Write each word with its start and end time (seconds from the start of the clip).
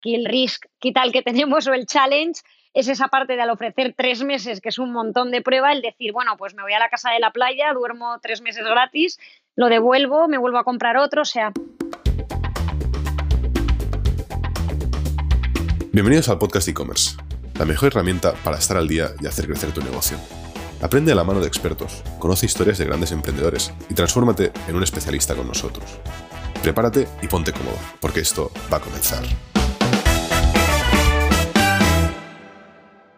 kill 0.00 0.26
risk 0.26 0.66
qué 0.80 0.92
tal 0.92 1.12
que 1.12 1.22
tenemos 1.22 1.66
o 1.66 1.74
el 1.74 1.86
challenge 1.86 2.42
es 2.72 2.88
esa 2.88 3.08
parte 3.08 3.34
de 3.34 3.42
al 3.42 3.50
ofrecer 3.50 3.94
tres 3.96 4.22
meses, 4.22 4.60
que 4.60 4.68
es 4.68 4.78
un 4.78 4.92
montón 4.92 5.30
de 5.32 5.42
prueba, 5.42 5.72
el 5.72 5.82
decir, 5.82 6.12
bueno, 6.12 6.36
pues 6.36 6.54
me 6.54 6.62
voy 6.62 6.72
a 6.72 6.78
la 6.78 6.88
casa 6.88 7.10
de 7.10 7.18
la 7.18 7.32
playa, 7.32 7.72
duermo 7.74 8.18
tres 8.22 8.42
meses 8.42 8.64
gratis, 8.64 9.18
lo 9.56 9.68
devuelvo, 9.68 10.28
me 10.28 10.38
vuelvo 10.38 10.58
a 10.58 10.64
comprar 10.64 10.96
otro, 10.96 11.22
o 11.22 11.24
sea... 11.24 11.52
Bienvenidos 15.92 16.28
al 16.28 16.38
podcast 16.38 16.68
e-commerce, 16.68 17.16
la 17.58 17.64
mejor 17.64 17.88
herramienta 17.88 18.34
para 18.44 18.58
estar 18.58 18.76
al 18.76 18.86
día 18.86 19.08
y 19.20 19.26
hacer 19.26 19.46
crecer 19.46 19.72
tu 19.72 19.82
negocio. 19.82 20.16
Aprende 20.80 21.10
a 21.10 21.16
la 21.16 21.24
mano 21.24 21.40
de 21.40 21.48
expertos, 21.48 22.04
conoce 22.20 22.46
historias 22.46 22.78
de 22.78 22.84
grandes 22.84 23.10
emprendedores 23.10 23.74
y 23.90 23.94
transfórmate 23.94 24.52
en 24.68 24.76
un 24.76 24.84
especialista 24.84 25.34
con 25.34 25.48
nosotros. 25.48 25.98
Prepárate 26.62 27.08
y 27.20 27.26
ponte 27.26 27.52
cómodo, 27.52 27.76
porque 28.00 28.20
esto 28.20 28.52
va 28.72 28.76
a 28.76 28.80
comenzar. 28.80 29.24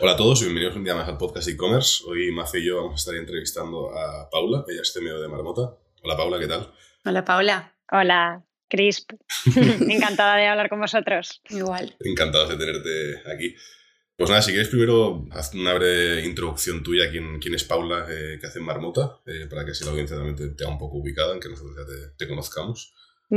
Hola 0.04 0.14
a 0.14 0.16
todos 0.16 0.40
y 0.40 0.46
bienvenidos 0.46 0.74
un 0.74 0.82
día 0.82 0.96
más 0.96 1.08
al 1.08 1.16
podcast 1.16 1.46
e-commerce. 1.46 2.02
Hoy 2.08 2.32
Mafe 2.32 2.58
y 2.58 2.66
yo 2.66 2.78
vamos 2.78 2.94
a 2.94 2.96
estar 2.96 3.14
entrevistando 3.14 3.96
a 3.96 4.28
Paula, 4.28 4.64
ella 4.66 4.82
es 4.82 4.96
medio 4.96 5.20
de 5.20 5.28
Marmota. 5.28 5.76
Hola 6.02 6.16
Paula, 6.16 6.40
¿qué 6.40 6.48
tal? 6.48 6.72
Hola 7.04 7.24
Paula. 7.24 7.72
Hola, 7.92 8.44
Crisp. 8.66 9.12
Encantada 9.88 10.38
de 10.38 10.48
hablar 10.48 10.70
con 10.70 10.80
vosotros. 10.80 11.40
Igual. 11.50 11.94
Encantados 12.00 12.48
de 12.48 12.56
tenerte 12.56 13.30
aquí. 13.32 13.54
Pues 14.16 14.28
nada, 14.28 14.42
si 14.42 14.50
quieres 14.50 14.70
primero 14.70 15.24
haz 15.30 15.54
una 15.54 15.72
breve 15.74 16.26
introducción 16.26 16.82
tuya, 16.82 17.08
quién, 17.08 17.38
quién 17.38 17.54
es 17.54 17.62
Paula, 17.62 18.04
eh, 18.10 18.38
qué 18.40 18.48
hace 18.48 18.58
Marmota, 18.58 19.20
eh, 19.24 19.46
para 19.48 19.64
que 19.64 19.70
así 19.70 19.84
la 19.84 19.92
audiencia 19.92 20.16
también 20.16 20.34
te 20.34 20.48
tenga 20.48 20.72
un 20.72 20.78
poco 20.78 20.96
ubicada, 20.96 21.32
en 21.32 21.38
que 21.38 21.48
nosotros 21.48 21.76
ya 21.76 21.86
te, 21.86 22.16
te 22.16 22.28
conozcamos. 22.28 22.92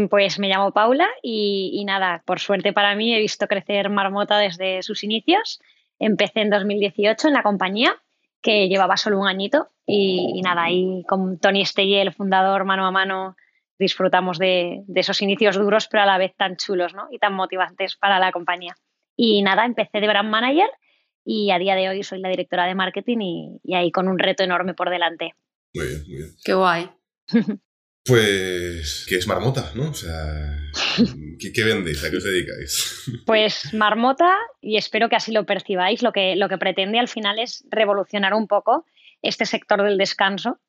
Pues 0.10 0.40
me 0.40 0.50
llamo 0.50 0.74
Paula 0.74 1.08
y, 1.22 1.70
y, 1.76 1.86
nada, 1.86 2.24
por 2.26 2.40
suerte 2.40 2.74
para 2.74 2.96
mí 2.96 3.14
he 3.14 3.20
visto 3.20 3.46
crecer 3.46 3.92
Marmota 3.92 4.40
desde 4.40 4.82
sus 4.82 5.04
inicios 5.04 5.60
Empecé 6.00 6.42
en 6.42 6.50
2018 6.50 7.28
en 7.28 7.34
la 7.34 7.44
compañía, 7.44 7.96
que 8.42 8.68
llevaba 8.68 8.98
solo 8.98 9.20
un 9.20 9.28
añito, 9.28 9.70
y, 9.86 10.42
nada, 10.42 10.64
ahí 10.64 11.04
con 11.08 11.40
Tony 11.40 11.62
Estelle, 11.62 12.02
el 12.02 12.14
fundador, 12.14 12.66
mano 12.66 12.86
a 12.86 12.92
mano, 12.92 13.36
disfrutamos 13.78 14.40
de, 14.40 14.84
esos 14.96 15.22
inicios 15.22 15.58
duros, 15.58 15.88
pero 15.90 16.04
a 16.04 16.06
la 16.06 16.18
vez 16.18 16.36
tan 16.36 16.58
chulos 16.58 16.94
¿no? 16.94 17.08
y 17.12 17.20
tan 17.20 17.34
motivantes 17.34 17.96
para 17.96 18.20
la 18.20 18.32
compañía. 18.32 18.76
Y 19.16 19.42
nada, 19.44 19.66
empecé 19.66 20.00
de 20.00 20.08
brand 20.08 20.30
manager 20.30 20.70
y 21.24 21.52
a 21.52 21.60
día 21.60 21.76
de 21.76 21.90
hoy 21.90 22.04
soy 22.04 22.20
la 22.20 22.30
directora 22.30 22.66
de 22.66 22.76
marketing 22.76 23.18
y, 23.22 23.60
y 23.64 23.76
ahí 23.76 23.92
con 23.92 24.08
un 24.08 24.20
reto 24.20 24.44
enorme 24.44 24.74
por 24.74 24.90
delante. 24.90 25.34
Muy 25.74 25.88
bien, 25.88 26.02
muy 26.08 26.16
bien. 26.16 26.30
Qué 26.44 26.54
guay. 26.54 26.90
Pues, 28.06 29.06
¿qué 29.10 29.16
es 29.16 29.28
Marmota? 29.28 29.72
¿no? 29.74 29.90
O 29.90 29.94
sea, 29.94 30.14
¿qué, 31.40 31.52
qué 31.52 31.64
vendéis? 31.64 32.04
¿A 32.04 32.12
qué 32.12 32.18
os 32.18 32.24
dedicáis? 32.24 33.12
Pues 33.26 33.74
Marmota, 33.74 34.38
y 34.62 34.78
espero 34.78 35.10
que 35.10 35.16
así 35.16 35.32
lo 35.32 35.46
percibáis, 35.46 36.04
lo 36.04 36.12
que, 36.12 36.36
lo 36.36 36.48
que 36.48 36.60
pretende 36.60 37.00
al 37.00 37.08
final 37.08 37.40
es 37.40 37.66
revolucionar 37.70 38.34
un 38.34 38.48
poco 38.48 38.86
este 39.24 39.46
sector 39.46 39.82
del 39.82 39.98
descanso 39.98 40.60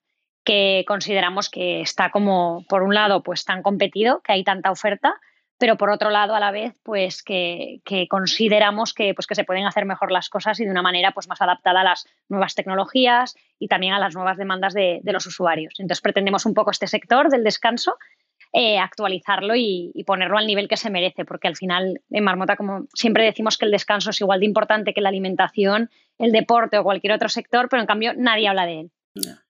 que 0.45 0.85
consideramos 0.87 1.51
que 1.51 1.83
está 1.83 2.11
como, 2.11 2.65
por 2.69 2.83
un 2.83 2.95
lado, 2.95 3.23
pues 3.23 3.45
tan 3.45 3.63
competido, 3.63 4.23
que 4.23 4.33
hay 4.33 4.45
tanta 4.45 4.71
oferta, 4.71 5.17
pero 5.59 5.77
por 5.77 5.91
otro 5.91 6.11
lado, 6.11 6.35
a 6.35 6.41
la 6.41 6.51
vez, 6.51 6.75
pues 6.83 7.23
que, 7.23 7.81
que, 7.85 8.09
consideramos 8.09 8.93
que, 8.93 9.15
pues, 9.15 9.27
que 9.27 9.35
se 9.35 9.45
pueden 9.45 9.67
hacer 9.67 9.87
mejor 9.87 10.13
las 10.13 10.29
cosas 10.29 10.61
y 10.61 10.65
de 10.65 10.71
una 10.71 10.83
manera 10.83 11.13
pues, 11.13 11.29
más 11.29 11.41
adaptada 11.41 11.81
a 11.81 11.85
las 11.85 12.07
nuevas 12.29 12.55
tecnologías 12.55 13.35
y 13.59 13.69
también 13.69 13.95
a 13.95 13.99
las 13.99 14.15
nuevas 14.15 14.37
demandas 14.37 14.75
de, 14.75 15.01
de 15.03 15.13
los 15.13 15.27
usuarios. 15.27 15.75
Entonces 15.79 16.03
pretendemos 16.03 16.45
un 16.45 16.55
poco 16.55 16.71
este 16.71 16.87
sector 16.87 17.31
del 17.31 17.43
descanso, 17.43 17.97
eh, 18.53 18.79
actualizarlo 18.79 19.57
y, 19.57 19.93
y, 19.95 20.05
ponerlo 20.05 20.39
al 20.39 20.47
nivel 20.47 20.69
que 20.69 20.77
se 20.77 20.91
merece, 20.91 21.25
porque 21.25 21.49
al 21.49 21.57
final 21.57 22.01
en 22.11 22.25
Marmota, 22.25 22.57
como 22.57 22.87
siempre 22.95 23.25
decimos 23.25 23.59
que 23.59 23.65
el 23.65 23.71
descanso 23.71 24.11
es 24.11 24.21
igual 24.21 24.41
de 24.41 24.47
importante 24.47 24.95
que 24.95 25.01
la 25.01 25.09
alimentación, 25.09 25.91
el 26.19 26.33
deporte 26.33 26.79
o 26.79 26.85
cualquier 26.85 27.15
otro 27.15 27.29
sector, 27.29 27.69
pero 27.71 27.81
en 27.81 27.87
cambio 27.87 28.13
nadie 28.17 28.49
habla 28.49 28.67
de 28.67 28.81
él. 28.81 28.91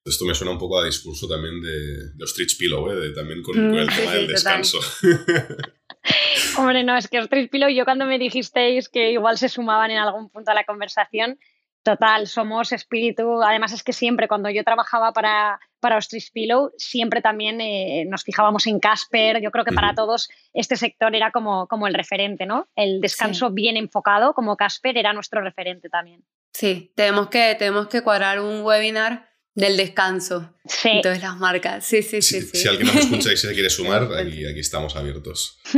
Esto 0.05 0.25
me 0.25 0.35
suena 0.35 0.53
un 0.53 0.59
poco 0.59 0.79
a 0.79 0.85
discurso 0.85 1.27
también 1.27 1.61
de, 1.61 2.15
de 2.15 2.25
Ostrich 2.25 2.57
Pillow, 2.57 2.91
¿eh? 2.91 2.97
de, 2.97 3.11
también 3.11 3.43
con, 3.43 3.55
con 3.55 3.75
el 3.75 3.87
mm, 3.87 3.89
tema 3.89 4.13
sí, 4.13 4.17
del 4.17 4.27
descanso. 4.29 4.79
Hombre, 6.59 6.85
no, 6.85 6.97
es 6.97 7.09
que 7.09 7.19
Ostrich 7.19 7.51
Pillow, 7.51 7.69
yo 7.69 7.85
cuando 7.85 8.07
me 8.07 8.19
dijisteis 8.19 8.89
que 8.89 9.11
igual 9.13 9.39
se 9.39 9.49
sumaban 9.49 9.91
en 9.91 9.99
algún 9.99 10.31
punto 10.31 10.51
a 10.51 10.55
la 10.55 10.65
conversación, 10.65 11.39
total, 11.87 12.27
somos 12.27 12.73
espíritu. 12.73 13.43
Además, 13.43 13.73
es 13.73 13.85
que 13.85 13.93
siempre 13.93 14.27
cuando 14.27 14.51
yo 14.51 14.65
trabajaba 14.65 15.13
para, 15.13 15.61
para 15.79 15.97
Ostrich 15.97 16.33
Pillow, 16.33 16.73
siempre 16.77 17.21
también 17.21 17.61
eh, 17.61 18.05
nos 18.09 18.25
fijábamos 18.25 18.67
en 18.67 18.81
Casper. 18.81 19.41
Yo 19.41 19.53
creo 19.53 19.65
que 19.65 19.73
para 19.73 19.95
todos 19.95 20.29
este 20.53 20.77
sector 20.77 21.15
era 21.15 21.31
como, 21.31 21.69
como 21.69 21.87
el 21.87 21.95
referente, 21.95 22.45
¿no? 22.45 22.67
El 22.75 23.01
descanso 23.01 23.49
sí. 23.49 23.55
bien 23.55 23.77
enfocado, 23.77 24.35
como 24.35 24.57
Casper, 24.57 24.99
era 24.99 25.13
nuestro 25.13 25.41
referente 25.41 25.89
también. 25.89 26.25
Sí, 26.53 26.93
tenemos 26.97 27.29
que, 27.29 27.55
tenemos 27.57 27.87
que 27.87 28.03
cuadrar 28.03 28.41
un 28.41 28.63
webinar 28.63 29.29
del 29.57 29.77
descanso. 29.77 30.55
Sí. 30.65 30.91
Entonces 30.93 31.23
las 31.23 31.37
marcas. 31.39 31.85
Sí, 31.85 32.03
sí, 32.03 32.23
sí. 32.23 32.41
Si, 32.41 32.47
sí. 32.47 32.59
si 32.59 32.69
alguien 32.69 32.87
nos 32.87 32.97
escucha 32.97 33.33
y 33.33 33.37
se 33.37 33.53
quiere 33.55 33.71
sumar, 33.71 34.05
aquí, 34.17 34.47
aquí 34.47 34.61
estamos 34.61 34.95
abiertos. 34.95 35.59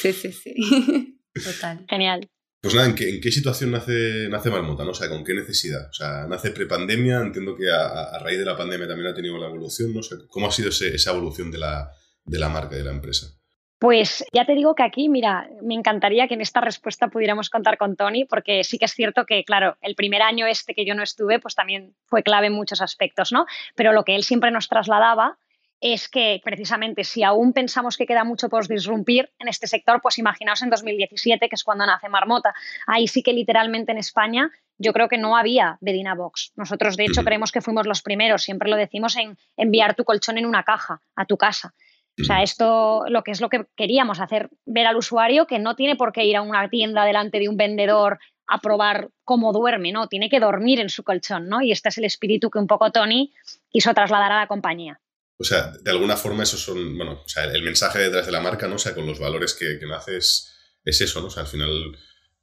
sí, 0.00 0.12
sí, 0.12 0.32
sí. 0.32 1.18
Total. 1.44 1.84
Genial. 1.88 2.28
Pues 2.60 2.74
nada, 2.74 2.86
¿en 2.86 2.94
qué, 2.94 3.08
en 3.08 3.20
qué 3.20 3.32
situación 3.32 3.72
nace, 3.72 4.28
nace 4.28 4.50
Marmota? 4.50 4.84
¿no? 4.84 4.90
O 4.90 4.94
sea, 4.94 5.08
¿con 5.08 5.24
qué 5.24 5.34
necesidad? 5.34 5.88
O 5.88 5.92
sea, 5.92 6.26
nace 6.28 6.52
prepandemia, 6.52 7.20
entiendo 7.20 7.56
que 7.56 7.68
a, 7.68 7.88
a, 7.88 8.18
raíz 8.20 8.38
de 8.38 8.44
la 8.44 8.56
pandemia 8.56 8.86
también 8.86 9.08
ha 9.08 9.14
tenido 9.14 9.36
la 9.38 9.46
evolución, 9.46 9.92
¿no? 9.92 9.98
O 9.98 10.02
sea, 10.04 10.18
¿cómo 10.28 10.46
ha 10.46 10.52
sido 10.52 10.68
ese, 10.68 10.94
esa 10.94 11.10
evolución 11.10 11.50
de 11.50 11.58
la, 11.58 11.90
de 12.24 12.38
la 12.38 12.48
marca, 12.48 12.76
de 12.76 12.84
la 12.84 12.92
empresa? 12.92 13.34
Pues 13.82 14.24
ya 14.32 14.44
te 14.44 14.54
digo 14.54 14.76
que 14.76 14.84
aquí, 14.84 15.08
mira, 15.08 15.50
me 15.60 15.74
encantaría 15.74 16.28
que 16.28 16.34
en 16.34 16.40
esta 16.40 16.60
respuesta 16.60 17.08
pudiéramos 17.08 17.50
contar 17.50 17.78
con 17.78 17.96
Tony, 17.96 18.24
porque 18.24 18.62
sí 18.62 18.78
que 18.78 18.84
es 18.84 18.92
cierto 18.92 19.26
que, 19.26 19.42
claro, 19.42 19.76
el 19.80 19.96
primer 19.96 20.22
año 20.22 20.46
este 20.46 20.72
que 20.72 20.84
yo 20.84 20.94
no 20.94 21.02
estuve, 21.02 21.40
pues 21.40 21.56
también 21.56 21.92
fue 22.04 22.22
clave 22.22 22.46
en 22.46 22.52
muchos 22.52 22.80
aspectos, 22.80 23.32
¿no? 23.32 23.44
Pero 23.74 23.92
lo 23.92 24.04
que 24.04 24.14
él 24.14 24.22
siempre 24.22 24.52
nos 24.52 24.68
trasladaba 24.68 25.36
es 25.80 26.08
que 26.08 26.40
precisamente 26.44 27.02
si 27.02 27.24
aún 27.24 27.52
pensamos 27.52 27.96
que 27.96 28.06
queda 28.06 28.22
mucho 28.22 28.48
por 28.48 28.68
disrumpir 28.68 29.32
en 29.40 29.48
este 29.48 29.66
sector, 29.66 30.00
pues 30.00 30.16
imaginaos 30.16 30.62
en 30.62 30.70
2017, 30.70 31.48
que 31.48 31.56
es 31.56 31.64
cuando 31.64 31.84
nace 31.84 32.08
Marmota. 32.08 32.54
Ahí 32.86 33.08
sí 33.08 33.24
que 33.24 33.32
literalmente 33.32 33.90
en 33.90 33.98
España 33.98 34.48
yo 34.78 34.92
creo 34.92 35.08
que 35.08 35.18
no 35.18 35.36
había 35.36 35.78
Bedina 35.80 36.14
Box. 36.14 36.52
Nosotros, 36.54 36.96
de 36.96 37.06
hecho, 37.06 37.24
creemos 37.24 37.50
que 37.50 37.60
fuimos 37.60 37.88
los 37.88 38.02
primeros, 38.02 38.44
siempre 38.44 38.70
lo 38.70 38.76
decimos, 38.76 39.16
en 39.16 39.36
enviar 39.56 39.96
tu 39.96 40.04
colchón 40.04 40.38
en 40.38 40.46
una 40.46 40.62
caja 40.62 41.00
a 41.16 41.24
tu 41.24 41.36
casa. 41.36 41.74
O 42.20 42.24
sea, 42.24 42.42
esto 42.42 43.04
lo 43.08 43.22
que 43.22 43.30
es 43.30 43.40
lo 43.40 43.48
que 43.48 43.64
queríamos 43.74 44.20
hacer, 44.20 44.50
ver 44.66 44.86
al 44.86 44.96
usuario 44.96 45.46
que 45.46 45.58
no 45.58 45.76
tiene 45.76 45.96
por 45.96 46.12
qué 46.12 46.24
ir 46.24 46.36
a 46.36 46.42
una 46.42 46.68
tienda 46.68 47.04
delante 47.04 47.38
de 47.38 47.48
un 47.48 47.56
vendedor 47.56 48.18
a 48.46 48.60
probar 48.60 49.08
cómo 49.24 49.52
duerme, 49.52 49.92
¿no? 49.92 50.08
Tiene 50.08 50.28
que 50.28 50.40
dormir 50.40 50.78
en 50.78 50.90
su 50.90 51.04
colchón, 51.04 51.48
¿no? 51.48 51.62
Y 51.62 51.72
este 51.72 51.88
es 51.88 51.98
el 51.98 52.04
espíritu 52.04 52.50
que 52.50 52.58
un 52.58 52.66
poco 52.66 52.90
Tony 52.90 53.32
quiso 53.70 53.94
trasladar 53.94 54.30
a 54.30 54.40
la 54.40 54.46
compañía. 54.46 55.00
O 55.38 55.44
sea, 55.44 55.72
de 55.72 55.90
alguna 55.90 56.16
forma 56.16 56.42
esos 56.42 56.60
son, 56.60 56.96
bueno, 56.96 57.22
o 57.24 57.28
sea, 57.28 57.44
el 57.44 57.62
mensaje 57.62 57.98
detrás 57.98 58.26
de 58.26 58.32
la 58.32 58.40
marca, 58.40 58.68
¿no? 58.68 58.74
O 58.74 58.78
sea, 58.78 58.94
con 58.94 59.06
los 59.06 59.18
valores 59.18 59.54
que, 59.54 59.78
que 59.78 59.86
nace 59.86 60.18
es, 60.18 60.52
es, 60.84 61.00
eso, 61.00 61.20
¿no? 61.20 61.28
O 61.28 61.30
sea, 61.30 61.44
al 61.44 61.48
final 61.48 61.70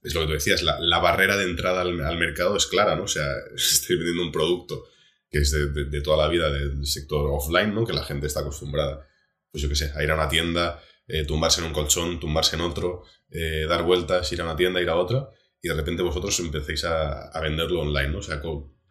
es 0.02 0.14
lo 0.16 0.22
que 0.22 0.28
tú 0.28 0.34
decías, 0.34 0.64
la, 0.64 0.80
la 0.80 0.98
barrera 0.98 1.38
de 1.38 1.44
entrada 1.44 1.82
al, 1.82 2.02
al, 2.02 2.18
mercado 2.18 2.58
es 2.58 2.66
clara, 2.66 2.96
¿no? 2.96 3.04
O 3.04 3.08
sea, 3.08 3.26
estoy 3.56 3.98
vendiendo 3.98 4.24
un 4.24 4.32
producto 4.32 4.86
que 5.30 5.40
es 5.40 5.52
de, 5.52 5.68
de, 5.68 5.86
de 5.86 6.02
toda 6.02 6.18
la 6.18 6.28
vida 6.28 6.52
del 6.52 6.84
sector 6.88 7.30
offline, 7.32 7.76
¿no? 7.76 7.86
Que 7.86 7.94
la 7.94 8.04
gente 8.04 8.26
está 8.26 8.40
acostumbrada 8.40 9.06
pues 9.52 9.62
yo 9.62 9.70
qué 9.70 9.76
sé, 9.76 9.92
a 9.96 10.04
ir 10.04 10.12
a 10.12 10.16
una 10.16 10.30
tienda, 10.30 10.82
eh, 11.08 11.26
tumbarse 11.26 11.62
en 11.62 11.68
un 11.68 11.74
colchón, 11.74 12.20
tumbarse 12.20 12.56
en 12.56 12.62
otro, 12.62 13.04
eh, 13.32 13.66
dar 13.68 13.84
vueltas, 13.84 14.32
ir 14.32 14.42
a 14.42 14.46
una 14.46 14.56
tienda, 14.56 14.82
ir 14.82 14.90
a 14.90 14.96
otra, 14.96 15.30
y 15.62 15.68
de 15.68 15.74
repente 15.74 16.04
vosotros 16.04 16.40
empecéis 16.40 16.86
a, 16.86 17.30
a 17.30 17.42
venderlo 17.42 17.82
online, 17.82 18.10
¿no? 18.10 18.20
O 18.20 18.22
sea, 18.22 18.42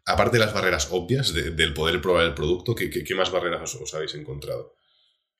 aparte 0.07 0.39
de 0.39 0.45
las 0.45 0.53
barreras 0.53 0.89
obvias 0.91 1.33
de, 1.33 1.53
del 1.53 1.75
poder 1.75 2.01
probar 2.01 2.25
el 2.25 2.35
producto, 2.35 2.75
¿qué, 2.75 2.91
qué, 2.91 3.05
qué 3.05 3.15
más 3.15 3.31
barreras 3.31 3.63
os, 3.63 3.83
os, 3.83 3.95
habéis 3.95 4.15
encontrado? 4.15 4.75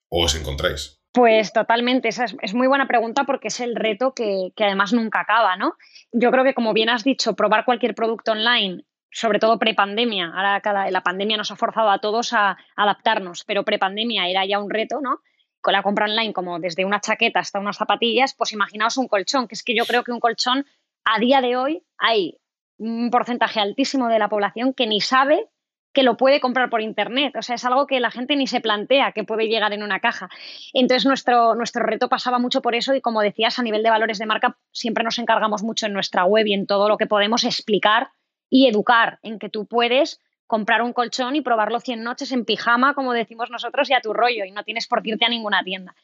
¿O 0.09 0.25
os 0.25 0.35
encontráis? 0.35 1.03
Pues 1.13 1.53
totalmente, 1.53 2.09
esa 2.09 2.25
es, 2.25 2.37
es, 2.43 2.55
muy 2.55 2.69
buena 2.69 2.87
pregunta 2.87 3.25
porque 3.25 3.49
es 3.49 3.61
el 3.61 3.75
reto 3.75 4.15
que, 4.15 4.53
que 4.55 4.65
además 4.65 4.93
nunca 4.93 5.21
acaba, 5.21 5.57
¿no? 5.57 5.77
Yo 6.13 6.31
creo 6.31 6.45
que, 6.45 6.55
como 6.55 6.73
bien 6.73 6.91
has 6.91 7.03
dicho, 7.03 7.35
probar 7.35 7.65
cualquier 7.65 7.95
producto 7.95 8.33
online 8.33 8.85
sobre 9.11 9.39
todo 9.39 9.59
prepandemia, 9.59 10.33
ahora 10.35 10.61
cada, 10.61 10.91
la 10.91 11.03
pandemia 11.03 11.37
nos 11.37 11.51
ha 11.51 11.57
forzado 11.57 11.91
a 11.91 11.99
todos 11.99 12.33
a 12.33 12.57
adaptarnos, 12.77 13.45
pero 13.45 13.65
prepandemia 13.65 14.29
era 14.29 14.45
ya 14.45 14.59
un 14.59 14.71
reto, 14.71 15.01
¿no? 15.01 15.21
Con 15.61 15.73
la 15.73 15.83
compra 15.83 16.07
online, 16.07 16.33
como 16.33 16.59
desde 16.59 16.85
una 16.85 17.01
chaqueta 17.01 17.41
hasta 17.41 17.59
unas 17.59 17.77
zapatillas, 17.77 18.35
pues 18.35 18.53
imaginaos 18.53 18.97
un 18.97 19.09
colchón, 19.09 19.49
que 19.49 19.55
es 19.55 19.63
que 19.63 19.75
yo 19.75 19.85
creo 19.87 20.05
que 20.05 20.13
un 20.13 20.21
colchón 20.21 20.67
a 21.05 21.19
día 21.19 21.41
de 21.41 21.57
hoy 21.57 21.83
hay 21.97 22.39
un 22.79 23.11
porcentaje 23.11 23.61
altísimo 23.61 24.09
de 24.09 24.19
la 24.19 24.29
población 24.29 24.73
que 24.73 24.87
ni 24.87 25.01
sabe 25.01 25.49
que 25.93 26.03
lo 26.03 26.17
puede 26.17 26.41
comprar 26.41 26.71
por 26.71 26.81
internet. 26.81 27.35
O 27.37 27.43
sea, 27.43 27.57
es 27.57 27.65
algo 27.65 27.87
que 27.87 27.99
la 27.99 28.11
gente 28.11 28.37
ni 28.37 28.47
se 28.47 28.61
plantea 28.61 29.13
que 29.13 29.25
puede 29.25 29.49
llegar 29.49 29.73
en 29.73 29.83
una 29.83 30.01
caja. 30.01 30.29
Entonces, 30.73 31.07
nuestro, 31.07 31.55
nuestro 31.55 31.83
reto 31.85 32.09
pasaba 32.09 32.39
mucho 32.39 32.63
por 32.63 32.75
eso 32.75 32.95
y, 32.95 33.01
como 33.01 33.21
decías, 33.21 33.59
a 33.59 33.63
nivel 33.63 33.83
de 33.83 33.91
valores 33.91 34.19
de 34.19 34.27
marca, 34.27 34.59
siempre 34.71 35.03
nos 35.03 35.19
encargamos 35.19 35.63
mucho 35.63 35.87
en 35.87 35.95
nuestra 35.95 36.25
web 36.25 36.47
y 36.47 36.55
en 36.55 36.67
todo 36.67 36.89
lo 36.89 36.99
que 36.99 37.07
podemos 37.07 37.43
explicar 37.45 38.11
y 38.51 38.67
educar 38.67 39.19
en 39.23 39.39
que 39.39 39.49
tú 39.49 39.67
puedes 39.67 40.21
comprar 40.47 40.81
un 40.81 40.95
colchón 40.95 41.37
y 41.37 41.43
probarlo 41.43 41.79
100 41.79 42.03
noches 42.03 42.33
en 42.33 42.47
pijama, 42.47 42.95
como 42.95 43.13
decimos 43.13 43.51
nosotros, 43.51 43.91
y 43.91 43.93
a 43.93 44.01
tu 44.01 44.15
rollo, 44.15 44.47
y 44.47 44.51
no 44.51 44.65
tienes 44.65 44.87
por 44.87 45.03
qué 45.03 45.11
irte 45.11 45.27
a 45.27 45.29
ninguna 45.29 45.63
tienda. 45.63 45.95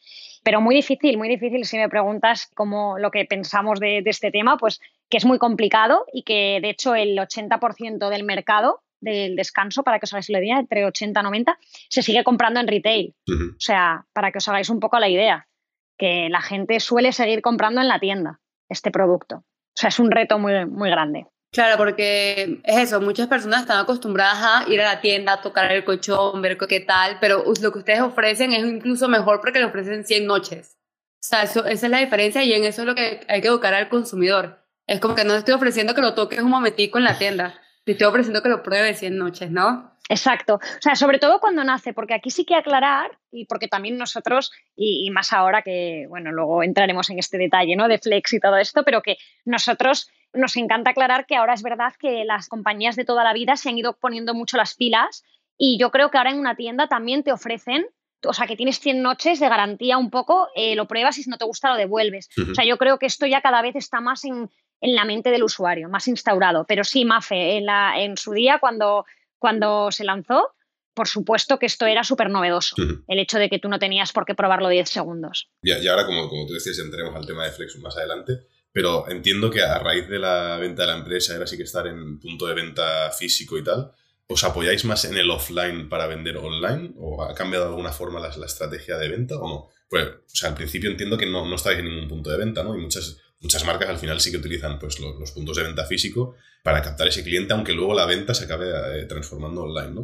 Pero 0.43 0.61
muy 0.61 0.75
difícil, 0.75 1.17
muy 1.17 1.27
difícil 1.27 1.65
si 1.65 1.77
me 1.77 1.89
preguntas 1.89 2.51
cómo 2.53 2.99
lo 2.99 3.09
que 3.09 3.25
pensamos 3.25 3.79
de, 3.79 4.03
de 4.03 4.09
este 4.11 4.29
tema, 4.29 4.57
pues 4.57 4.79
que 5.09 5.17
es 5.17 5.25
muy 5.25 5.39
complicado 5.39 6.05
y 6.13 6.21
que 6.23 6.59
de 6.61 6.69
hecho 6.69 6.93
el 6.93 7.17
80% 7.17 8.09
del 8.09 8.23
mercado 8.23 8.81
del 9.01 9.35
descanso, 9.35 9.83
para 9.83 9.99
que 9.99 10.05
os 10.05 10.13
hagáis 10.13 10.29
la 10.29 10.39
idea, 10.39 10.59
entre 10.59 10.85
80 10.85 11.19
y 11.19 11.23
90, 11.23 11.57
se 11.89 12.01
sigue 12.01 12.23
comprando 12.23 12.59
en 12.59 12.67
retail. 12.67 13.15
O 13.27 13.59
sea, 13.59 14.05
para 14.13 14.31
que 14.31 14.37
os 14.37 14.47
hagáis 14.47 14.69
un 14.69 14.79
poco 14.79 14.99
la 14.99 15.09
idea, 15.09 15.47
que 15.97 16.29
la 16.29 16.41
gente 16.41 16.79
suele 16.79 17.11
seguir 17.11 17.41
comprando 17.41 17.81
en 17.81 17.87
la 17.87 17.99
tienda 17.99 18.39
este 18.69 18.91
producto. 18.91 19.37
O 19.37 19.77
sea, 19.77 19.89
es 19.89 19.99
un 19.99 20.11
reto 20.11 20.39
muy, 20.39 20.65
muy 20.65 20.89
grande. 20.89 21.27
Claro, 21.55 21.77
porque 21.77 22.59
es 22.65 22.77
eso, 22.77 22.99
muchas 22.99 23.27
personas 23.27 23.61
están 23.61 23.79
acostumbradas 23.79 24.39
a 24.43 24.69
ir 24.69 24.81
a 24.81 24.93
la 24.93 24.99
tienda, 24.99 25.33
a 25.33 25.41
tocar 25.41 25.71
el 25.71 25.85
colchón, 25.85 26.41
ver 26.41 26.57
qué 26.57 26.81
tal, 26.81 27.17
pero 27.21 27.45
lo 27.61 27.71
que 27.71 27.79
ustedes 27.79 28.01
ofrecen 28.01 28.51
es 28.51 28.65
incluso 28.65 29.07
mejor 29.07 29.39
porque 29.39 29.59
le 29.59 29.65
ofrecen 29.65 30.05
100 30.05 30.27
noches. 30.27 30.77
O 31.13 31.27
sea, 31.27 31.43
eso, 31.43 31.65
esa 31.65 31.85
es 31.85 31.91
la 31.91 31.99
diferencia 31.99 32.43
y 32.43 32.51
en 32.51 32.65
eso 32.65 32.81
es 32.81 32.87
lo 32.87 32.93
que 32.93 33.21
hay 33.29 33.39
que 33.39 33.47
educar 33.47 33.73
al 33.73 33.87
consumidor. 33.87 34.65
Es 34.85 34.99
como 34.99 35.15
que 35.15 35.23
no 35.23 35.33
estoy 35.33 35.53
ofreciendo 35.53 35.95
que 35.95 36.01
lo 36.01 36.13
toques 36.13 36.41
un 36.41 36.49
momentico 36.49 36.97
en 36.97 37.05
la 37.05 37.17
tienda, 37.17 37.57
te 37.85 37.93
estoy 37.93 38.07
ofreciendo 38.07 38.43
que 38.43 38.49
lo 38.49 38.61
pruebes 38.61 38.99
100 38.99 39.17
noches, 39.17 39.49
¿no? 39.49 39.95
Exacto. 40.09 40.55
O 40.55 40.81
sea, 40.81 40.95
sobre 40.95 41.19
todo 41.19 41.39
cuando 41.39 41.63
nace, 41.63 41.93
porque 41.93 42.13
aquí 42.13 42.29
sí 42.31 42.45
que 42.45 42.55
aclarar, 42.55 43.17
y 43.31 43.45
porque 43.45 43.67
también 43.67 43.97
nosotros, 43.97 44.51
y, 44.75 45.09
más 45.09 45.33
ahora 45.33 45.61
que, 45.61 46.05
bueno, 46.09 46.31
luego 46.31 46.63
entraremos 46.63 47.09
en 47.09 47.19
este 47.19 47.37
detalle, 47.37 47.75
¿no? 47.75 47.87
De 47.87 47.97
Flex 47.97 48.33
y 48.33 48.39
todo 48.39 48.57
esto, 48.57 48.83
pero 48.83 49.01
que 49.01 49.17
nosotros 49.45 50.09
nos 50.35 50.55
encanta 50.57 50.91
aclarar 50.91 51.25
que 51.25 51.35
ahora 51.35 51.53
es 51.53 51.63
verdad 51.63 51.93
que 51.99 52.25
las 52.25 52.47
compañías 52.47 52.95
de 52.95 53.05
toda 53.05 53.23
la 53.23 53.33
vida 53.33 53.55
se 53.55 53.69
han 53.69 53.77
ido 53.77 53.97
poniendo 53.97 54.33
mucho 54.33 54.57
las 54.57 54.75
pilas 54.75 55.23
y 55.57 55.77
yo 55.79 55.91
creo 55.91 56.11
que 56.11 56.17
ahora 56.17 56.31
en 56.31 56.39
una 56.39 56.55
tienda 56.55 56.87
también 56.87 57.23
te 57.23 57.31
ofrecen 57.31 57.85
o 58.27 58.33
sea, 58.33 58.47
que 58.47 58.55
tienes 58.55 58.79
100 58.79 59.01
noches 59.01 59.39
de 59.39 59.49
garantía 59.49 59.97
un 59.97 60.09
poco, 60.09 60.49
eh, 60.55 60.75
lo 60.75 60.87
pruebas 60.87 61.17
y 61.17 61.23
si 61.23 61.29
no 61.29 61.37
te 61.37 61.45
gusta 61.45 61.69
lo 61.69 61.77
devuelves. 61.77 62.29
O 62.37 62.55
sea, 62.55 62.65
yo 62.65 62.77
creo 62.77 62.97
que 62.97 63.05
esto 63.05 63.25
ya 63.25 63.41
cada 63.41 63.61
vez 63.61 63.75
está 63.75 64.01
más 64.01 64.25
en, 64.25 64.49
en 64.81 64.95
la 64.95 65.05
mente 65.05 65.29
del 65.29 65.43
usuario, 65.43 65.89
más 65.89 66.07
instaurado. 66.07 66.65
Pero 66.67 66.83
sí, 66.83 67.05
Mafe, 67.05 67.57
en, 67.57 67.65
la, 67.65 67.99
en 67.99 68.17
su 68.17 68.33
día, 68.33 68.59
cuando, 68.59 69.05
cuando 69.37 69.91
se 69.91 70.03
lanzó, 70.03 70.53
por 70.93 71.07
supuesto 71.07 71.59
que 71.59 71.65
esto 71.65 71.85
era 71.85 72.03
súper 72.03 72.29
novedoso, 72.29 72.75
el 73.07 73.19
hecho 73.19 73.37
de 73.37 73.49
que 73.49 73.59
tú 73.59 73.67
no 73.67 73.79
tenías 73.79 74.13
por 74.13 74.25
qué 74.25 74.33
probarlo 74.33 74.69
10 74.69 74.89
segundos. 74.89 75.49
Y, 75.61 75.73
y 75.73 75.87
ahora, 75.87 76.05
como, 76.05 76.29
como 76.29 76.47
tú 76.47 76.53
decías, 76.53 76.79
entraremos 76.79 77.15
al 77.15 77.25
tema 77.25 77.43
de 77.43 77.51
Flex 77.51 77.77
más 77.79 77.97
adelante, 77.97 78.47
pero 78.75 79.09
entiendo 79.09 79.49
que 79.49 79.61
a 79.61 79.79
raíz 79.79 80.09
de 80.09 80.19
la 80.19 80.57
venta 80.57 80.81
de 80.81 80.89
la 80.89 80.97
empresa, 80.97 81.31
ahora 81.31 81.47
sí 81.47 81.55
que 81.55 81.63
estar 81.63 81.87
en 81.87 82.19
punto 82.19 82.45
de 82.45 82.55
venta 82.55 83.09
físico 83.17 83.57
y 83.57 83.63
tal, 83.63 83.93
¿os 84.27 84.43
apoyáis 84.43 84.83
más 84.83 85.05
en 85.05 85.15
el 85.15 85.31
offline 85.31 85.87
para 85.87 86.07
vender 86.07 86.35
online? 86.35 86.91
¿O 86.97 87.23
ha 87.23 87.33
cambiado 87.33 87.63
de 87.63 87.69
alguna 87.69 87.93
forma 87.93 88.19
la, 88.19 88.45
estrategia 88.45 88.97
de 88.97 89.07
venta 89.07 89.37
o 89.37 89.47
no? 89.47 89.69
Pues, 89.89 90.05
o 90.05 90.35
sea, 90.35 90.49
al 90.49 90.55
principio 90.55 90.89
entiendo 90.89 91.17
que 91.17 91.25
no, 91.25 91.47
no 91.47 91.55
estáis 91.55 91.79
en 91.79 91.85
ningún 91.85 92.09
punto 92.09 92.29
de 92.31 92.37
venta, 92.37 92.63
¿no? 92.63 92.77
Y 92.77 92.81
muchas 92.81 93.15
muchas 93.39 93.63
marcas 93.63 93.87
al 93.87 93.97
final 93.97 94.19
sí 94.19 94.29
que 94.29 94.37
utilizan 94.39 94.77
pues, 94.77 94.99
los, 94.99 95.31
puntos 95.31 95.55
de 95.55 95.63
venta 95.63 95.85
físico 95.85 96.35
para 96.61 96.81
captar 96.81 97.07
ese 97.07 97.23
cliente, 97.23 97.53
aunque 97.53 97.71
luego 97.71 97.93
la 97.93 98.05
venta 98.05 98.33
se 98.33 98.43
acabe 98.43 98.99
eh, 98.99 99.05
transformando 99.05 99.63
online, 99.63 99.93
¿no? 99.93 100.01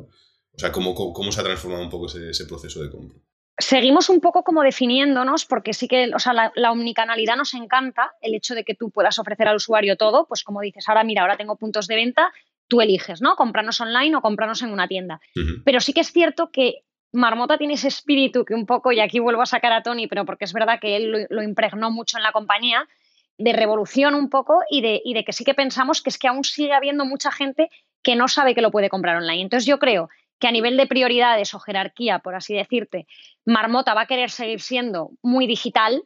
O 0.54 0.60
sea, 0.60 0.72
¿cómo, 0.72 0.96
¿cómo, 0.96 1.30
se 1.34 1.42
ha 1.42 1.44
transformado 1.44 1.84
un 1.84 1.90
poco 1.90 2.08
ese, 2.08 2.46
proceso 2.46 2.82
de 2.82 2.90
compra? 2.90 3.20
Seguimos 3.62 4.10
un 4.10 4.20
poco 4.20 4.44
como 4.44 4.64
definiéndonos, 4.64 5.46
porque 5.46 5.74
sí 5.74 5.88
que, 5.88 6.12
o 6.14 6.20
sea, 6.20 6.34
la, 6.34 6.52
la, 6.56 6.72
omnicanalidad 6.72 7.36
nos 7.36 7.54
encanta, 7.54 8.14
el 8.22 8.36
hecho 8.36 8.56
de 8.56 8.64
que 8.64 8.76
tú 8.76 8.90
puedas 8.90 9.20
ofrecer 9.20 9.48
al 9.48 9.56
usuario 9.56 9.98
todo, 9.98 10.26
pues 10.28 10.44
como 10.44 10.62
dices, 10.62 10.90
ahora 10.90 11.04
mira, 11.04 11.22
ahora 11.22 11.38
tengo 11.38 11.56
puntos 11.56 11.88
de 11.88 11.96
venta, 11.96 12.32
tú 12.68 12.82
eliges, 12.82 13.22
¿no? 13.22 13.36
Comprarnos 13.36 13.80
online 13.82 14.16
o 14.16 14.22
comprarnos 14.22 14.62
en 14.62 14.72
una 14.72 14.88
tienda. 14.88 15.22
Pero 15.64 15.80
sí 15.80 15.94
que 15.94 16.02
es 16.02 16.12
cierto 16.12 16.52
que 16.52 16.84
Marmota 17.12 17.58
tiene 17.58 17.74
ese 17.74 17.88
espíritu 17.88 18.46
que 18.46 18.54
un 18.54 18.66
poco, 18.66 18.92
y 18.92 19.00
aquí 19.00 19.20
vuelvo 19.20 19.42
a 19.42 19.46
sacar 19.46 19.74
a 19.74 19.84
Tony, 19.84 20.08
pero 20.08 20.26
porque 20.26 20.46
es 20.46 20.54
verdad 20.54 20.80
que 20.80 20.96
él 20.96 21.28
lo 21.30 21.44
impregnó 21.44 21.92
mucho 21.92 22.18
en 22.18 22.24
la 22.24 22.32
compañía, 22.32 22.88
de 23.38 23.54
revolución 23.54 24.16
un 24.16 24.30
poco 24.30 24.62
y 24.70 24.82
de, 24.82 25.02
y 25.04 25.14
de 25.14 25.24
que 25.24 25.34
sí 25.34 25.44
que 25.44 25.54
pensamos 25.54 26.02
que 26.02 26.10
es 26.10 26.18
que 26.18 26.28
aún 26.28 26.44
sigue 26.44 26.74
habiendo 26.74 27.06
mucha 27.06 27.32
gente 27.32 27.70
que 28.04 28.16
no 28.16 28.28
sabe 28.28 28.56
que 28.56 28.62
lo 28.62 28.72
puede 28.72 28.90
comprar 28.90 29.18
online. 29.18 29.42
Entonces 29.42 29.66
yo 29.66 29.80
creo 29.80 30.10
que 30.42 30.48
a 30.48 30.52
nivel 30.52 30.76
de 30.76 30.88
prioridades 30.88 31.54
o 31.54 31.60
jerarquía, 31.60 32.20
por 32.20 32.36
así 32.36 32.54
decirte, 32.54 33.08
Marmota 33.46 33.94
va 33.94 34.02
a 34.02 34.08
querer 34.08 34.32
seguir 34.32 34.60
siendo 34.60 35.12
muy 35.22 35.48
digital, 35.48 36.04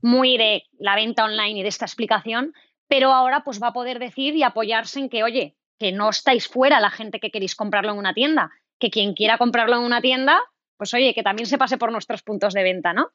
muy 0.00 0.36
de 0.36 0.62
la 0.78 0.94
venta 0.94 1.24
online 1.24 1.58
y 1.58 1.62
de 1.62 1.68
esta 1.68 1.86
explicación, 1.86 2.52
pero 2.86 3.12
ahora 3.12 3.42
pues 3.44 3.62
va 3.62 3.68
a 3.68 3.72
poder 3.72 3.98
decir 3.98 4.36
y 4.36 4.42
apoyarse 4.42 5.00
en 5.00 5.08
que, 5.08 5.24
oye, 5.24 5.56
que 5.78 5.90
no 5.90 6.10
estáis 6.10 6.46
fuera 6.46 6.80
la 6.80 6.90
gente 6.90 7.18
que 7.18 7.30
queréis 7.30 7.56
comprarlo 7.56 7.92
en 7.92 7.98
una 7.98 8.14
tienda, 8.14 8.50
que 8.78 8.90
quien 8.90 9.14
quiera 9.14 9.38
comprarlo 9.38 9.76
en 9.76 9.82
una 9.82 10.00
tienda, 10.00 10.38
pues 10.76 10.94
oye, 10.94 11.14
que 11.14 11.22
también 11.22 11.46
se 11.46 11.58
pase 11.58 11.78
por 11.78 11.90
nuestros 11.90 12.22
puntos 12.22 12.54
de 12.54 12.62
venta, 12.62 12.92
¿no? 12.92 13.10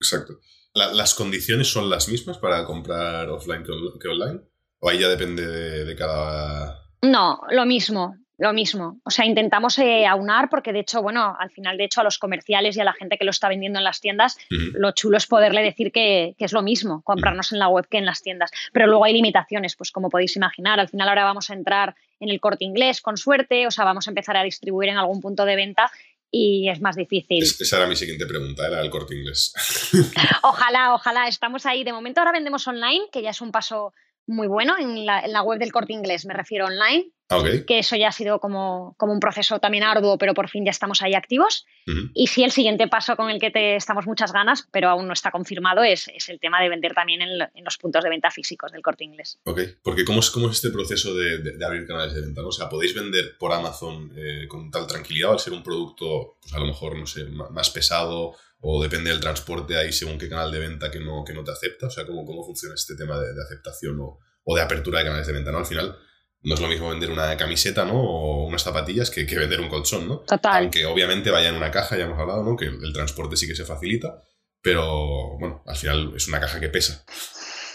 Exacto. 0.00 0.40
¿Las 0.74 1.14
condiciones 1.14 1.70
son 1.70 1.90
las 1.90 2.08
mismas 2.08 2.38
para 2.38 2.64
comprar 2.64 3.28
offline 3.28 3.64
que, 3.64 4.08
online? 4.08 4.40
¿O 4.78 4.88
ahí 4.88 4.98
ya 4.98 5.08
depende 5.08 5.46
de, 5.46 5.96
cada...? 5.96 6.80
No, 7.02 7.40
lo 7.50 7.66
mismo, 7.66 8.16
lo 8.40 8.54
mismo. 8.54 9.00
O 9.04 9.10
sea, 9.10 9.26
intentamos 9.26 9.78
eh, 9.78 10.06
aunar 10.06 10.48
porque, 10.48 10.72
de 10.72 10.80
hecho, 10.80 11.02
bueno, 11.02 11.36
al 11.38 11.50
final, 11.50 11.76
de 11.76 11.84
hecho, 11.84 12.00
a 12.00 12.04
los 12.04 12.18
comerciales 12.18 12.74
y 12.74 12.80
a 12.80 12.84
la 12.84 12.94
gente 12.94 13.18
que 13.18 13.24
lo 13.26 13.30
está 13.30 13.48
vendiendo 13.48 13.78
en 13.78 13.84
las 13.84 14.00
tiendas, 14.00 14.38
lo 14.48 14.92
chulo 14.92 15.18
es 15.18 15.26
poderle 15.26 15.62
decir 15.62 15.92
que, 15.92 16.34
es 16.38 16.52
lo 16.52 16.62
mismo, 16.62 17.02
comprarnos 17.02 17.52
en 17.52 17.58
la 17.58 17.68
web 17.68 17.86
que 17.86 17.98
en 17.98 18.06
las 18.06 18.22
tiendas. 18.22 18.50
Pero 18.72 18.86
luego 18.86 19.04
hay 19.04 19.12
limitaciones, 19.12 19.76
pues 19.76 19.92
como 19.92 20.08
podéis 20.08 20.36
imaginar. 20.36 20.80
Al 20.80 20.88
final 20.88 21.10
ahora 21.10 21.24
vamos 21.24 21.50
a 21.50 21.54
entrar 21.54 21.94
en 22.18 22.30
el 22.30 22.40
corte 22.40 22.64
inglés 22.64 23.02
con 23.02 23.18
suerte, 23.18 23.66
o 23.66 23.70
sea, 23.70 23.84
vamos 23.84 24.08
a 24.08 24.10
empezar 24.10 24.38
a 24.38 24.42
distribuir 24.42 24.88
en 24.88 24.96
algún 24.96 25.20
punto 25.20 25.44
de 25.44 25.56
venta 25.56 25.90
y 26.30 26.70
es 26.70 26.80
más 26.80 26.96
difícil. 26.96 27.42
esa 27.42 27.76
era 27.76 27.86
mi 27.86 27.96
siguiente 27.96 28.24
pregunta, 28.24 28.66
era 28.66 28.80
el 28.80 28.88
corte 28.88 29.16
inglés. 29.16 29.52
ojalá, 30.42 30.94
ojalá, 30.94 31.28
estamos 31.28 31.66
ahí. 31.66 31.84
De 31.84 31.92
momento 31.92 32.20
ahora 32.20 32.32
vendemos 32.32 32.66
online, 32.66 33.06
que 33.12 33.20
ya 33.20 33.30
es 33.30 33.42
un 33.42 33.52
paso 33.52 33.92
muy 34.26 34.46
bueno 34.46 34.78
en 34.78 35.04
la, 35.04 35.20
en 35.20 35.32
la 35.32 35.42
web 35.42 35.58
del 35.58 35.72
corte 35.72 35.92
inglés, 35.92 36.24
me 36.24 36.32
refiero 36.32 36.64
online. 36.64 37.10
Ah, 37.30 37.44
que 37.64 37.78
eso 37.78 37.94
ya 37.94 38.08
ha 38.08 38.12
sido 38.12 38.40
como, 38.40 38.96
como, 38.98 39.12
un 39.12 39.20
proceso 39.20 39.60
también 39.60 39.84
arduo, 39.84 40.18
pero 40.18 40.34
por 40.34 40.48
fin 40.48 40.64
ya 40.64 40.72
estamos 40.72 41.00
ahí 41.00 41.14
activos. 41.14 41.64
Y 42.12 42.26
sí, 42.26 42.42
el 42.42 42.50
siguiente 42.50 42.88
paso 42.88 43.16
con 43.16 43.30
el 43.30 43.40
que 43.40 43.50
te 43.50 43.76
estamos 43.76 44.04
muchas 44.06 44.32
ganas, 44.32 44.66
pero 44.72 44.88
aún 44.88 45.06
no 45.06 45.12
está 45.12 45.30
confirmado, 45.30 45.84
es, 45.84 46.08
es 46.08 46.28
el 46.28 46.40
tema 46.40 46.60
de 46.60 46.68
vender 46.68 46.92
también 46.92 47.22
en, 47.22 47.30
en, 47.40 47.64
los 47.64 47.78
puntos 47.78 48.02
de 48.02 48.10
venta 48.10 48.30
físicos 48.30 48.72
del 48.72 48.82
corte 48.82 49.04
inglés. 49.04 49.38
Ok, 49.44 49.60
porque 49.82 50.04
¿cómo 50.04 50.20
es, 50.20 50.30
cómo 50.30 50.50
es 50.50 50.56
este 50.56 50.70
proceso 50.70 51.14
de, 51.14 51.38
de, 51.38 51.64
abrir 51.64 51.86
canales 51.86 52.14
de 52.14 52.20
venta? 52.20 52.42
¿no? 52.42 52.48
O 52.48 52.52
sea, 52.52 52.68
¿podéis 52.68 52.94
vender 52.94 53.36
por 53.38 53.52
Amazon 53.52 54.12
eh, 54.16 54.48
con 54.48 54.70
tal 54.70 54.88
tranquilidad 54.88 55.32
al 55.32 55.38
ser 55.38 55.52
un 55.52 55.62
producto, 55.62 56.36
pues 56.40 56.52
a 56.52 56.58
lo 56.58 56.66
mejor, 56.66 56.96
no 56.96 57.06
sé, 57.06 57.26
más 57.26 57.70
pesado 57.70 58.34
o 58.60 58.82
depende 58.82 59.10
del 59.10 59.20
transporte 59.20 59.76
ahí 59.76 59.92
según 59.92 60.18
qué 60.18 60.28
canal 60.28 60.50
de 60.50 60.58
venta 60.58 60.90
que 60.90 61.00
no, 61.00 61.24
que 61.24 61.32
no 61.32 61.44
te 61.44 61.52
acepta? 61.52 61.86
O 61.86 61.90
sea, 61.90 62.06
¿cómo, 62.06 62.24
cómo 62.24 62.44
funciona 62.44 62.74
este 62.74 62.96
tema 62.96 63.18
de, 63.20 63.34
de 63.34 63.42
aceptación 63.42 64.00
o, 64.00 64.18
o 64.44 64.56
de 64.56 64.62
apertura 64.62 64.98
de 64.98 65.04
canales 65.04 65.26
de 65.26 65.32
venta? 65.32 65.52
¿no? 65.52 65.58
Al 65.58 65.66
final 65.66 65.96
no 66.42 66.54
es 66.54 66.60
lo 66.60 66.68
mismo 66.68 66.88
vender 66.88 67.10
una 67.10 67.36
camiseta, 67.36 67.84
¿no? 67.84 68.00
O 68.00 68.46
unas 68.46 68.62
zapatillas 68.62 69.10
que, 69.10 69.26
que, 69.26 69.38
vender 69.38 69.60
un 69.60 69.68
colchón, 69.68 70.08
¿no? 70.08 70.18
Total. 70.20 70.64
Aunque 70.64 70.86
obviamente 70.86 71.30
vaya 71.30 71.48
en 71.48 71.56
una 71.56 71.70
caja, 71.70 71.96
ya 71.96 72.04
hemos 72.04 72.18
hablado, 72.18 72.42
¿no? 72.42 72.56
Que 72.56 72.66
el 72.66 72.92
transporte 72.92 73.36
sí 73.36 73.46
que 73.46 73.54
se 73.54 73.64
facilita, 73.64 74.22
pero 74.62 75.38
bueno, 75.38 75.62
al 75.66 75.76
final 75.76 76.12
es 76.16 76.28
una 76.28 76.40
caja 76.40 76.60
que 76.60 76.68
pesa. 76.68 77.04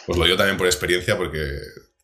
Os 0.08 0.18
lo 0.18 0.26
digo 0.26 0.38
también 0.38 0.58
por 0.58 0.68
experiencia 0.68 1.18
porque 1.18 1.40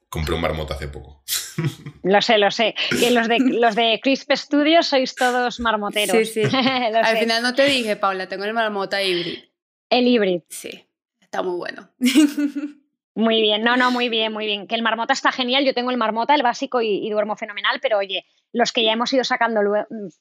compré 0.10 0.36
un 0.36 0.42
marmota 0.42 0.74
hace 0.76 0.88
poco. 0.88 1.24
Lo 2.04 2.22
sé, 2.22 2.40
lo 2.40 2.50
sé. 2.50 2.74
Que 3.00 3.12
los 3.12 3.28
de, 3.28 3.38
los 3.40 3.76
de 3.76 4.00
Crisp 4.02 4.32
Studios 4.34 4.88
sois 4.88 5.14
todos 5.14 5.60
marmoteros. 5.60 6.28
Sí, 6.28 6.46
sí. 6.46 6.58
al 6.58 7.18
final 7.18 7.44
no 7.44 7.54
te 7.54 7.66
dije, 7.66 7.96
Paula, 7.96 8.28
tengo 8.28 8.44
el 8.44 8.54
marmota 8.54 9.04
híbrido. 9.04 9.44
El 9.90 10.08
híbrido. 10.08 10.44
Sí, 10.50 10.88
está 11.20 11.44
muy 11.44 11.58
bueno. 11.58 11.92
Muy 13.14 13.42
bien, 13.42 13.62
no, 13.62 13.76
no, 13.76 13.92
muy 13.92 14.08
bien, 14.08 14.32
muy 14.32 14.46
bien. 14.46 14.68
Que 14.68 14.76
el 14.76 14.84
marmota 14.84 15.14
está 15.14 15.32
genial, 15.32 15.66
yo 15.66 15.74
tengo 15.74 15.92
el 15.92 15.98
marmota, 15.98 16.34
el 16.34 16.44
básico 16.44 16.82
y, 16.82 17.10
duermo 17.10 17.36
fenomenal, 17.36 17.80
pero 17.82 17.98
oye, 17.98 18.26
los 18.54 18.72
que 18.72 18.84
ya 18.84 18.94
hemos 18.94 19.12
ido 19.12 19.24
sacando 19.24 19.60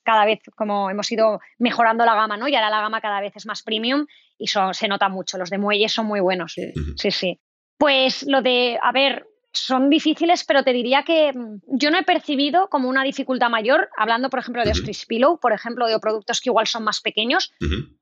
cada 0.03 0.25
vez, 0.25 0.41
como 0.57 0.91
hemos 0.91 1.11
ido 1.13 1.41
mejorando 1.59 2.05
la 2.05 2.17
gama, 2.17 2.37
¿no? 2.37 2.49
Y 2.49 2.55
ahora 2.55 2.71
la 2.71 2.81
gama 2.81 3.01
cada 3.01 3.21
vez 3.21 3.37
es 3.37 3.47
más 3.47 3.63
premium 3.63 4.07
y 4.39 4.49
se 4.49 4.89
nota 4.89 5.09
mucho, 5.09 5.39
los 5.39 5.51
de 5.51 5.59
muelles 5.59 5.93
son 5.93 6.07
muy 6.07 6.21
buenos, 6.21 6.55
sí, 6.55 7.11
sí. 7.11 7.41
Pues 7.79 8.25
lo 8.27 8.43
de, 8.43 8.79
a 8.83 8.93
ver, 8.93 9.27
son 9.53 9.91
difíciles, 9.91 10.45
pero 10.45 10.63
te 10.63 10.73
diría 10.73 11.03
que 11.03 11.33
mm, 11.33 11.61
yo 11.67 11.91
no 11.91 11.99
he 11.99 12.03
percibido 12.03 12.69
como 12.69 12.89
una 12.89 13.03
dificultad 13.03 13.51
mayor, 13.51 13.89
hablando, 13.97 14.31
por 14.31 14.39
ejemplo, 14.39 14.65
de 14.65 14.71
Ostris 14.71 15.07
Pillow, 15.07 15.39
por 15.39 15.53
ejemplo, 15.53 15.87
de 15.87 15.99
productos 15.99 16.41
que 16.41 16.51
igual 16.51 16.67
son 16.67 16.85
más 16.85 17.01
pequeños. 17.01 17.53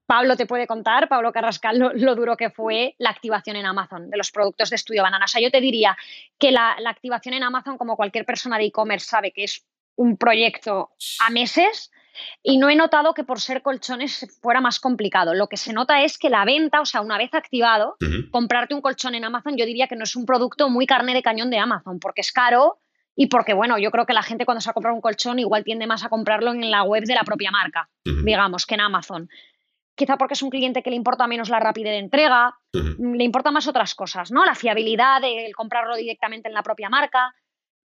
Pablo 0.06 0.36
te 0.36 0.46
puede 0.46 0.66
contar, 0.66 1.08
Pablo 1.08 1.32
Carrascal, 1.32 1.78
lo, 1.78 2.14
duro 2.14 2.36
que 2.36 2.50
fue 2.50 2.94
la 2.98 3.10
activación 3.10 3.56
en 3.56 3.66
Amazon 3.66 4.10
de 4.10 4.16
los 4.16 4.30
productos 4.30 4.70
de 4.70 4.76
Estudio 4.76 5.02
Banana. 5.02 5.24
O 5.24 5.28
sea, 5.28 5.40
yo 5.40 5.50
te 5.50 5.60
diría 5.60 5.96
que 6.38 6.50
la, 6.50 6.76
la 6.80 6.90
activación 6.90 7.34
en 7.34 7.42
Amazon, 7.42 7.78
como 7.78 7.96
cualquier 7.96 8.24
persona 8.24 8.58
de 8.58 8.64
e-commerce 8.64 9.06
sabe 9.06 9.32
que 9.32 9.44
es 9.44 9.64
un 9.96 10.16
proyecto 10.16 10.90
a 11.20 11.30
meses, 11.30 11.90
y 12.42 12.58
no 12.58 12.68
he 12.70 12.76
notado 12.76 13.14
que 13.14 13.24
por 13.24 13.40
ser 13.40 13.62
colchones 13.62 14.26
fuera 14.40 14.60
más 14.60 14.80
complicado. 14.80 15.34
Lo 15.34 15.48
que 15.48 15.56
se 15.56 15.72
nota 15.72 16.02
es 16.02 16.18
que 16.18 16.30
la 16.30 16.44
venta, 16.44 16.80
o 16.80 16.86
sea, 16.86 17.00
una 17.00 17.18
vez 17.18 17.34
activado, 17.34 17.96
comprarte 18.30 18.74
un 18.74 18.80
colchón 18.80 19.14
en 19.14 19.24
Amazon, 19.24 19.56
yo 19.56 19.66
diría 19.66 19.88
que 19.88 19.96
no 19.96 20.04
es 20.04 20.16
un 20.16 20.26
producto 20.26 20.68
muy 20.68 20.86
carne 20.86 21.14
de 21.14 21.22
cañón 21.22 21.50
de 21.50 21.58
Amazon, 21.58 21.98
porque 22.00 22.20
es 22.20 22.32
caro 22.32 22.78
y 23.14 23.26
porque, 23.26 23.52
bueno, 23.52 23.78
yo 23.78 23.90
creo 23.90 24.06
que 24.06 24.12
la 24.12 24.22
gente 24.22 24.44
cuando 24.44 24.60
se 24.60 24.68
va 24.68 24.70
a 24.70 24.74
comprar 24.74 24.94
un 24.94 25.00
colchón 25.00 25.38
igual 25.38 25.64
tiende 25.64 25.86
más 25.86 26.04
a 26.04 26.08
comprarlo 26.08 26.52
en 26.52 26.70
la 26.70 26.84
web 26.84 27.04
de 27.04 27.14
la 27.14 27.24
propia 27.24 27.50
marca, 27.50 27.88
digamos, 28.04 28.64
que 28.64 28.74
en 28.74 28.80
Amazon. 28.80 29.28
Quizá 29.96 30.16
porque 30.16 30.34
es 30.34 30.42
un 30.42 30.50
cliente 30.50 30.84
que 30.84 30.90
le 30.90 30.96
importa 30.96 31.26
menos 31.26 31.48
la 31.48 31.58
rapidez 31.58 31.90
de 31.90 31.98
entrega, 31.98 32.56
le 32.72 33.24
importa 33.24 33.50
más 33.50 33.66
otras 33.66 33.96
cosas, 33.96 34.30
¿no? 34.30 34.44
La 34.44 34.54
fiabilidad 34.54 35.20
de 35.20 35.50
comprarlo 35.56 35.96
directamente 35.96 36.46
en 36.46 36.54
la 36.54 36.62
propia 36.62 36.88
marca. 36.88 37.34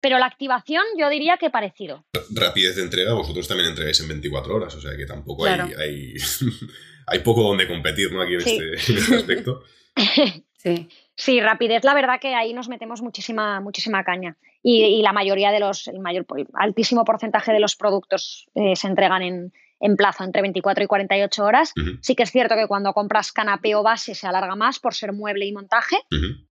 Pero 0.01 0.19
la 0.19 0.27
activación 0.27 0.83
yo 0.99 1.09
diría 1.11 1.37
que 1.37 1.51
parecido. 1.51 2.05
Rapidez 2.35 2.77
de 2.77 2.83
entrega, 2.83 3.13
vosotros 3.13 3.47
también 3.47 3.69
entregáis 3.69 4.01
en 4.01 4.09
24 4.09 4.55
horas, 4.55 4.75
o 4.75 4.81
sea 4.81 4.97
que 4.97 5.07
tampoco 5.07 5.47
hay, 5.47 5.61
hay, 5.79 6.15
hay, 7.07 7.19
poco 7.21 7.43
donde 7.43 7.69
competir 7.69 8.13
¿no? 8.13 8.23
aquí 8.23 8.35
en, 8.35 8.41
este, 8.41 8.75
este, 8.75 9.15
aspecto. 9.15 9.63
sí. 10.57 10.89
Sí, 11.21 11.39
rapidez, 11.39 11.85
la 11.85 11.93
verdad 11.93 12.19
que 12.19 12.35
ahí 12.35 12.55
nos 12.55 12.71
metemos 12.71 13.03
muchísima, 13.03 13.61
muchísima 13.61 14.03
caña. 14.05 14.39
Y, 14.63 15.03
la 15.03 15.13
mayoría 15.13 15.53
de 15.53 15.61
los, 15.61 15.87
el 15.87 15.99
mayor, 15.99 16.25
altísimo 16.55 17.05
porcentaje 17.05 17.53
de 17.53 17.61
los 17.61 17.77
productos 17.77 18.49
eh, 18.55 18.75
se 18.75 18.87
entregan 18.87 19.21
en, 19.21 19.53
en, 19.81 19.97
plazo 19.97 20.25
entre 20.25 20.41
24 20.41 20.85
y 20.85 20.87
48 20.87 21.45
horas. 21.45 21.75
Sí 22.01 22.15
que 22.15 22.23
es 22.23 22.31
cierto 22.31 22.55
que 22.55 22.67
cuando 22.67 22.95
compras 22.95 23.33
canapé 23.33 23.75
o 23.75 23.83
base 23.83 24.15
se 24.15 24.27
alarga 24.27 24.57
más 24.57 24.79
por 24.79 24.95
ser 24.95 25.13
mueble 25.13 25.45
y 25.45 25.53
montaje, 25.53 25.97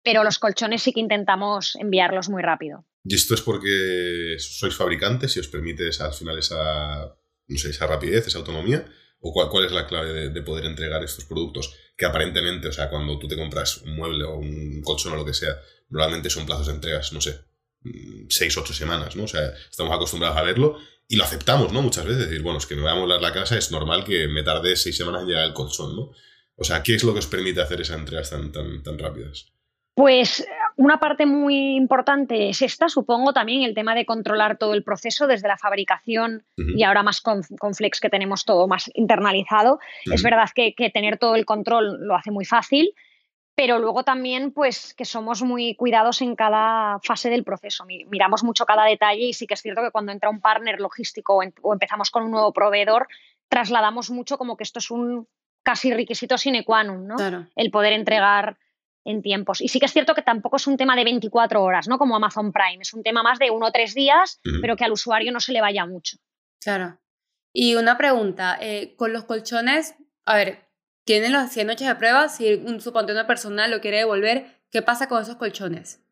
pero 0.03 0.25
los 0.25 0.41
colchones 0.41 0.83
sí 0.83 0.93
que 0.93 1.01
intentamos 1.01 1.77
enviarlos 1.77 2.29
muy 2.29 2.43
rápido. 2.43 2.85
¿Y 3.09 3.15
esto 3.15 3.35
es 3.35 3.41
porque 3.41 4.37
sois 4.39 4.75
fabricantes 4.75 5.37
y 5.37 5.41
os 5.41 5.47
permite 5.47 5.91
al 6.01 6.13
final 6.13 6.39
esa, 6.39 7.17
no 7.47 7.59
sé, 7.59 7.71
esa 7.71 7.87
rapidez, 7.87 8.27
esa 8.27 8.39
autonomía? 8.39 8.85
¿O 9.21 9.33
cuál, 9.33 9.65
es 9.65 9.73
la 9.73 9.87
clave 9.87 10.31
de, 10.31 10.43
poder 10.43 10.65
entregar 10.65 11.03
estos 11.05 11.25
productos? 11.25 11.73
Que 11.97 12.05
aparentemente, 12.05 12.69
o 12.69 12.73
sea, 12.73 12.91
cuando 12.91 13.19
tú 13.19 13.29
te 13.29 13.37
compras 13.37 13.79
un 13.79 13.95
mueble 13.95 14.25
o 14.25 14.37
un 14.37 14.83
colchón 14.83 15.13
o 15.13 15.17
lo 15.17 15.25
que 15.25 15.35
sea, 15.35 15.57
normalmente 15.89 16.31
son 16.31 16.47
plazos 16.47 16.67
de 16.67 16.75
entregas, 16.75 17.13
no 17.13 17.21
sé, 17.21 17.39
mm, 17.83 18.27
seis, 18.29 18.57
ocho 18.57 18.75
semanas, 18.75 19.15
¿no? 19.15 19.25
O 19.25 19.29
sea, 19.29 19.55
estamos 19.71 19.95
acostumbrados 19.95 20.37
a 20.37 20.43
verlo 20.43 20.79
y 21.09 21.15
lo 21.17 21.25
aceptamos, 21.25 21.73
¿no? 21.73 21.83
Muchas 21.83 22.05
veces, 22.05 22.27
decir, 22.27 22.43
bueno, 22.43 22.59
es 22.59 22.67
que 22.67 22.75
me 22.75 22.83
va 22.83 22.93
a 22.93 22.97
molar 22.97 23.23
la 23.23 23.33
casa, 23.33 23.57
es 23.57 23.71
normal 23.71 24.05
que 24.05 24.27
me 24.27 24.43
tarde 24.43 24.75
seis 24.75 24.97
semanas 24.97 25.23
en 25.23 25.29
llegar 25.29 25.45
el 25.45 25.55
colchón, 25.55 25.95
¿no? 25.95 26.13
O 26.57 26.65
sea, 26.65 26.83
¿qué 26.83 26.97
es 26.97 27.05
lo 27.05 27.13
que 27.13 27.21
os 27.21 27.27
permite 27.27 27.61
hacer 27.61 27.81
esas 27.81 27.99
entregas 27.99 28.31
tan, 28.31 28.51
tan, 28.51 28.83
tan 28.83 28.99
rápidas? 28.99 29.56
Pues 29.97 30.47
una 30.77 31.01
parte 31.01 31.25
muy 31.25 31.75
importante 31.75 32.51
es 32.51 32.61
esta, 32.61 32.91
supongo, 32.91 33.33
también 33.33 33.63
el 33.63 33.73
tema 33.73 33.95
de 33.95 34.05
controlar 34.05 34.59
todo 34.59 34.75
el 34.75 34.85
proceso 34.85 35.27
desde 35.27 35.49
la 35.49 35.57
fabricación 35.57 36.45
y 36.55 36.83
ahora 36.83 37.03
más 37.03 37.23
con, 37.23 37.43
Flex 37.43 37.99
que 37.99 38.11
tenemos 38.11 38.45
todo 38.45 38.69
más 38.69 38.91
internalizado. 38.93 39.79
Es 40.05 40.23
verdad 40.23 40.51
que, 40.55 40.75
tener 40.93 41.17
todo 41.17 41.35
el 41.35 41.47
control 41.47 42.07
lo 42.07 42.15
hace 42.15 42.31
muy 42.31 42.45
fácil, 42.45 42.93
pero 43.55 43.79
luego 43.79 44.05
también 44.05 44.53
pues 44.53 44.93
que 44.93 45.07
somos 45.07 45.43
muy 45.43 45.75
cuidados 45.77 46.21
en 46.21 46.37
cada 46.37 46.99
fase 47.03 47.31
del 47.31 47.43
proceso. 47.43 47.87
Miramos 47.87 48.45
mucho 48.45 48.67
cada 48.67 48.85
detalle 48.85 49.29
y 49.29 49.33
sí 49.33 49.47
que 49.47 49.55
es 49.55 49.63
cierto 49.63 49.81
que 49.81 49.93
cuando 49.93 50.13
entra 50.13 50.29
un 50.29 50.43
partner 50.43 50.79
logístico 50.79 51.39
o, 51.63 51.73
empezamos 51.73 52.11
con 52.11 52.23
un 52.23 52.33
nuevo 52.33 52.53
proveedor, 52.53 53.09
trasladamos 53.49 54.11
mucho 54.11 54.37
como 54.37 54.59
que 54.59 54.65
esto 54.65 54.79
es 54.79 54.91
un 54.91 55.27
casi 55.63 55.91
requisito 55.91 56.37
sine 56.37 56.67
qua 56.67 56.85
non, 56.85 57.07
¿no? 57.09 57.17
El 57.57 57.71
poder 57.71 57.95
entregar 57.95 58.59
en 59.07 59.23
tiempos. 59.23 59.61
Y 59.61 59.69
sí 59.69 59.79
que 59.79 59.87
es 59.87 59.93
cierto 59.93 60.15
que 60.15 60.23
tampoco 60.23 60.57
es 60.57 60.67
un 60.67 60.77
tema 60.77 60.97
de 60.97 61.05
24 61.05 61.63
horas, 61.63 61.89
¿no? 61.89 61.97
Como 61.97 62.17
Amazon 62.17 62.53
Prime, 62.53 62.83
es 62.83 62.93
un 62.93 63.03
tema 63.03 63.23
más 63.23 63.39
de 63.39 63.51
uno 63.51 63.67
o 63.67 63.71
tres 63.71 63.95
días, 63.95 64.41
pero 64.61 64.77
que 64.77 64.85
al 64.85 64.93
usuario 64.93 65.33
no 65.33 65.41
se 65.41 65.53
le 65.53 65.61
vaya 65.61 65.87
mucho. 65.87 66.19
Claro. 66.61 66.99
Y 67.53 67.77
una 67.77 67.97
pregunta, 67.97 68.59
eh, 68.61 68.95
con 68.97 69.13
los 69.13 69.25
colchones, 69.25 69.95
a 70.27 70.37
ver, 70.37 70.69
tienen 71.05 71.33
los 71.33 71.51
100 71.51 71.69
noches 71.69 71.87
de 71.87 71.95
prueba, 71.95 72.29
si 72.29 72.55
un, 72.55 72.81
suponte 72.81 73.13
una 73.13 73.29
persona 73.29 73.69
lo 73.69 73.81
quiere 73.81 73.99
devolver, 73.99 74.61
¿qué 74.71 74.83
pasa 74.83 75.09
con 75.09 75.23
esos 75.23 75.37
colchones? 75.37 76.03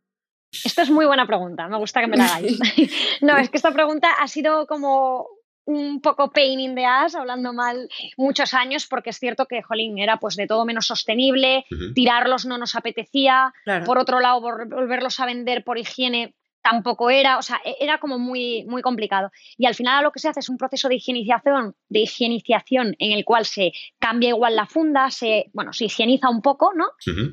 Esta 0.65 0.83
es 0.83 0.91
muy 0.91 1.05
buena 1.05 1.27
pregunta, 1.27 1.67
me 1.67 1.79
gusta 1.79 2.01
que 2.01 2.07
me 2.07 2.17
la 2.17 2.27
hagáis. 2.27 2.59
no, 3.21 3.37
es 3.37 3.51
que 3.51 3.57
esta 3.57 3.73
pregunta 3.73 4.13
ha 4.13 4.29
sido 4.29 4.67
como 4.69 5.27
un 5.67 6.01
poco 6.01 6.31
pain 6.31 6.61
in 6.61 6.75
the 6.75 6.85
ass, 6.85 7.15
hablando 7.15 7.53
mal, 7.53 7.89
muchos 8.17 8.55
años, 8.55 8.87
porque 8.87 9.11
es 9.11 9.19
cierto 9.19 9.47
que, 9.47 9.63
jolín, 9.63 9.99
era 9.99 10.19
pues 10.19 10.37
de 10.37 10.47
todo 10.47 10.65
menos 10.65 10.87
sostenible, 10.87 11.65
tirarlos 11.95 12.45
no 12.45 12.59
nos 12.59 12.75
apetecía, 12.75 13.53
por 13.85 13.99
otro 13.99 14.21
lado, 14.21 14.41
volverlos 14.41 15.21
a 15.21 15.27
vender 15.27 15.65
por 15.65 15.79
higiene 15.79 16.35
tampoco 16.65 17.11
era, 17.11 17.39
o 17.39 17.43
sea, 17.43 17.61
e-, 17.65 17.77
era 17.79 17.99
como 17.99 18.19
muy, 18.19 18.65
muy 18.65 18.83
complicado. 18.83 19.31
Y 19.59 19.67
al 19.67 19.75
final 19.75 20.03
lo 20.03 20.11
que 20.11 20.19
se 20.19 20.29
hace 20.29 20.41
es 20.41 20.49
un 20.49 20.57
proceso 20.57 20.89
de 20.89 20.97
higienización, 20.97 21.77
de 21.89 22.01
higienización 22.01 22.97
en 22.99 23.13
el 23.13 23.25
cual 23.25 23.45
se 23.45 23.73
cambia 23.99 24.31
igual 24.31 24.57
la 24.57 24.67
funda, 24.67 25.11
se, 25.11 25.51
bueno, 25.53 25.73
se 25.73 25.85
higieniza 25.85 26.31
un 26.31 26.41
poco, 26.41 26.73
¿no? 26.75 26.87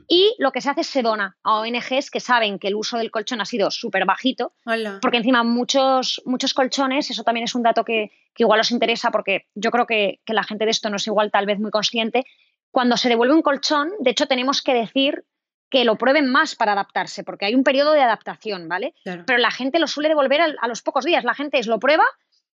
Y 0.07 0.35
lo 0.37 0.51
que 0.51 0.59
se 0.59 0.69
hace 0.69 0.81
es 0.81 0.87
se 0.87 1.01
dona 1.01 1.37
a 1.43 1.61
ONGs 1.61 2.11
que 2.11 2.19
saben 2.19 2.59
que 2.59 2.67
el 2.67 2.75
uso 2.75 2.97
del 2.97 3.09
colchón 3.09 3.39
ha 3.39 3.45
sido 3.45 3.71
súper 3.71 4.05
bajito, 4.05 4.53
porque 5.01 5.17
encima 5.17 5.43
muchos, 5.43 6.21
muchos 6.25 6.53
colchones, 6.53 7.09
eso 7.09 7.23
también 7.23 7.45
es 7.45 7.55
un 7.55 7.63
dato 7.63 7.85
que, 7.85 8.11
igual 8.37 8.59
os 8.59 8.71
interesa, 8.71 9.11
porque 9.11 9.47
yo 9.55 9.71
creo 9.71 9.85
que, 9.85 10.19
que 10.25 10.33
la 10.33 10.43
gente 10.43 10.65
de 10.65 10.71
esto 10.71 10.89
no 10.89 10.97
es 10.97 11.07
igual 11.07 11.31
tal 11.31 11.45
vez 11.45 11.59
muy 11.59 11.71
consciente, 11.71 12.25
cuando 12.71 12.97
se 12.97 13.07
devuelve 13.07 13.33
un 13.33 13.41
colchón, 13.41 13.91
de 13.99 14.11
hecho 14.11 14.27
tenemos 14.27 14.61
que 14.61 14.73
decir 14.73 15.23
que 15.71 15.85
lo 15.85 15.97
prueben 15.97 16.29
más 16.29 16.55
para 16.55 16.73
adaptarse, 16.73 17.23
porque 17.23 17.45
hay 17.45 17.55
un 17.55 17.63
periodo 17.63 17.93
de 17.93 18.01
adaptación, 18.01 18.67
¿vale? 18.67 18.93
Pero 19.03 19.37
la 19.37 19.49
gente 19.49 19.79
lo 19.79 19.87
suele 19.87 20.09
devolver 20.09 20.41
a, 20.41 20.67
los 20.67 20.81
pocos 20.81 21.05
días. 21.05 21.23
La 21.23 21.33
gente 21.33 21.57
es 21.57 21.65
lo 21.65 21.79
prueba 21.79 22.03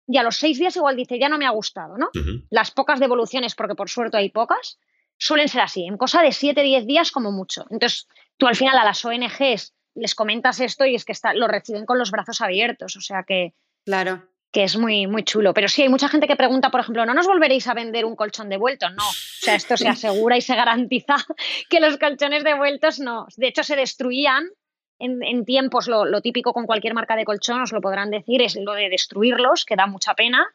y 0.07 0.19
a 0.19 0.23
los 0.23 0.37
seis 0.37 0.59
días 0.59 0.77
igual 0.77 0.97
dice, 0.97 1.19
ya 1.19 1.31
no 1.31 1.39
me 1.39 1.47
ha 1.47 1.51
gustado, 1.51 1.97
¿no? 1.97 2.11
Las 2.51 2.71
pocas 2.71 3.01
devoluciones, 3.01 3.55
porque 3.55 3.75
por 3.75 3.89
suerte 3.89 4.19
hay 4.19 4.29
pocas, 4.29 4.79
suelen 5.17 5.49
ser 5.49 5.63
así, 5.63 5.87
en 5.87 5.97
cosa 5.97 6.21
de 6.21 6.31
siete, 6.31 6.63
diez 6.63 6.87
días 6.87 7.11
como 7.11 7.33
mucho. 7.33 7.65
Entonces, 7.71 8.07
tú 8.37 8.47
al 8.47 8.55
final 8.55 8.77
a 8.77 8.85
las 8.85 9.03
ONGs 9.03 9.75
les 9.95 10.15
comentas 10.15 10.61
esto 10.61 10.85
y 10.85 10.95
es 10.95 11.07
que 11.07 11.13
está, 11.13 11.33
lo 11.33 11.49
reciben 11.49 11.87
con 11.87 11.99
los 11.99 12.11
brazos 12.11 12.43
abiertos, 12.43 12.97
o 12.97 13.01
sea 13.01 13.23
que... 13.23 13.55
Claro 13.87 14.23
que 14.53 14.65
es 14.65 14.77
muy, 14.77 15.07
muy 15.07 15.23
chulo. 15.23 15.53
Pero 15.55 15.69
sí, 15.69 15.83
hay 15.83 15.89
mucha 15.89 16.09
gente 16.09 16.27
que 16.27 16.37
pregunta, 16.37 16.71
por 16.71 16.81
ejemplo, 16.81 17.05
¿no 17.05 17.15
nos 17.15 17.27
volveréis 17.27 17.67
a 17.69 17.75
vender 17.75 18.05
un 18.05 18.17
colchón 18.17 18.49
devuelto? 18.49 18.89
No. 18.91 19.07
O 19.07 19.13
sea, 19.13 19.55
esto 19.55 19.77
se 19.77 19.89
asegura 19.89 20.37
y 20.37 20.41
se 20.41 20.55
garantiza 20.55 21.17
que 21.71 21.81
los 21.81 21.99
colchones 21.99 22.45
devueltos 22.45 22.99
no. 22.99 23.27
De 23.37 23.49
hecho, 23.49 23.63
se 23.63 23.77
destruían 23.77 24.49
en, 24.99 25.45
tiempos, 25.45 25.89
lo, 25.89 26.21
típico 26.23 26.53
con 26.53 26.67
cualquier 26.67 26.95
marca 26.95 27.17
de 27.17 27.25
colchón, 27.25 27.61
os 27.61 27.73
lo 27.73 27.81
podrán 27.81 28.11
decir, 28.11 28.41
es 28.41 28.57
lo 28.57 28.73
de 28.73 28.89
destruirlos, 28.89 29.65
que 29.65 29.77
da 29.77 29.87
mucha 29.87 30.15
pena. 30.15 30.47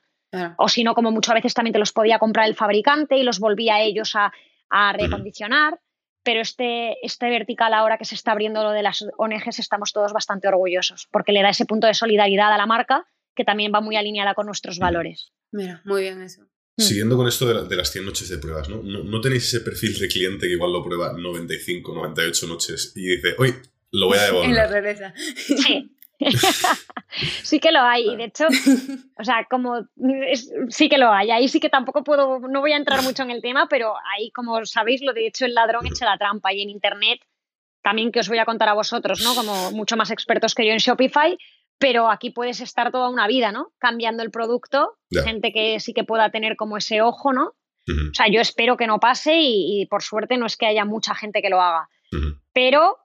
O 0.57 0.69
si 0.69 0.83
no, 0.83 0.95
como 0.95 1.11
muchas 1.11 1.35
veces 1.35 1.53
también 1.53 1.73
te 1.73 1.79
los 1.79 1.91
podía 1.91 2.17
comprar 2.17 2.47
el 2.47 2.55
fabricante 2.55 3.17
y 3.17 3.23
los 3.23 3.39
volvía 3.39 3.81
ellos 3.81 4.15
a, 4.15 4.31
a 4.69 4.93
recondicionar. 4.93 5.79
Pero 6.23 6.39
este, 6.39 7.05
este 7.05 7.29
vertical 7.29 7.73
ahora 7.73 7.97
que 7.97 8.05
se 8.05 8.15
está 8.15 8.31
abriendo 8.31 8.63
lo 8.63 8.71
de 8.71 8.83
las 8.83 9.05
ONGs, 9.17 9.59
estamos 9.59 9.91
todos 9.91 10.13
bastante 10.13 10.47
orgullosos, 10.47 11.07
porque 11.11 11.33
le 11.33 11.41
da 11.41 11.49
ese 11.49 11.65
punto 11.65 11.87
de 11.87 11.95
solidaridad 11.95 12.53
a 12.53 12.57
la 12.57 12.65
marca 12.65 13.05
que 13.35 13.43
también 13.43 13.71
va 13.73 13.81
muy 13.81 13.95
alineada 13.95 14.33
con 14.33 14.45
nuestros 14.45 14.79
valores. 14.79 15.31
Mira, 15.51 15.81
muy 15.85 16.03
bien 16.03 16.21
eso. 16.21 16.43
Mm. 16.77 16.81
Siguiendo 16.81 17.17
con 17.17 17.27
esto 17.27 17.65
de, 17.65 17.75
las 17.75 17.91
100 17.91 18.05
noches 18.05 18.29
de 18.29 18.37
pruebas, 18.37 18.69
¿no? 18.69 18.81
¿no? 18.81 19.21
tenéis 19.21 19.45
ese 19.45 19.61
perfil 19.61 19.97
de 19.99 20.07
cliente 20.07 20.47
que 20.47 20.53
igual 20.53 20.71
lo 20.71 20.83
prueba 20.83 21.13
95, 21.13 21.93
98 21.93 22.47
noches 22.47 22.93
y 22.95 23.15
dice, 23.15 23.35
hoy 23.37 23.55
lo 23.91 24.07
voy 24.07 24.17
a 24.17 24.21
devolver? 24.25 24.49
en 24.49 24.55
la 24.55 24.67
regresa. 24.67 25.13
Sí. 25.35 25.97
sí 27.43 27.59
que 27.59 27.71
lo 27.71 27.81
hay. 27.81 28.15
De 28.15 28.25
hecho, 28.25 28.45
o 29.17 29.23
sea, 29.23 29.47
como 29.49 29.87
sí 30.69 30.89
que 30.89 30.97
lo 30.97 31.11
hay. 31.11 31.31
Ahí 31.31 31.47
sí 31.47 31.59
que 31.59 31.69
tampoco 31.69 32.03
puedo, 32.03 32.39
no 32.39 32.61
voy 32.61 32.73
a 32.73 32.77
entrar 32.77 33.01
mucho 33.03 33.23
en 33.23 33.31
el 33.31 33.41
tema, 33.41 33.67
pero 33.69 33.93
ahí, 34.15 34.31
como 34.31 34.63
sabéis, 34.65 35.01
lo 35.01 35.13
de 35.13 35.27
hecho 35.27 35.45
el 35.45 35.53
ladrón 35.53 35.85
echa 35.87 36.05
la 36.05 36.17
trampa. 36.17 36.53
Y 36.53 36.61
en 36.61 36.69
Internet, 36.69 37.19
también 37.83 38.11
que 38.11 38.19
os 38.19 38.29
voy 38.29 38.39
a 38.39 38.45
contar 38.45 38.69
a 38.69 38.73
vosotros, 38.73 39.21
¿no? 39.21 39.35
Como 39.35 39.71
mucho 39.71 39.97
más 39.97 40.11
expertos 40.11 40.55
que 40.55 40.65
yo 40.65 40.73
en 40.73 40.79
Shopify, 40.79 41.37
pero 41.81 42.11
aquí 42.11 42.29
puedes 42.29 42.61
estar 42.61 42.91
toda 42.91 43.09
una 43.09 43.27
vida, 43.27 43.51
¿no? 43.51 43.73
Cambiando 43.79 44.21
el 44.21 44.29
producto, 44.29 44.99
gente 45.09 45.51
que 45.51 45.79
sí 45.79 45.93
que 45.93 46.03
pueda 46.03 46.29
tener 46.29 46.55
como 46.55 46.77
ese 46.77 47.01
ojo, 47.01 47.33
¿no? 47.33 47.55
O 47.89 48.13
sea, 48.13 48.27
yo 48.31 48.39
espero 48.39 48.77
que 48.77 48.87
no 48.87 48.99
pase 48.99 49.39
y, 49.41 49.85
por 49.89 50.03
suerte 50.03 50.37
no 50.37 50.45
es 50.45 50.55
que 50.55 50.67
haya 50.67 50.85
mucha 50.85 51.15
gente 51.15 51.41
que 51.41 51.49
lo 51.49 51.59
haga, 51.59 51.89
pero 52.53 52.99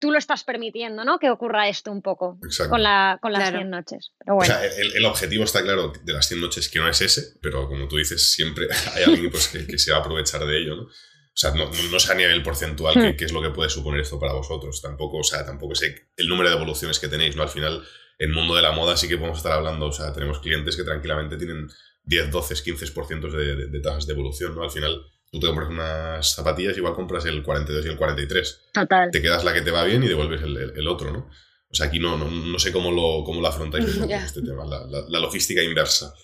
tú 0.00 0.10
lo 0.10 0.18
estás 0.18 0.42
permitiendo, 0.42 1.04
¿no? 1.04 1.18
Que 1.18 1.30
ocurra 1.30 1.68
esto 1.68 1.92
un 1.92 2.02
poco 2.02 2.38
con, 2.68 2.82
la, 2.82 3.18
con 3.20 3.32
las 3.32 3.50
100 3.50 3.70
noches. 3.70 4.12
o 4.26 4.42
sea, 4.42 4.60
el, 4.64 5.04
objetivo 5.04 5.44
está 5.44 5.62
claro 5.62 5.92
de 6.02 6.12
las 6.12 6.26
100 6.26 6.40
noches 6.40 6.68
que 6.68 6.78
no 6.78 6.88
es 6.88 7.00
ese, 7.02 7.38
pero 7.42 7.68
como 7.68 7.86
tú 7.88 7.98
dices, 7.98 8.32
siempre 8.32 8.66
hay 8.94 9.04
alguien 9.04 9.30
pues, 9.30 9.48
que, 9.48 9.78
se 9.78 9.92
va 9.92 9.98
a 9.98 10.00
aprovechar 10.00 10.44
de 10.46 10.58
ello, 10.58 10.76
¿no? 10.76 10.82
O 10.82 11.36
sea, 11.36 11.50
no, 11.50 11.68
no 11.68 12.00
sé 12.00 12.12
a 12.12 12.14
nivel 12.14 12.42
porcentual 12.42 12.96
hmm. 12.96 13.16
qué, 13.16 13.24
es 13.24 13.32
lo 13.32 13.42
que 13.42 13.50
puede 13.50 13.68
suponer 13.68 14.00
esto 14.00 14.20
para 14.20 14.32
vosotros. 14.32 14.80
Tampoco, 14.80 15.18
o 15.18 15.24
sea, 15.24 15.44
tampoco 15.44 15.74
sé 15.74 16.08
el 16.16 16.28
número 16.28 16.48
de 16.48 16.54
evoluciones 16.56 17.00
que 17.00 17.08
tenéis, 17.08 17.34
¿no? 17.34 17.42
Al 17.42 17.48
final, 17.48 17.82
en 18.18 18.32
mundo 18.32 18.54
de 18.54 18.62
la 18.62 18.72
moda 18.72 18.96
sí 18.96 19.08
que 19.08 19.16
podemos 19.16 19.38
estar 19.38 19.52
hablando, 19.52 19.86
o 19.86 19.92
sea, 19.92 20.12
tenemos 20.12 20.38
clientes 20.40 20.76
que 20.76 20.84
tranquilamente 20.84 21.36
tienen 21.36 21.68
10, 22.04 22.30
12, 22.30 22.54
15% 22.54 23.30
de, 23.30 23.68
de, 23.68 23.80
tasas 23.80 24.06
de 24.06 24.12
evolución, 24.12 24.54
¿no? 24.54 24.62
Al 24.62 24.70
final, 24.70 25.02
tú 25.30 25.40
te 25.40 25.46
compras 25.46 25.68
unas 25.68 26.34
zapatillas, 26.34 26.76
igual 26.76 26.94
compras 26.94 27.24
el 27.24 27.42
42 27.42 27.86
y 27.86 27.88
el 27.88 27.96
43. 27.96 28.60
Total. 28.72 29.10
Te 29.10 29.22
quedas 29.22 29.44
la 29.44 29.52
que 29.52 29.62
te 29.62 29.70
va 29.70 29.84
bien 29.84 30.02
y 30.02 30.08
devuelves 30.08 30.42
el, 30.42 30.56
el, 30.76 30.88
otro, 30.88 31.12
¿no? 31.12 31.30
O 31.70 31.74
sea, 31.74 31.86
aquí 31.86 31.98
no, 31.98 32.16
no, 32.16 32.30
no, 32.30 32.58
sé 32.58 32.72
cómo 32.72 32.92
lo, 32.92 33.24
cómo 33.24 33.40
lo 33.40 33.48
afrontáis 33.48 33.86
este 34.08 34.42
tema, 34.42 34.64
la, 34.64 34.86
la, 35.08 35.20
logística 35.20 35.62
inversa. 35.62 36.14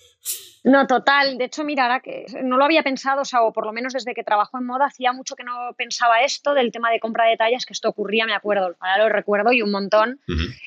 No, 0.63 0.87
total. 0.87 1.39
De 1.39 1.45
hecho, 1.45 1.65
mira, 1.65 1.85
ahora 1.85 2.01
que 2.01 2.27
no 2.43 2.59
lo 2.59 2.65
había 2.65 2.83
pensado, 2.83 3.23
o 3.23 3.25
sea, 3.25 3.43
o 3.43 3.53
por 3.53 3.65
lo 3.65 3.73
menos 3.73 3.93
desde 3.93 4.15
que 4.15 4.23
trabajo 4.23 4.59
en 4.59 4.67
moda, 4.67 4.87
hacía 4.87 5.13
mucho 5.13 5.35
que 5.35 5.45
no 5.45 5.75
pensaba 5.77 6.21
esto 6.23 6.53
del 6.53 6.71
tema 6.71 6.91
de 6.91 7.01
compra 7.01 7.27
de 7.27 7.37
tallas, 7.37 7.65
que 7.65 7.73
esto 7.73 7.89
ocurría, 7.89 8.27
me 8.27 8.35
acuerdo, 8.35 8.77
ahora 8.79 9.05
lo 9.05 9.09
recuerdo 9.09 9.53
y 9.53 9.63
un 9.63 9.71
montón. 9.71 10.21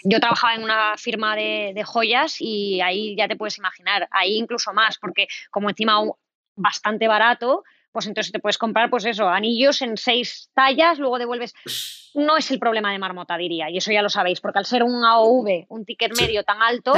Yo 0.03 0.19
trabajaba 0.19 0.55
en 0.55 0.63
una 0.63 0.98
firma 0.98 1.36
de, 1.36 1.74
de, 1.75 1.83
joyas 1.83 2.38
y 2.39 2.81
ahí 2.81 3.15
ya 3.15 3.27
te 3.27 3.36
puedes 3.36 3.57
imaginar, 3.57 4.07
ahí 4.12 4.38
incluso 4.38 4.74
más, 4.74 4.98
porque 4.98 5.27
como 5.51 5.69
encima 5.69 6.01
bastante 6.55 7.07
barato, 7.07 7.63
pues 7.91 8.07
entonces 8.07 8.31
te 8.31 8.39
puedes 8.39 8.57
comprar, 8.57 8.89
pues 8.89 9.05
eso, 9.05 9.29
anillos 9.29 9.81
en 9.83 9.98
seis 9.98 10.50
tallas, 10.55 10.98
luego 10.98 11.19
devuelves. 11.19 11.53
No 12.15 12.38
es 12.38 12.50
el 12.50 12.60
problema 12.60 12.91
de 12.91 12.98
Marmota, 12.98 13.38
diría, 13.38 13.69
y 13.69 13.77
eso 13.77 13.91
ya 13.91 14.01
lo 14.01 14.10
sabéis, 14.10 14.41
porque 14.41 14.60
al 14.60 14.65
ser 14.65 14.83
un 14.83 15.05
AOV, 15.05 15.65
un 15.69 15.86
ticket 15.86 16.17
medio 16.17 16.43
tan 16.43 16.62
alto, 16.62 16.93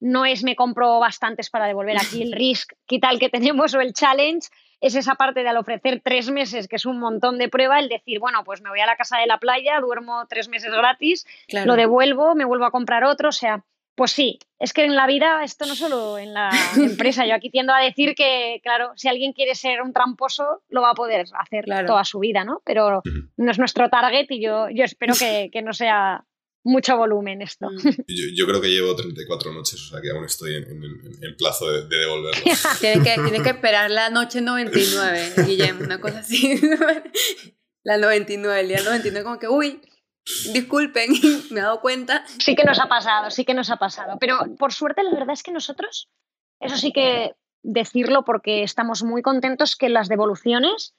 no 0.00 0.24
es 0.24 0.42
me 0.42 0.56
compro 0.56 0.98
bastantes 0.98 1.50
para 1.50 1.66
devolver 1.66 1.96
aquí 1.96 2.22
el 2.22 2.32
risk 2.40 2.72
¿qué 2.86 2.98
tal 2.98 3.18
que 3.18 3.28
tenemos 3.28 3.74
o 3.74 3.80
el 3.80 3.92
challenge 3.92 4.48
es 4.80 4.94
esa 4.94 5.14
parte 5.14 5.42
de 5.42 5.48
al 5.48 5.58
ofrecer 5.58 6.00
tres 6.02 6.30
meses, 6.30 6.66
que 6.66 6.76
es 6.76 6.86
un 6.86 6.98
montón 6.98 7.38
de 7.38 7.48
prueba, 7.48 7.78
el 7.78 7.88
decir, 7.88 8.18
bueno, 8.18 8.44
pues 8.44 8.62
me 8.62 8.70
voy 8.70 8.80
a 8.80 8.86
la 8.86 8.96
casa 8.96 9.18
de 9.18 9.26
la 9.26 9.38
playa, 9.38 9.78
duermo 9.80 10.26
tres 10.28 10.48
meses 10.48 10.72
gratis, 10.72 11.26
lo 11.66 11.76
devuelvo, 11.76 12.34
me 12.34 12.46
vuelvo 12.46 12.64
a 12.64 12.70
comprar 12.70 13.04
otro, 13.04 13.28
o 13.28 13.32
sea, 13.32 13.62
pues 13.94 14.12
sí, 14.12 14.38
es 14.58 14.72
que 14.72 14.84
en 14.84 14.96
la 14.96 15.06
vida, 15.06 15.44
esto 15.44 15.66
no 15.66 15.74
solo 15.74 16.16
en 16.16 16.32
la 16.32 16.50
empresa, 16.76 17.26
yo 17.26 17.34
aquí 17.34 17.50
tiendo 17.50 17.74
a 17.74 17.80
decir 17.80 18.14
que, 18.14 18.60
claro, 18.62 18.92
si 18.96 19.08
alguien 19.08 19.34
quiere 19.34 19.54
ser 19.54 19.82
un 19.82 19.92
tramposo, 19.92 20.62
lo 20.70 20.80
va 20.80 20.90
a 20.90 20.94
poder 20.94 21.26
hacer 21.38 21.66
toda 21.86 22.04
su 22.04 22.18
vida, 22.18 22.44
¿no? 22.44 22.62
Pero 22.64 23.02
no 23.36 23.50
es 23.50 23.58
nuestro 23.58 23.90
target 23.90 24.30
y 24.30 24.40
yo, 24.40 24.70
yo 24.70 24.84
espero 24.84 25.12
que, 25.18 25.50
que 25.52 25.60
no 25.60 25.74
sea 25.74 26.24
mucho 26.64 26.96
volumen 26.96 27.42
esto. 27.42 27.68
Mm. 27.70 27.88
Yo, 28.34 28.46
creo 28.46 28.60
que 28.60 28.68
llevo 28.68 28.94
34 28.94 29.52
noches, 29.52 29.80
o 29.80 29.90
sea 29.90 30.00
que 30.00 30.10
aún 30.10 30.24
estoy 30.24 30.56
en, 30.56 31.36
plazo 31.36 31.70
de, 31.70 31.86
devolverlo. 31.88 32.42
tienes, 32.80 33.04
que, 33.04 33.42
que 33.42 33.50
esperar 33.50 33.90
la 33.90 34.10
noche 34.10 34.40
99, 34.40 35.32
Guillermo, 35.46 35.84
una 35.84 36.00
cosa 36.00 36.20
así. 36.20 36.60
la 37.82 37.98
99, 37.98 38.60
el 38.60 38.68
día 38.68 38.82
99 38.82 39.24
como 39.24 39.38
que, 39.38 39.48
uy, 39.48 39.80
disculpen, 40.52 41.12
me 41.50 41.60
he 41.60 41.62
dado 41.62 41.80
cuenta. 41.80 42.24
Sí 42.38 42.54
que 42.54 42.64
nos 42.64 42.78
ha 42.78 42.88
pasado, 42.88 43.30
sí 43.30 43.44
que 43.44 43.54
nos 43.54 43.70
ha 43.70 43.76
pasado. 43.76 44.18
Pero 44.20 44.38
por 44.58 44.72
suerte 44.72 45.02
la 45.02 45.12
verdad 45.12 45.32
es 45.32 45.42
que 45.42 45.52
nosotros, 45.52 46.08
eso 46.60 46.76
sí 46.76 46.92
que 46.92 47.32
decirlo 47.62 48.24
porque 48.24 48.62
estamos 48.62 49.02
muy 49.02 49.22
contentos 49.22 49.76
que 49.76 49.88
las 49.88 50.08
devoluciones 50.08 50.94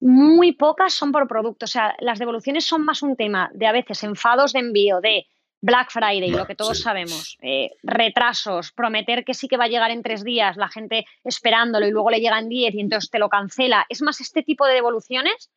muy 0.00 0.52
pocas 0.52 0.94
son 0.94 1.12
por 1.12 1.26
producto. 1.28 1.64
O 1.64 1.68
sea, 1.68 1.94
las 2.00 2.18
devoluciones 2.18 2.64
son 2.64 2.84
más 2.84 3.02
un 3.02 3.16
tema 3.16 3.50
de 3.54 3.66
a 3.66 3.72
veces 3.72 4.02
enfados 4.04 4.52
de 4.52 4.60
envío, 4.60 5.00
de 5.00 5.26
Black 5.60 5.90
Friday, 5.90 6.30
lo 6.30 6.46
que 6.46 6.54
todos 6.54 6.80
sabemos, 6.80 7.36
eh, 7.42 7.70
retrasos, 7.82 8.70
prometer 8.72 9.24
que 9.24 9.34
sí 9.34 9.48
que 9.48 9.56
va 9.56 9.64
a 9.64 9.68
llegar 9.68 9.90
en 9.90 10.02
tres 10.02 10.22
días, 10.22 10.56
la 10.56 10.68
gente 10.68 11.04
esperándolo 11.24 11.86
y 11.86 11.90
luego 11.90 12.10
le 12.10 12.20
llega 12.20 12.38
en 12.38 12.48
diez 12.48 12.74
y 12.74 12.80
entonces 12.80 13.10
te 13.10 13.18
lo 13.18 13.28
cancela. 13.28 13.84
Es 13.88 14.00
más 14.02 14.20
este 14.20 14.42
tipo 14.42 14.66
de 14.66 14.74
devoluciones 14.74 15.50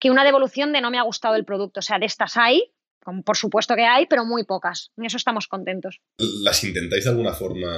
que 0.00 0.10
una 0.10 0.24
devolución 0.24 0.72
de 0.72 0.80
no 0.80 0.90
me 0.90 0.98
ha 0.98 1.02
gustado 1.02 1.36
el 1.36 1.44
producto. 1.44 1.80
O 1.80 1.82
sea, 1.82 2.00
de 2.00 2.06
estas 2.06 2.36
hay, 2.36 2.72
por 3.24 3.36
supuesto 3.36 3.76
que 3.76 3.84
hay, 3.84 4.06
pero 4.06 4.24
muy 4.24 4.44
pocas. 4.44 4.90
En 4.96 5.04
eso 5.04 5.18
estamos 5.18 5.46
contentos. 5.46 6.00
¿Las 6.18 6.64
intentáis 6.64 7.04
de 7.04 7.10
alguna 7.10 7.32
forma? 7.32 7.68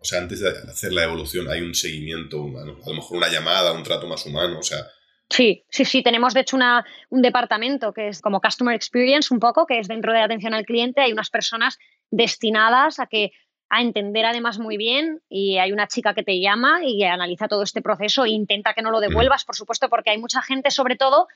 O 0.00 0.04
sea, 0.04 0.20
antes 0.20 0.40
de 0.40 0.48
hacer 0.48 0.92
la 0.92 1.02
devolución, 1.02 1.50
¿hay 1.50 1.60
un 1.60 1.74
seguimiento, 1.74 2.44
a 2.58 2.64
lo 2.64 2.94
mejor 2.94 3.18
una 3.18 3.28
llamada, 3.28 3.72
un 3.72 3.82
trato 3.82 4.06
más 4.06 4.24
humano? 4.24 4.58
O 4.58 4.62
sea, 4.62 4.86
Sí, 5.30 5.64
sí, 5.68 5.84
sí. 5.84 6.02
Tenemos 6.02 6.34
de 6.34 6.40
hecho 6.40 6.56
una, 6.56 6.84
un 7.08 7.22
departamento 7.22 7.92
que 7.92 8.08
es 8.08 8.20
como 8.20 8.40
Customer 8.40 8.74
Experience 8.74 9.32
un 9.32 9.38
poco, 9.40 9.64
que 9.64 9.78
es 9.78 9.88
dentro 9.88 10.12
de 10.12 10.20
atención 10.20 10.54
al 10.54 10.66
cliente. 10.66 11.00
Hay 11.00 11.12
unas 11.12 11.30
personas 11.30 11.78
destinadas 12.10 12.98
a 12.98 13.06
que 13.06 13.30
a 13.70 13.80
entender 13.80 14.26
además 14.26 14.58
muy 14.58 14.76
bien 14.76 15.22
y 15.28 15.58
hay 15.58 15.70
una 15.70 15.86
chica 15.86 16.12
que 16.12 16.24
te 16.24 16.40
llama 16.40 16.84
y 16.84 17.04
analiza 17.04 17.46
todo 17.46 17.62
este 17.62 17.80
proceso 17.80 18.24
e 18.24 18.30
intenta 18.30 18.74
que 18.74 18.82
no 18.82 18.90
lo 18.90 18.98
devuelvas, 18.98 19.44
por 19.44 19.54
supuesto, 19.54 19.88
porque 19.88 20.10
hay 20.10 20.18
mucha 20.18 20.42
gente, 20.42 20.72
sobre 20.72 20.96
todo, 20.96 21.28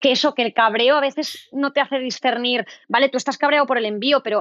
que 0.00 0.10
eso, 0.10 0.34
que 0.34 0.42
el 0.42 0.52
cabreo 0.52 0.96
a 0.96 1.00
veces 1.00 1.48
no 1.52 1.72
te 1.72 1.80
hace 1.80 2.00
discernir, 2.00 2.66
vale, 2.88 3.08
tú 3.08 3.16
estás 3.16 3.38
cabreado 3.38 3.66
por 3.66 3.78
el 3.78 3.84
envío, 3.84 4.24
pero 4.24 4.40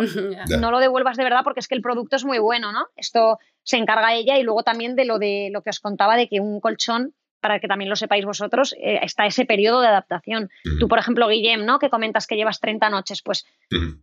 no 0.60 0.72
lo 0.72 0.80
devuelvas 0.80 1.16
de 1.16 1.24
verdad 1.24 1.42
porque 1.44 1.60
es 1.60 1.68
que 1.68 1.76
el 1.76 1.82
producto 1.82 2.16
es 2.16 2.26
muy 2.26 2.40
bueno, 2.40 2.72
¿no? 2.72 2.88
Esto 2.96 3.38
se 3.62 3.78
encarga 3.78 4.16
ella 4.16 4.40
y 4.40 4.44
luego 4.44 4.64
también 4.64 4.96
de 4.96 5.06
lo 5.06 5.20
de 5.20 5.50
lo 5.52 5.62
que 5.62 5.70
os 5.70 5.80
contaba 5.80 6.18
de 6.18 6.28
que 6.28 6.40
un 6.40 6.60
colchón 6.60 7.14
para 7.48 7.62
que 7.62 7.68
también 7.70 7.90
lo 7.90 7.96
sepáis 7.96 8.26
vosotros, 8.26 8.76
eh, 8.78 9.00
está 9.04 9.26
ese 9.26 9.46
periodo 9.46 9.80
de 9.80 9.88
adaptación. 9.88 10.50
Tú, 10.82 10.90
por 10.90 11.00
ejemplo, 11.00 11.30
Guillem, 11.30 11.64
¿no? 11.64 11.80
Que 11.80 11.90
comentas 11.90 12.28
que 12.28 12.36
llevas 12.36 12.60
30 12.60 12.90
noches, 12.90 13.22
pues, 13.22 13.46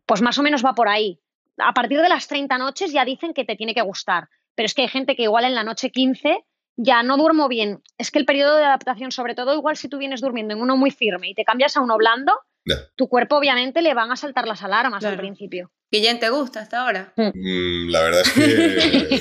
pues 0.07 0.23
más 0.23 0.39
o 0.39 0.43
menos 0.43 0.65
va 0.65 0.73
por 0.73 0.89
ahí. 0.89 1.21
A 1.59 1.75
partir 1.75 2.01
de 2.01 2.09
las 2.09 2.27
30 2.27 2.57
noches 2.57 2.91
ya 2.91 3.05
dicen 3.05 3.35
que 3.35 3.45
te 3.45 3.55
tiene 3.55 3.75
que 3.75 3.83
gustar, 3.83 4.31
pero 4.55 4.65
es 4.65 4.73
que 4.73 4.81
hay 4.81 4.89
gente 4.89 5.15
que 5.15 5.25
igual 5.25 5.45
en 5.45 5.55
la 5.55 5.63
noche 5.63 5.91
15 5.91 6.43
ya 6.77 7.03
no 7.03 7.19
duermo 7.19 7.47
bien. 7.49 7.83
Es 7.99 8.11
que 8.11 8.19
el 8.19 8.25
periodo 8.25 8.57
de 8.57 8.65
adaptación, 8.65 9.13
sobre 9.13 9.35
todo 9.35 9.55
igual 9.55 9.77
si 9.77 9.91
tú 9.91 9.99
vienes 9.99 10.23
durmiendo 10.23 10.55
en 10.55 10.63
uno 10.63 10.79
muy 10.79 10.91
firme 10.91 11.29
y 11.29 11.35
te 11.35 11.45
cambias 11.45 11.77
a 11.77 11.83
uno 11.83 11.99
blando, 11.99 12.33
tu 12.97 13.09
cuerpo 13.09 13.37
obviamente 13.37 13.83
le 13.83 13.93
van 13.93 14.11
a 14.11 14.17
saltar 14.17 14.47
las 14.47 14.63
alarmas 14.63 15.05
al 15.05 15.19
principio. 15.19 15.71
Guillén, 15.95 16.19
¿te 16.19 16.29
gusta 16.29 16.59
hasta 16.59 16.83
ahora? 16.83 17.13
Mm. 17.15 17.89
La 17.89 18.01
verdad 18.01 18.23
es 18.23 18.33
que... 18.33 19.21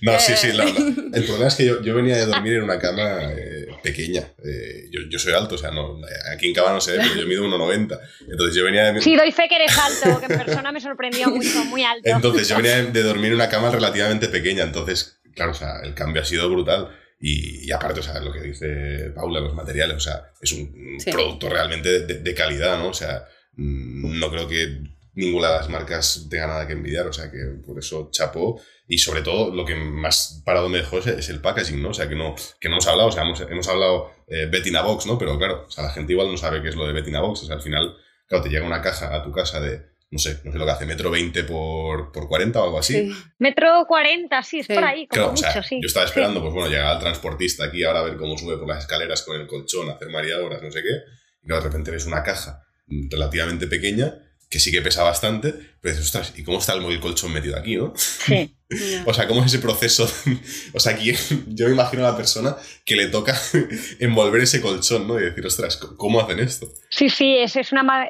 no, 0.02 0.18
sí, 0.18 0.32
sí. 0.36 0.48
el 0.48 1.24
problema 1.24 1.46
es 1.46 1.54
que 1.54 1.64
yo, 1.64 1.94
venía 1.94 2.16
de 2.16 2.26
dormir 2.26 2.54
en 2.54 2.64
una 2.64 2.76
cama 2.80 3.32
eh, 3.32 3.68
pequeña. 3.84 4.24
Eh, 4.44 4.90
yo, 5.08 5.18
soy 5.20 5.34
alto, 5.34 5.54
o 5.54 5.58
sea, 5.58 5.70
no, 5.70 6.00
aquí 6.34 6.48
en 6.48 6.54
cama 6.54 6.72
no 6.72 6.80
sé, 6.80 6.96
pero 6.96 7.14
yo 7.14 7.26
mido 7.28 7.44
1,90. 7.44 8.00
Entonces 8.28 8.56
yo 8.56 8.64
venía 8.64 8.92
de... 8.92 9.00
Sí, 9.00 9.14
doy 9.14 9.30
fe 9.30 9.46
que 9.48 9.54
eres 9.54 9.78
alto, 9.78 10.18
que 10.18 10.32
en 10.32 10.40
persona 10.40 10.72
me 10.72 10.80
sorprendió 10.80 11.28
mucho, 11.30 11.64
muy 11.66 11.84
alto. 11.84 12.10
Entonces 12.10 12.48
yo 12.48 12.56
venía 12.56 12.82
de, 12.82 13.02
dormir 13.04 13.28
en 13.28 13.34
una 13.34 13.48
cama 13.48 13.70
relativamente 13.70 14.26
pequeña, 14.26 14.64
entonces, 14.64 15.20
claro, 15.36 15.52
o 15.52 15.54
sea, 15.54 15.82
el 15.84 15.94
cambio 15.94 16.20
ha 16.20 16.24
sido 16.24 16.50
brutal. 16.50 16.88
Y, 17.20 17.70
aparte, 17.70 18.00
o 18.00 18.02
sea, 18.02 18.18
lo 18.18 18.32
que 18.32 18.40
dice 18.40 19.12
Paula, 19.14 19.38
los 19.38 19.54
materiales, 19.54 19.96
o 19.96 20.00
sea, 20.00 20.32
es 20.42 20.50
un, 20.50 20.98
producto 21.12 21.48
realmente 21.48 22.00
de, 22.00 22.18
de, 22.18 22.34
calidad, 22.34 22.76
¿no? 22.76 22.88
O 22.88 22.94
sea, 22.94 23.24
mm, 23.52 24.18
no 24.18 24.30
creo 24.30 24.48
que 24.48 24.95
ninguna 25.16 25.48
de 25.48 25.56
las 25.56 25.68
marcas 25.68 26.26
tenga 26.30 26.46
nada 26.46 26.66
que 26.66 26.74
envidiar, 26.74 27.06
o 27.06 27.12
sea 27.12 27.30
que 27.30 27.38
por 27.66 27.78
eso 27.78 28.10
chapó. 28.12 28.60
Y 28.86 28.98
sobre 28.98 29.22
todo, 29.22 29.52
lo 29.52 29.64
que 29.64 29.74
más 29.74 30.42
parado 30.44 30.68
me 30.68 30.78
dejó 30.78 30.98
es 30.98 31.28
el 31.28 31.40
packaging, 31.40 31.82
¿no? 31.82 31.88
O 31.88 31.94
sea, 31.94 32.08
que 32.08 32.14
no, 32.14 32.36
que 32.60 32.68
no 32.68 32.76
hemos 32.76 32.86
hablado, 32.86 33.08
o 33.08 33.12
sea, 33.12 33.24
hemos, 33.24 33.40
hemos 33.40 33.66
hablado 33.66 34.12
eh, 34.28 34.46
Betina 34.46 34.82
Box, 34.82 35.06
¿no? 35.06 35.18
Pero 35.18 35.36
claro, 35.38 35.64
o 35.66 35.70
sea, 35.70 35.84
la 35.84 35.90
gente 35.90 36.12
igual 36.12 36.30
no 36.30 36.36
sabe 36.36 36.62
qué 36.62 36.68
es 36.68 36.76
lo 36.76 36.86
de 36.86 36.92
Betina 36.92 37.20
Box. 37.20 37.42
O 37.42 37.46
sea, 37.46 37.56
al 37.56 37.62
final, 37.62 37.96
claro, 38.28 38.44
te 38.44 38.50
llega 38.50 38.64
una 38.64 38.82
caja 38.82 39.12
a 39.14 39.24
tu 39.24 39.32
casa 39.32 39.58
de, 39.60 39.86
no 40.10 40.18
sé, 40.18 40.38
no 40.44 40.52
sé 40.52 40.58
lo 40.58 40.66
que 40.66 40.70
hace, 40.70 40.86
metro 40.86 41.10
20 41.10 41.44
por, 41.44 42.12
por 42.12 42.28
40 42.28 42.60
o 42.60 42.64
algo 42.64 42.78
así. 42.78 43.10
Metro 43.38 43.86
40, 43.88 44.42
sí, 44.42 44.60
es 44.60 44.68
por 44.68 44.84
ahí, 44.84 45.08
como 45.08 45.30
mucho, 45.30 45.62
sí. 45.62 45.80
Yo 45.80 45.86
estaba 45.86 46.04
esperando, 46.04 46.42
pues 46.42 46.52
bueno, 46.52 46.68
llegar 46.68 46.88
al 46.88 47.00
transportista 47.00 47.64
aquí 47.64 47.84
ahora 47.84 48.00
a 48.00 48.04
ver 48.04 48.16
cómo 48.16 48.36
sube 48.36 48.58
por 48.58 48.68
las 48.68 48.80
escaleras 48.80 49.22
con 49.22 49.40
el 49.40 49.46
colchón, 49.46 49.88
hacer 49.88 50.08
horas 50.08 50.62
no 50.62 50.70
sé 50.70 50.82
qué. 50.82 50.94
Y 51.42 51.46
claro, 51.46 51.62
de 51.62 51.68
repente 51.68 51.90
ves 51.90 52.06
una 52.06 52.22
caja 52.22 52.62
relativamente 52.86 53.66
pequeña 53.66 54.25
que 54.48 54.60
sí 54.60 54.70
que 54.70 54.82
pesa 54.82 55.02
bastante, 55.02 55.52
pero 55.80 55.94
dices, 55.94 56.06
ostras, 56.06 56.32
¿y 56.36 56.44
cómo 56.44 56.58
está 56.58 56.72
el 56.72 56.80
móvil 56.80 57.00
colchón 57.00 57.32
metido 57.32 57.56
aquí, 57.56 57.76
no? 57.76 57.92
Sí. 57.96 58.56
o 59.06 59.14
sea, 59.14 59.26
¿cómo 59.26 59.40
es 59.40 59.46
ese 59.46 59.58
proceso? 59.58 60.04
o 60.72 60.80
sea, 60.80 60.92
aquí 60.92 61.12
yo 61.48 61.66
me 61.66 61.72
imagino 61.72 62.06
a 62.06 62.10
la 62.10 62.16
persona 62.16 62.56
que 62.84 62.96
le 62.96 63.08
toca 63.08 63.34
envolver 63.98 64.42
ese 64.42 64.60
colchón, 64.60 65.08
¿no? 65.08 65.18
Y 65.18 65.24
decir, 65.24 65.44
ostras, 65.46 65.76
¿cómo 65.76 66.20
hacen 66.20 66.38
esto? 66.38 66.68
Sí, 66.90 67.10
sí, 67.10 67.36
es, 67.36 67.56
es 67.56 67.72
una... 67.72 68.08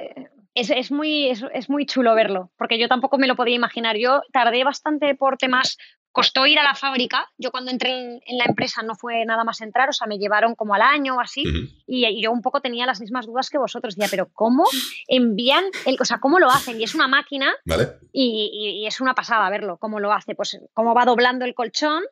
Es, 0.55 0.71
es, 0.71 0.91
muy, 0.91 1.29
es, 1.29 1.45
es, 1.53 1.69
muy 1.69 1.85
chulo 1.85 2.15
verlo, 2.15 2.51
porque 2.57 2.79
yo 2.79 2.89
tampoco 2.89 3.19
me 3.19 3.27
lo 3.27 3.37
podía 3.37 3.55
imaginar. 3.55 3.99
Yo 3.99 4.23
tardé 4.33 4.65
bastante 4.65 5.15
por 5.15 5.37
temas 5.37 5.77
costó 6.17 6.47
ir 6.47 6.59
a 6.59 6.63
la 6.63 6.75
fábrica. 6.75 7.31
Yo 7.37 7.51
cuando 7.51 7.71
entré 7.71 7.91
en, 7.91 8.39
la 8.39 8.47
empresa 8.47 8.83
no 8.83 8.95
fue 8.95 9.27
nada 9.27 9.45
más 9.45 9.61
entrar, 9.61 9.91
o 9.91 9.93
sea, 9.93 10.07
me 10.07 10.17
llevaron 10.17 10.55
como 10.55 10.73
al 10.73 10.81
año 10.81 11.17
o 11.17 11.21
así, 11.21 11.45
y, 11.87 12.23
yo 12.23 12.33
un 12.33 12.41
poco 12.41 12.63
tenía 12.63 12.87
las 12.87 13.03
mismas 13.03 13.27
dudas 13.27 13.51
que 13.51 13.59
vosotros. 13.59 13.95
Decía, 13.95 14.09
pero 14.11 14.31
¿cómo 14.33 14.65
envían, 15.09 15.65
el, 15.85 15.99
o 16.01 16.05
sea, 16.07 16.19
cómo 16.19 16.39
lo 16.39 16.49
hacen? 16.49 16.81
Y 16.81 16.85
es 16.85 16.95
una 16.95 17.07
máquina 17.07 17.55
y, 18.13 18.81
y, 18.83 18.87
es 18.87 19.03
una 19.03 19.15
pasada 19.15 19.51
verlo, 19.51 19.77
cómo 19.77 20.01
lo 20.01 20.11
hace, 20.11 20.35
pues 20.35 20.59
cómo 20.73 20.95
va 20.95 21.05
doblando 21.05 21.45
el 21.45 21.55
colchón 21.55 22.03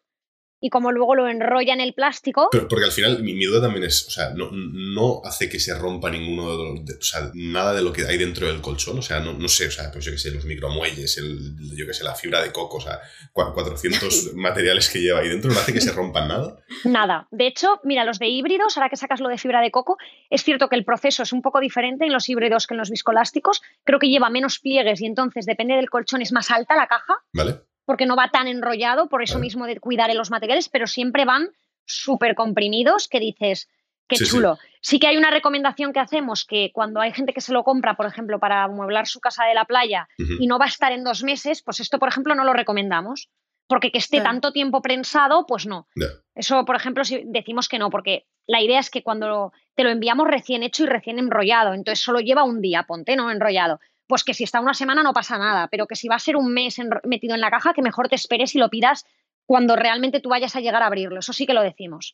y 0.64 0.70
como 0.70 0.92
luego 0.92 1.14
lo 1.14 1.28
enrolla 1.28 1.74
en 1.74 1.82
el 1.82 1.92
plástico. 1.92 2.48
Pero, 2.50 2.66
porque 2.68 2.86
al 2.86 2.90
final 2.90 3.22
mi, 3.22 3.44
duda 3.44 3.60
también 3.60 3.84
es, 3.84 4.08
o 4.08 4.10
sea, 4.10 4.30
no, 4.30 4.48
no 4.50 5.20
hace 5.22 5.50
que 5.50 5.60
se 5.60 5.74
rompa 5.74 6.08
ninguno 6.08 6.50
de 6.50 6.56
los, 6.56 6.96
o 6.96 7.02
sea, 7.02 7.30
nada 7.34 7.74
de 7.74 7.82
lo 7.82 7.92
que 7.92 8.06
hay 8.06 8.16
dentro 8.16 8.46
del 8.46 8.62
colchón, 8.62 8.98
o 8.98 9.02
sea, 9.02 9.20
no, 9.20 9.34
no 9.34 9.46
sé, 9.46 9.66
o 9.66 9.70
sea, 9.70 9.92
pues 9.92 10.06
yo 10.06 10.12
que 10.12 10.16
sé, 10.16 10.30
los 10.30 10.46
micromuelles, 10.46 11.18
el, 11.18 11.54
yo 11.76 11.86
que 11.86 11.92
sé, 11.92 12.02
la 12.02 12.14
fibra 12.14 12.42
de 12.42 12.50
coco, 12.50 12.78
o 12.78 12.80
sea, 12.80 12.98
400 13.34 14.32
materiales 14.36 14.88
que 14.88 15.02
lleva 15.02 15.20
ahí 15.20 15.28
dentro, 15.28 15.52
no 15.52 15.60
hace 15.60 15.74
que 15.74 15.82
se 15.82 15.92
rompan 15.92 16.28
nada. 16.28 16.56
Nada. 16.84 17.28
De 17.30 17.46
hecho, 17.46 17.78
mira, 17.84 18.06
los 18.06 18.18
de 18.18 18.28
híbridos, 18.28 18.78
ahora 18.78 18.88
que 18.88 18.96
sacas 18.96 19.20
lo 19.20 19.28
de 19.28 19.36
fibra 19.36 19.60
de 19.60 19.70
coco, 19.70 19.98
es 20.30 20.44
cierto 20.44 20.70
que 20.70 20.76
el 20.76 20.86
proceso 20.86 21.24
es 21.24 21.34
un 21.34 21.42
poco 21.42 21.60
diferente 21.60 22.06
en 22.06 22.12
los 22.14 22.26
híbridos 22.30 22.66
que 22.66 22.72
en 22.72 22.78
los 22.78 22.88
viscolásticos, 22.88 23.60
creo 23.84 23.98
que 23.98 24.08
lleva 24.08 24.30
menos 24.30 24.60
pliegues 24.60 25.02
y 25.02 25.04
entonces 25.04 25.44
depende 25.44 25.74
del 25.74 25.90
colchón 25.90 26.22
es 26.22 26.32
más 26.32 26.50
alta 26.50 26.74
la 26.74 26.86
caja. 26.86 27.16
Vale 27.34 27.60
porque 27.84 28.06
no 28.06 28.16
va 28.16 28.30
tan 28.30 28.48
enrollado, 28.48 29.08
por 29.08 29.22
eso 29.22 29.38
mismo 29.38 29.66
de 29.66 29.80
cuidar 29.80 30.10
en 30.10 30.16
los 30.16 30.30
materiales, 30.30 30.68
pero 30.68 30.86
siempre 30.86 31.24
van 31.24 31.50
súper 31.84 32.34
comprimidos 32.34 33.08
que 33.08 33.20
dices, 33.20 33.68
qué 34.08 34.16
chulo. 34.16 34.58
Sí. 34.80 34.98
que 34.98 35.06
hay 35.06 35.16
una 35.16 35.30
recomendación 35.30 35.92
que 35.92 36.00
hacemos 36.00 36.44
que 36.44 36.70
cuando 36.72 37.00
hay 37.00 37.12
gente 37.12 37.32
que 37.32 37.40
se 37.40 37.52
lo 37.52 37.64
compra, 37.64 37.94
por 37.94 38.06
ejemplo, 38.06 38.38
para 38.38 38.64
amueblar 38.64 39.06
su 39.06 39.20
casa 39.20 39.44
de 39.44 39.54
la 39.54 39.64
playa 39.64 40.08
y 40.18 40.46
no 40.46 40.58
va 40.58 40.66
a 40.66 40.68
estar 40.68 40.92
en 40.92 41.04
dos 41.04 41.22
meses, 41.22 41.62
pues 41.62 41.80
esto, 41.80 41.98
por 41.98 42.08
ejemplo, 42.08 42.34
no 42.34 42.44
lo 42.44 42.52
recomendamos. 42.52 43.28
porque 43.66 43.90
que 43.90 43.98
esté 43.98 44.20
tanto 44.20 44.52
tiempo 44.52 44.82
prensado, 44.82 45.46
pues 45.46 45.66
no. 45.66 45.88
Eso, 46.34 46.64
por 46.64 46.76
ejemplo, 46.76 47.04
si 47.04 47.22
decimos 47.26 47.68
que 47.68 47.78
no, 47.78 47.90
porque 47.90 48.26
la 48.46 48.60
idea 48.60 48.78
es 48.78 48.90
que 48.90 49.02
cuando 49.02 49.52
te 49.74 49.84
lo 49.84 49.90
enviamos 49.90 50.28
recién 50.28 50.62
hecho 50.62 50.84
y 50.84 50.86
recién 50.86 51.18
enrollado, 51.18 51.72
entonces 51.72 52.04
solo 52.04 52.20
lleva 52.20 52.44
un 52.44 52.60
día, 52.60 52.84
ponte, 52.84 53.16
¿no? 53.16 53.30
Enrollado. 53.30 53.80
Pues 54.06 54.24
que 54.24 54.34
si 54.34 54.44
está 54.44 54.60
una 54.60 54.74
semana 54.74 55.02
no 55.02 55.12
pasa 55.12 55.38
nada, 55.38 55.68
pero 55.70 55.86
que 55.86 55.96
si 55.96 56.08
va 56.08 56.16
a 56.16 56.20
ser 56.20 56.36
un 56.36 56.52
mes 56.52 56.76
metido 57.04 57.34
en 57.34 57.40
la 57.40 57.50
caja, 57.50 57.72
que 57.72 57.82
mejor 57.82 58.08
te 58.08 58.16
esperes 58.16 58.54
y 58.54 58.58
lo 58.58 58.68
pidas 58.68 59.04
cuando 59.46 59.76
realmente 59.76 60.20
tú 60.20 60.28
vayas 60.28 60.56
a 60.56 60.60
llegar 60.60 60.82
a 60.82 60.86
abrirlo. 60.86 61.20
Eso 61.20 61.32
sí 61.32 61.46
que 61.46 61.54
lo 61.54 61.62
decimos. 61.62 62.12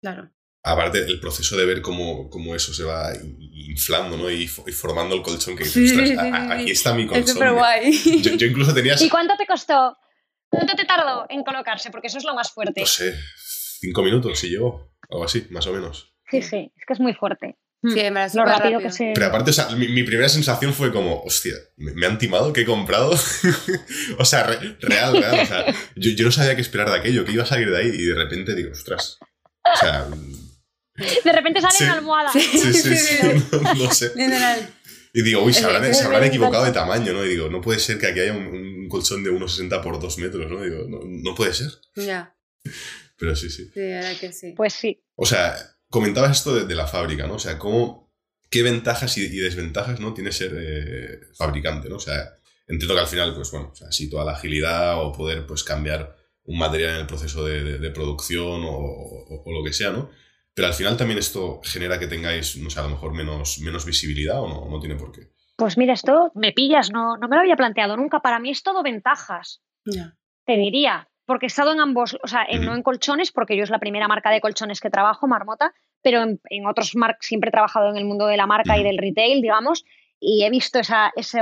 Claro. 0.00 0.30
Aparte, 0.62 0.98
el 0.98 1.20
proceso 1.20 1.56
de 1.56 1.64
ver 1.64 1.80
cómo, 1.80 2.28
cómo 2.28 2.54
eso 2.54 2.74
se 2.74 2.84
va 2.84 3.12
inflando 3.52 4.16
¿no? 4.16 4.30
y, 4.30 4.48
formando 4.48 5.14
el 5.14 5.22
colchón 5.22 5.56
que 5.56 5.64
dices, 5.64 6.18
aquí 6.18 6.70
está 6.70 6.94
mi 6.94 7.06
colchón. 7.06 7.24
Es 7.24 7.32
súper 7.32 7.52
guay. 7.52 8.22
Yo, 8.22 8.46
incluso 8.46 8.74
tenía... 8.74 8.94
¿Y 9.00 9.08
cuánto 9.08 9.36
te 9.36 9.46
costó? 9.46 9.96
¿Cuánto 10.48 10.74
te 10.74 10.84
tardó 10.84 11.26
en 11.28 11.44
colocarse? 11.44 11.90
Porque 11.90 12.08
eso 12.08 12.18
es 12.18 12.24
lo 12.24 12.34
más 12.34 12.50
fuerte. 12.50 12.80
No 12.80 12.86
sé, 12.86 13.14
cinco 13.80 14.02
minutos 14.02 14.38
si 14.38 14.48
llevo, 14.50 14.92
algo 15.10 15.24
así, 15.24 15.46
más 15.50 15.66
o 15.66 15.72
menos. 15.72 16.14
Sí, 16.30 16.42
sí, 16.42 16.72
es 16.76 16.86
que 16.86 16.92
es 16.92 17.00
muy 17.00 17.14
fuerte. 17.14 17.56
Sí, 17.82 18.10
me 18.10 18.26
lo 18.34 18.44
rápido, 18.44 18.80
que 18.80 18.90
se... 18.90 19.12
Pero 19.14 19.26
aparte, 19.26 19.50
o 19.50 19.52
sea, 19.52 19.68
mi, 19.70 20.02
primera 20.02 20.28
sensación 20.28 20.74
fue 20.74 20.92
como, 20.92 21.22
hostia, 21.22 21.54
¿me, 21.76 22.06
han 22.06 22.18
timado? 22.18 22.52
¿Qué 22.52 22.62
he 22.62 22.64
comprado? 22.64 23.10
o 24.18 24.24
sea, 24.24 24.42
real, 24.42 24.76
real. 24.80 25.40
O 25.40 25.46
sea, 25.46 25.64
yo, 25.94 26.10
yo, 26.10 26.24
no 26.24 26.32
sabía 26.32 26.56
qué 26.56 26.60
esperar 26.60 26.90
de 26.90 26.96
aquello, 26.96 27.24
que 27.24 27.32
iba 27.32 27.44
a 27.44 27.46
salir 27.46 27.70
de 27.70 27.78
ahí 27.78 27.86
y 27.86 28.04
de 28.04 28.14
repente 28.16 28.56
digo, 28.56 28.72
ostras. 28.72 29.18
O 29.62 29.78
sea, 29.78 30.08
de 31.24 31.32
repente 31.32 31.60
sale 31.60 31.76
una 31.82 31.92
almohada. 31.94 32.32
Sí, 32.32 32.40
sí, 32.40 32.72
sí, 32.72 33.16
no, 33.78 33.92
sé. 33.92 34.12
Y 35.14 35.22
digo, 35.22 35.42
uy, 35.42 35.54
se 35.54 35.64
habrán, 35.64 36.24
equivocado 36.24 36.64
de 36.64 36.72
tamaño, 36.72 37.12
¿no? 37.12 37.24
Y 37.24 37.28
digo, 37.28 37.48
no 37.48 37.60
puede 37.60 37.78
ser 37.78 37.98
que 37.98 38.08
aquí 38.08 38.20
haya 38.20 38.32
un, 38.32 38.88
colchón 38.88 39.22
de 39.22 39.30
1,60 39.30 39.82
por 39.82 40.00
2 40.00 40.18
metros, 40.18 40.50
¿no? 40.50 40.62
Digo, 40.62 40.86
no, 40.88 41.34
puede 41.34 41.54
ser. 41.54 41.70
Ya. 41.94 42.34
Pero 43.16 43.36
sí, 43.36 43.50
sí. 43.50 43.70
Sí, 43.72 43.92
ahora 43.92 44.14
que 44.18 44.32
sí. 44.32 44.52
Pues 44.56 44.72
sí. 44.72 45.04
O 45.14 45.26
sea, 45.26 45.54
comentabas 45.90 46.38
esto 46.38 46.64
de, 46.64 46.74
la 46.74 46.86
fábrica, 46.86 47.26
¿no? 47.26 47.34
O 47.34 47.38
sea, 47.38 47.58
cómo, 47.58 48.10
qué 48.50 48.62
ventajas 48.62 49.16
y, 49.18 49.28
desventajas, 49.28 50.00
¿no? 50.00 50.14
Tiene 50.14 50.32
ser 50.32 50.52
eh, 50.56 51.20
fabricante, 51.36 51.88
¿no? 51.88 51.96
O 51.96 52.00
sea, 52.00 52.38
entiendo 52.66 52.94
que 52.94 53.00
al 53.00 53.06
final, 53.06 53.34
pues 53.34 53.50
bueno, 53.50 53.70
o 53.72 53.74
sea, 53.74 53.90
sí, 53.90 54.10
toda 54.10 54.24
la 54.24 54.32
agilidad 54.32 55.02
o 55.02 55.12
poder, 55.12 55.46
pues, 55.46 55.64
cambiar 55.64 56.16
un 56.44 56.58
material 56.58 56.94
en 56.94 57.00
el 57.00 57.06
proceso 57.06 57.44
de, 57.44 57.90
producción 57.90 58.62
o, 58.64 58.78
o, 59.44 59.52
lo 59.52 59.62
que 59.64 59.72
sea, 59.72 59.90
¿no? 59.90 60.10
Pero 60.54 60.68
al 60.68 60.74
final 60.74 60.96
también 60.96 61.18
esto 61.18 61.60
genera 61.62 61.98
que 61.98 62.06
tengáis, 62.06 62.56
no 62.56 62.70
sé, 62.70 62.80
a 62.80 62.84
lo 62.84 62.90
mejor 62.90 63.14
menos, 63.14 63.58
menos 63.60 63.84
visibilidad 63.84 64.40
o 64.42 64.48
no, 64.48 64.68
no 64.68 64.80
tiene 64.80 64.96
por 64.96 65.12
qué. 65.12 65.30
Pues 65.56 65.76
mira, 65.76 65.92
esto 65.92 66.30
me 66.34 66.52
pillas, 66.52 66.90
no, 66.90 67.16
no 67.16 67.28
me 67.28 67.36
lo 67.36 67.42
había 67.42 67.56
planteado 67.56 67.96
nunca. 67.96 68.20
Para 68.20 68.38
mí 68.38 68.50
es 68.50 68.62
todo 68.62 68.82
ventajas. 68.82 69.60
Te 69.84 70.56
diría, 70.56 71.07
porque 71.28 71.44
he 71.44 71.48
estado 71.48 71.72
en 71.72 71.80
ambos, 71.80 72.16
o 72.22 72.26
sea, 72.26 72.46
en, 72.48 72.64
no 72.64 72.74
en 72.74 72.82
colchones, 72.82 73.32
porque 73.32 73.54
yo 73.54 73.62
es 73.62 73.68
la 73.68 73.78
primera 73.78 74.08
marca 74.08 74.30
de 74.30 74.40
colchones 74.40 74.80
que 74.80 74.88
trabajo, 74.88 75.26
Marmota, 75.26 75.74
pero 76.02 76.22
en, 76.22 76.66
otros 76.66 76.96
marcas 76.96 77.26
siempre 77.26 77.48
he 77.48 77.52
trabajado 77.52 77.90
en 77.90 77.98
el 77.98 78.06
mundo 78.06 78.26
de 78.26 78.38
la 78.38 78.46
marca 78.46 78.78
y 78.78 78.82
del 78.82 78.96
retail, 78.96 79.42
digamos, 79.42 79.84
y 80.18 80.44
he 80.44 80.48
visto 80.48 80.78
esa, 80.78 81.12
ese, 81.16 81.40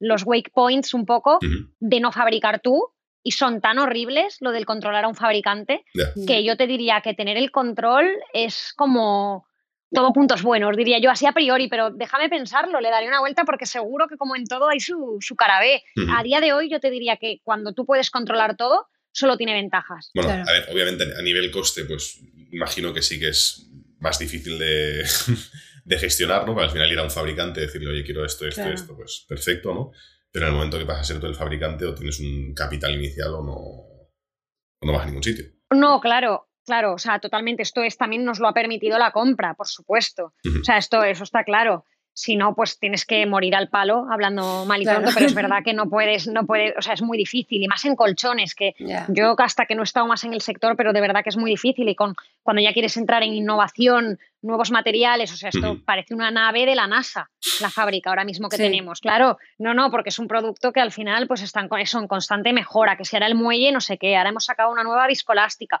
los 0.00 0.26
wake 0.26 0.50
points 0.52 0.94
un 0.94 1.06
poco 1.06 1.38
de 1.78 2.00
no 2.00 2.10
fabricar 2.10 2.58
tú, 2.58 2.88
y 3.22 3.30
son 3.30 3.60
tan 3.60 3.78
horribles 3.78 4.38
lo 4.40 4.50
del 4.50 4.66
controlar 4.66 5.04
a 5.04 5.08
un 5.08 5.14
fabricante 5.14 5.84
que 6.26 6.42
yo 6.42 6.56
te 6.56 6.66
diría 6.66 7.00
que 7.00 7.14
tener 7.14 7.36
el 7.36 7.52
control 7.52 8.08
es 8.32 8.72
como 8.74 9.46
todo 9.92 10.12
puntos 10.12 10.42
buenos, 10.42 10.76
diría 10.76 10.98
yo 10.98 11.10
así 11.10 11.26
a 11.26 11.32
priori, 11.32 11.68
pero 11.68 11.90
déjame 11.90 12.28
pensarlo, 12.28 12.80
le 12.80 12.90
daré 12.90 13.06
una 13.06 13.20
vuelta 13.20 13.44
porque 13.44 13.66
seguro 13.66 14.08
que 14.08 14.16
como 14.16 14.34
en 14.34 14.44
todo 14.44 14.68
hay 14.68 14.80
su, 14.80 15.18
su 15.20 15.36
cara 15.36 15.60
B. 15.60 15.82
A 16.16 16.22
día 16.24 16.40
de 16.40 16.52
hoy 16.52 16.68
yo 16.68 16.80
te 16.80 16.90
diría 16.90 17.16
que 17.16 17.40
cuando 17.44 17.74
tú 17.74 17.84
puedes 17.84 18.10
controlar 18.10 18.56
todo, 18.56 18.88
solo 19.12 19.36
tiene 19.36 19.54
ventajas. 19.54 20.10
Bueno, 20.14 20.30
a 20.30 20.52
ver, 20.52 20.68
obviamente 20.72 21.04
a 21.16 21.22
nivel 21.22 21.50
coste, 21.50 21.84
pues 21.84 22.20
imagino 22.52 22.92
que 22.92 23.02
sí 23.02 23.18
que 23.18 23.28
es 23.28 23.66
más 23.98 24.18
difícil 24.18 24.58
de, 24.58 25.04
de 25.84 25.98
gestionar, 25.98 26.46
¿no? 26.46 26.54
Para 26.54 26.66
al 26.66 26.72
final 26.72 26.90
ir 26.90 26.98
a 26.98 27.04
un 27.04 27.10
fabricante 27.10 27.60
y 27.60 27.66
decirle, 27.66 27.90
oye, 27.90 28.04
quiero 28.04 28.24
esto, 28.24 28.46
esto, 28.46 28.68
esto, 28.68 28.96
pues 28.96 29.24
perfecto, 29.28 29.74
¿no? 29.74 29.92
Pero 30.30 30.46
en 30.46 30.52
el 30.52 30.56
momento 30.56 30.78
que 30.78 30.84
vas 30.84 31.00
a 31.00 31.04
ser 31.04 31.20
tú 31.20 31.26
el 31.26 31.34
fabricante 31.34 31.84
o 31.84 31.94
tienes 31.94 32.20
un 32.20 32.54
capital 32.54 32.94
inicial 32.94 33.34
o 33.34 33.42
no, 33.42 34.86
no 34.86 34.92
vas 34.92 35.02
a 35.02 35.06
ningún 35.06 35.22
sitio. 35.22 35.46
No, 35.70 36.00
claro, 36.00 36.48
claro, 36.64 36.94
o 36.94 36.98
sea, 36.98 37.18
totalmente. 37.18 37.62
Esto 37.62 37.82
es 37.82 37.96
también 37.96 38.24
nos 38.24 38.38
lo 38.38 38.48
ha 38.48 38.54
permitido 38.54 38.98
la 38.98 39.10
compra, 39.10 39.54
por 39.54 39.66
supuesto. 39.66 40.34
O 40.60 40.64
sea, 40.64 40.78
esto, 40.78 41.02
eso 41.02 41.24
está 41.24 41.44
claro. 41.44 41.84
Si 42.12 42.36
no, 42.36 42.54
pues 42.54 42.78
tienes 42.78 43.06
que 43.06 43.24
morir 43.26 43.54
al 43.54 43.68
palo, 43.68 44.06
hablando 44.10 44.64
mal 44.66 44.82
y 44.82 44.84
pronto, 44.84 45.10
pero 45.14 45.26
es 45.26 45.34
verdad 45.34 45.58
que 45.64 45.72
no 45.72 45.88
puedes, 45.88 46.26
no 46.26 46.44
puedes, 46.46 46.74
o 46.76 46.82
sea, 46.82 46.94
es 46.94 47.02
muy 47.02 47.16
difícil, 47.16 47.62
y 47.62 47.68
más 47.68 47.84
en 47.84 47.96
colchones, 47.96 48.54
que 48.54 48.74
yo 49.08 49.34
hasta 49.38 49.66
que 49.66 49.74
no 49.74 49.82
he 49.82 49.84
estado 49.84 50.06
más 50.06 50.24
en 50.24 50.34
el 50.34 50.40
sector, 50.40 50.76
pero 50.76 50.92
de 50.92 51.00
verdad 51.00 51.22
que 51.22 51.30
es 51.30 51.36
muy 51.36 51.50
difícil, 51.50 51.88
y 51.88 51.94
con 51.94 52.14
cuando 52.42 52.62
ya 52.62 52.72
quieres 52.72 52.96
entrar 52.96 53.22
en 53.22 53.32
innovación, 53.32 54.18
nuevos 54.42 54.70
materiales, 54.70 55.32
o 55.32 55.36
sea, 55.36 55.50
esto 55.50 55.78
parece 55.84 56.14
una 56.14 56.30
nave 56.30 56.64
de 56.64 56.74
la 56.74 56.86
NASA, 56.86 57.30
la 57.60 57.70
fábrica 57.70 58.10
ahora 58.10 58.24
mismo 58.24 58.48
que 58.48 58.56
tenemos. 58.56 59.00
Claro, 59.00 59.38
no, 59.58 59.74
no, 59.74 59.90
porque 59.90 60.08
es 60.08 60.18
un 60.18 60.28
producto 60.28 60.72
que 60.72 60.80
al 60.80 60.92
final 60.92 61.26
pues 61.26 61.42
están 61.42 61.68
con 61.68 61.80
eso 61.80 61.98
en 61.98 62.08
constante 62.08 62.52
mejora, 62.52 62.96
que 62.96 63.04
si 63.04 63.16
era 63.16 63.26
el 63.26 63.34
muelle, 63.34 63.72
no 63.72 63.80
sé 63.80 63.98
qué, 63.98 64.16
ahora 64.16 64.30
hemos 64.30 64.44
sacado 64.44 64.72
una 64.72 64.82
nueva 64.82 65.06
viscolástica. 65.06 65.78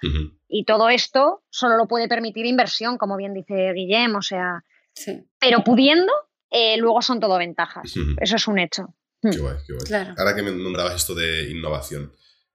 Y 0.48 0.64
todo 0.64 0.90
esto 0.90 1.42
solo 1.50 1.76
lo 1.76 1.86
puede 1.86 2.08
permitir 2.08 2.46
inversión, 2.46 2.98
como 2.98 3.16
bien 3.16 3.34
dice 3.34 3.72
Guillem, 3.72 4.14
o 4.16 4.22
sea, 4.22 4.62
pero 5.38 5.62
pudiendo, 5.64 6.12
eh, 6.50 6.76
luego 6.76 7.02
son 7.02 7.20
todo 7.20 7.38
ventajas. 7.38 7.94
Eso 8.20 8.36
es 8.36 8.48
un 8.48 8.58
hecho. 8.58 8.94
Qué 9.22 9.38
guay, 9.38 9.56
qué 9.66 9.72
guay. 9.74 10.14
Ahora 10.16 10.34
que 10.34 10.42
me 10.42 10.50
nombrabas 10.50 10.96
esto 10.96 11.14
de 11.14 11.50
innovación, 11.50 12.12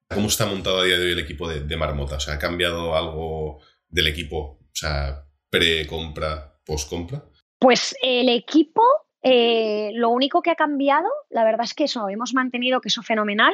¿cómo 0.10 0.28
está 0.28 0.46
montado 0.46 0.80
a 0.80 0.84
día 0.84 0.98
de 0.98 1.06
hoy 1.06 1.12
el 1.12 1.20
equipo 1.20 1.48
de, 1.48 1.78
Marmota? 1.78 2.16
O 2.16 2.20
sea, 2.20 2.36
¿ha 2.36 2.40
cambiado 2.40 2.96
algo 2.96 3.62
del 3.88 4.08
equipo? 4.08 4.60
O 4.60 4.72
sea, 4.74 5.26
pre-compra, 5.50 6.60
post-compra. 6.66 7.24
Pues 7.60 7.96
el 8.02 8.30
equipo, 8.30 8.84
eh, 9.22 9.92
lo 9.94 10.10
único 10.10 10.42
que 10.42 10.52
ha 10.52 10.56
cambiado, 10.56 11.08
la 11.30 11.44
verdad 11.44 11.66
es 11.66 11.74
que 11.74 11.86
eso, 11.86 12.10
hemos 12.10 12.34
mantenido 12.34 12.82
que 12.82 12.90
eso 12.90 13.02
fenomenal 13.02 13.54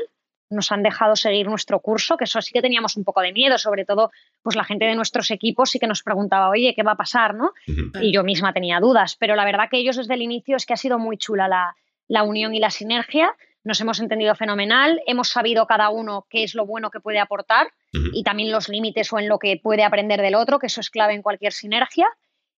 nos 0.52 0.72
han 0.72 0.84
dejado 0.84 1.16
seguir 1.16 1.48
nuestro 1.48 1.80
curso, 1.80 2.18
que 2.18 2.26
eso 2.26 2.42
sí 2.42 2.52
que 2.52 2.62
teníamos 2.62 2.98
un 2.98 3.04
poco 3.04 3.22
de 3.22 3.34
miedo, 3.34 3.58
sobre 3.58 3.86
todo 3.86 4.12
pues 4.42 4.56
la 4.56 4.64
gente 4.64 4.86
de 4.86 4.96
nuestros 4.96 5.32
equipos 5.32 5.72
sí 5.72 5.80
que 5.80 5.88
nos 5.88 6.04
preguntaba, 6.04 6.50
oye, 6.50 6.74
¿qué 6.76 6.84
va 6.84 6.94
a 6.94 6.98
pasar? 6.98 7.36
¿no? 7.36 7.54
Y 8.02 8.12
yo 8.12 8.24
misma 8.24 8.54
tenía 8.54 8.80
dudas, 8.80 9.16
pero 9.20 9.36
la 9.36 9.46
verdad 9.46 9.70
que 9.70 9.78
ellos 9.78 9.96
desde 9.96 10.14
el 10.14 10.22
inicio 10.22 10.56
es 10.56 10.66
que 10.66 10.74
ha 10.74 10.78
sido 10.78 11.00
muy 11.00 11.18
chula 11.18 11.48
la, 11.48 11.76
la 12.08 12.24
unión 12.24 12.54
y 12.54 12.60
la 12.60 12.70
sinergia, 12.70 13.34
nos 13.64 13.80
hemos 13.80 14.00
entendido 14.00 14.36
fenomenal, 14.36 15.02
hemos 15.06 15.30
sabido 15.30 15.68
cada 15.68 15.90
uno 15.90 16.26
qué 16.30 16.44
es 16.44 16.56
lo 16.56 16.66
bueno 16.66 16.90
que 16.90 17.00
puede 17.00 17.20
aportar 17.20 17.68
y 18.14 18.24
también 18.24 18.52
los 18.52 18.70
límites 18.70 19.12
o 19.14 19.20
en 19.20 19.28
lo 19.28 19.38
que 19.38 19.60
puede 19.62 19.84
aprender 19.84 20.22
del 20.22 20.36
otro, 20.36 20.60
que 20.60 20.68
eso 20.68 20.82
es 20.82 20.90
clave 20.90 21.14
en 21.14 21.22
cualquier 21.22 21.54
sinergia 21.54 22.08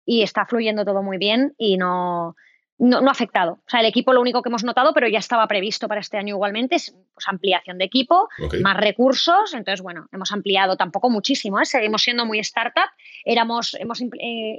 y 0.04 0.22
está 0.22 0.46
fluyendo 0.46 0.84
todo 0.84 1.02
muy 1.02 1.18
bien 1.18 1.54
y 1.58 1.76
no, 1.76 2.36
no, 2.78 2.98
ha 2.98 3.10
afectado. 3.10 3.52
O 3.52 3.70
sea, 3.70 3.80
el 3.80 3.86
equipo 3.86 4.12
lo 4.12 4.20
único 4.20 4.42
que 4.42 4.48
hemos 4.48 4.64
notado, 4.64 4.92
pero 4.92 5.08
ya 5.08 5.18
estaba 5.18 5.46
previsto 5.46 5.88
para 5.88 6.00
este 6.00 6.18
año 6.18 6.34
igualmente, 6.34 6.76
es 6.76 6.96
pues, 7.14 7.28
ampliación 7.28 7.78
de 7.78 7.84
equipo, 7.84 8.28
más 8.62 8.76
recursos. 8.76 9.54
Entonces, 9.54 9.82
bueno, 9.82 10.08
hemos 10.12 10.32
ampliado 10.32 10.76
tampoco 10.76 11.10
muchísimo, 11.10 11.60
¿eh? 11.60 11.64
seguimos 11.64 12.02
siendo 12.02 12.26
muy 12.26 12.38
startup. 12.40 12.90
Éramos, 13.24 13.74
hemos, 13.74 14.00
eh, 14.00 14.58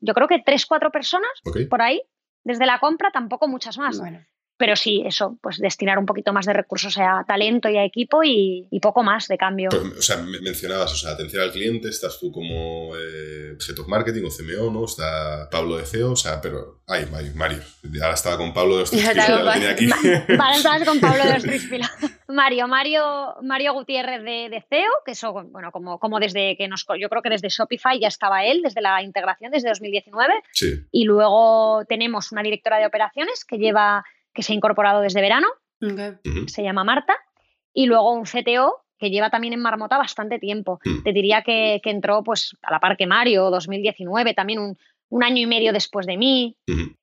yo 0.00 0.14
creo 0.14 0.28
que 0.28 0.42
tres, 0.44 0.66
cuatro 0.66 0.90
personas 0.90 1.30
por 1.68 1.82
ahí. 1.82 2.02
Desde 2.42 2.64
la 2.64 2.78
compra, 2.78 3.10
tampoco 3.10 3.48
muchas 3.48 3.76
más. 3.76 3.98
Bueno 3.98 4.20
pero 4.60 4.76
sí, 4.76 5.02
eso, 5.06 5.38
pues 5.40 5.56
destinar 5.56 5.98
un 5.98 6.04
poquito 6.04 6.34
más 6.34 6.44
de 6.44 6.52
recursos 6.52 6.98
a 6.98 7.24
talento 7.26 7.70
y 7.70 7.78
a 7.78 7.84
equipo 7.86 8.20
y, 8.22 8.68
poco 8.82 9.02
más 9.02 9.26
de 9.26 9.38
cambio. 9.38 9.70
O 9.72 10.02
sea, 10.02 10.18
mencionabas, 10.18 10.92
o 10.92 10.96
sea, 10.96 11.12
atención 11.12 11.42
al 11.42 11.50
cliente, 11.50 11.88
estás 11.88 12.20
tú 12.20 12.30
como 12.30 12.94
eh, 12.94 13.56
Head 13.58 13.78
of 13.78 13.88
Marketing 13.88 14.22
o 14.24 14.28
CMO, 14.28 14.70
¿no? 14.70 14.84
Está 14.84 15.48
Pablo 15.50 15.78
de 15.78 15.86
CEO, 15.86 16.12
o 16.12 16.16
sea, 16.16 16.42
pero, 16.42 16.82
ay, 16.86 17.06
Mario, 17.34 17.60
ahora 18.02 18.12
estaba 18.12 18.36
con 18.36 18.52
Pablo 18.52 18.76
de 18.76 18.82
Ostrispila, 18.82 19.26
ya 19.26 19.42
lo 19.42 19.50
tenía 19.50 19.70
aquí. 19.70 19.86
Vale, 20.36 20.56
estabas 20.56 20.84
con 20.84 21.00
Pablo 21.00 21.24
de 21.24 21.36
Ostrispila. 21.36 21.90
Mario, 22.28 22.68
Mario, 22.68 23.36
Mario 23.42 23.72
Gutiérrez 23.72 24.22
de, 24.22 24.50
de, 24.50 24.62
CEO, 24.68 24.92
que 25.06 25.12
eso, 25.12 25.32
bueno, 25.32 25.72
como, 25.72 25.98
como 25.98 26.20
desde 26.20 26.58
que 26.58 26.68
nos, 26.68 26.86
yo 26.98 27.08
creo 27.08 27.22
que 27.22 27.30
desde 27.30 27.48
Shopify 27.48 27.98
ya 27.98 28.08
estaba 28.08 28.44
él, 28.44 28.60
desde 28.60 28.82
la 28.82 29.02
integración, 29.02 29.52
desde 29.52 29.70
2019. 29.70 30.34
Sí. 30.52 30.84
Y 30.92 31.04
luego 31.04 31.86
tenemos 31.88 32.30
una 32.30 32.42
directora 32.42 32.78
de 32.78 32.84
operaciones 32.84 33.46
que 33.46 33.56
lleva 33.56 34.04
que 34.32 34.42
se 34.42 34.52
ha 34.52 34.56
incorporado 34.56 35.00
desde 35.00 35.20
verano, 35.20 35.48
se 36.46 36.62
llama 36.62 36.84
Marta, 36.84 37.16
y 37.72 37.86
luego 37.86 38.12
un 38.12 38.24
CTO 38.24 38.84
que 38.98 39.10
lleva 39.10 39.30
también 39.30 39.54
en 39.54 39.60
Marmota 39.60 39.96
bastante 39.96 40.38
tiempo. 40.38 40.78
Mm. 40.84 41.02
Te 41.02 41.12
diría 41.12 41.42
que, 41.42 41.80
entró 41.84 42.22
pues 42.22 42.56
a 42.62 42.70
la 42.70 42.80
par 42.80 42.96
que 42.96 43.06
Mario, 43.06 43.50
2019, 43.50 44.34
también 44.34 44.58
un, 44.58 44.76
un 45.10 45.24
año 45.24 45.42
y 45.42 45.46
medio 45.46 45.72
después 45.72 46.06
de 46.06 46.16
mí. 46.16 46.56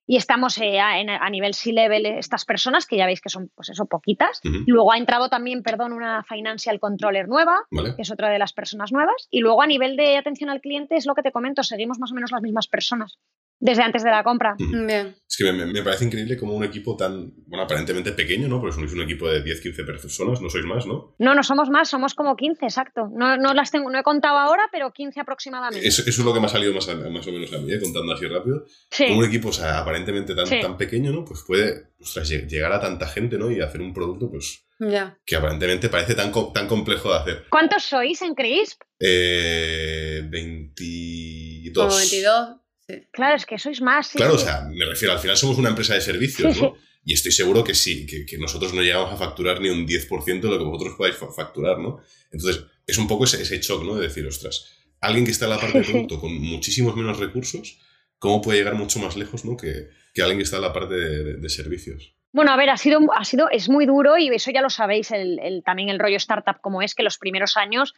Y 0.05 0.15
estamos 0.15 0.57
eh, 0.59 0.79
a, 0.79 1.29
nivel 1.29 1.53
C-level 1.53 2.05
estas 2.05 2.45
personas, 2.45 2.87
que 2.87 2.95
ya 2.95 3.05
veis 3.05 3.19
que 3.19 3.29
son 3.29 3.51
pues 3.53 3.69
eso, 3.69 3.85
poquitas. 3.85 4.39
Luego 4.65 4.93
ha 4.93 4.97
entrado 4.97 5.29
también, 5.29 5.61
perdón, 5.61 5.91
una 5.91 6.23
financial 6.23 6.79
controller 6.79 7.27
nueva, 7.27 7.65
que 7.69 8.01
es 8.01 8.11
otra 8.11 8.29
de 8.29 8.39
las 8.39 8.53
personas 8.53 8.91
nuevas. 8.91 9.27
Y 9.29 9.41
luego 9.41 9.61
a 9.61 9.67
nivel 9.67 9.97
de 9.97 10.17
atención 10.17 10.49
al 10.49 10.61
cliente 10.61 10.95
es 10.95 11.05
lo 11.05 11.15
que 11.15 11.21
te 11.21 11.33
comento, 11.33 11.63
seguimos 11.63 11.99
más 11.99 12.11
o 12.11 12.15
menos 12.15 12.31
las 12.31 12.41
mismas 12.41 12.67
personas. 12.67 13.19
Desde 13.59 13.81
antes 13.83 14.03
de 14.03 14.11
la 14.11 14.23
compra. 14.23 14.55
Bien. 14.57 15.15
Es 15.29 15.35
que 15.37 15.51
me, 15.51 15.65
me 15.65 15.81
parece 15.83 16.05
increíble 16.05 16.37
como 16.37 16.53
un 16.53 16.63
equipo 16.63 16.95
tan, 16.95 17.33
bueno, 17.47 17.63
aparentemente 17.63 18.11
pequeño, 18.11 18.47
¿no? 18.47 18.59
Porque 18.61 18.75
sois 18.75 18.93
un 18.93 19.01
equipo 19.01 19.27
de 19.27 19.41
10, 19.43 19.61
15 19.61 19.83
personas, 19.83 20.41
no 20.41 20.49
sois 20.49 20.65
más, 20.65 20.85
¿no? 20.85 21.15
No, 21.19 21.35
no 21.35 21.43
somos 21.43 21.69
más, 21.69 21.89
somos 21.89 22.13
como 22.13 22.35
15, 22.35 22.65
exacto. 22.65 23.09
No, 23.13 23.35
no 23.37 23.53
las 23.53 23.71
tengo, 23.71 23.89
no 23.89 23.99
he 23.99 24.03
contado 24.03 24.37
ahora, 24.37 24.69
pero 24.71 24.91
15 24.93 25.19
aproximadamente. 25.19 25.87
Eso, 25.87 26.01
eso 26.03 26.21
es 26.21 26.25
lo 26.25 26.33
que 26.33 26.39
me 26.39 26.45
ha 26.45 26.49
salido 26.49 26.73
más, 26.73 26.87
a- 26.89 26.95
más 26.95 27.27
o 27.27 27.31
menos 27.31 27.51
a 27.53 27.57
mí, 27.57 27.71
¿eh? 27.73 27.79
contando 27.81 28.13
así 28.13 28.25
rápido. 28.27 28.65
Sí. 28.91 29.05
Como 29.07 29.19
un 29.19 29.25
equipo, 29.25 29.49
o 29.49 29.53
sea, 29.53 29.79
aparentemente 29.79 30.33
tan, 30.35 30.47
Sí. 30.47 30.59
tan 30.61 30.77
pequeño, 30.77 31.11
¿no? 31.11 31.25
Pues 31.25 31.43
puede 31.45 31.89
ostras, 31.99 32.29
llegar 32.29 32.71
a 32.73 32.79
tanta 32.79 33.07
gente, 33.07 33.37
¿no? 33.37 33.51
Y 33.51 33.59
hacer 33.59 33.81
un 33.81 33.93
producto, 33.93 34.29
pues, 34.29 34.67
Ya. 34.79 35.17
que 35.25 35.35
aparentemente 35.35 35.89
parece 35.89 36.13
tan, 36.13 36.31
tan 36.53 36.67
complejo 36.67 37.09
de 37.11 37.17
hacer. 37.19 37.45
¿Cuántos 37.49 37.83
sois 37.83 38.21
en 38.21 38.35
Crisp? 38.35 38.81
Eh, 38.99 40.21
22. 40.29 41.85
Como 41.85 41.97
22. 41.97 42.57
Sí. 42.87 42.95
Claro, 43.11 43.35
es 43.35 43.45
que 43.45 43.57
sois 43.59 43.81
más. 43.81 44.07
sí, 44.07 44.17
Claro, 44.17 44.35
o 44.35 44.37
sea, 44.37 44.61
me 44.69 44.85
refiero, 44.85 45.13
al 45.13 45.19
final 45.19 45.35
somos 45.37 45.57
una 45.57 45.69
empresa 45.69 45.93
de 45.93 46.01
servicios, 46.01 46.55
Sí, 46.55 46.61
¿no? 46.61 46.75
Y 47.03 47.13
estoy 47.13 47.31
seguro 47.31 47.63
que 47.63 47.73
sí, 47.73 48.05
que, 48.05 48.25
que 48.25 48.37
nosotros 48.37 48.73
no 48.73 48.81
llegamos 48.81 49.11
a 49.13 49.17
facturar 49.17 49.61
ni 49.61 49.69
un 49.69 49.85
10% 49.87 50.41
de 50.41 50.49
lo 50.49 50.57
que 50.57 50.63
vosotros 50.65 50.95
podáis 50.97 51.15
fa- 51.15 51.31
facturar, 51.31 51.79
¿no? 51.79 51.99
Entonces, 52.31 52.65
es 52.85 52.97
un 52.97 53.07
poco 53.07 53.23
ese, 53.23 53.41
ese 53.41 53.59
shock, 53.59 53.83
¿no? 53.83 53.95
De 53.95 54.07
decir, 54.07 54.25
ostras, 54.27 54.73
alguien 54.99 55.23
que 55.25 55.31
está 55.31 55.45
en 55.45 55.51
la 55.51 55.59
parte 55.59 55.79
de 55.79 55.85
producto 55.85 56.19
con 56.19 56.33
muchísimos 56.33 56.95
menos 56.97 57.17
recursos, 57.19 57.79
¿cómo 58.19 58.41
puede 58.41 58.57
llegar 58.59 58.75
mucho 58.75 58.99
más 58.99 59.15
lejos, 59.15 59.45
¿no? 59.45 59.55
Que, 59.55 59.87
que 60.13 60.21
alguien 60.21 60.37
que 60.39 60.43
está 60.43 60.57
en 60.57 60.63
la 60.63 60.73
parte 60.73 60.95
de, 60.95 61.23
de- 61.23 61.33
de 61.37 61.49
servicios. 61.49 62.13
Bueno, 62.33 62.51
a 62.51 62.57
ver, 62.57 62.69
ha 62.69 62.77
sido, 62.77 62.99
ha 63.15 63.23
sido, 63.23 63.49
es 63.49 63.69
muy 63.69 63.85
duro 63.85 64.17
y 64.17 64.27
eso 64.27 64.51
ya 64.51 64.61
lo 64.61 64.69
sabéis, 64.69 65.11
el, 65.11 65.39
el- 65.39 65.63
también 65.63 65.87
el 65.89 65.99
rollo 65.99 66.17
startup 66.17 66.59
como 66.61 66.81
es, 66.81 66.93
que 66.93 67.03
los 67.03 67.17
primeros 67.17 67.55
años, 67.55 67.93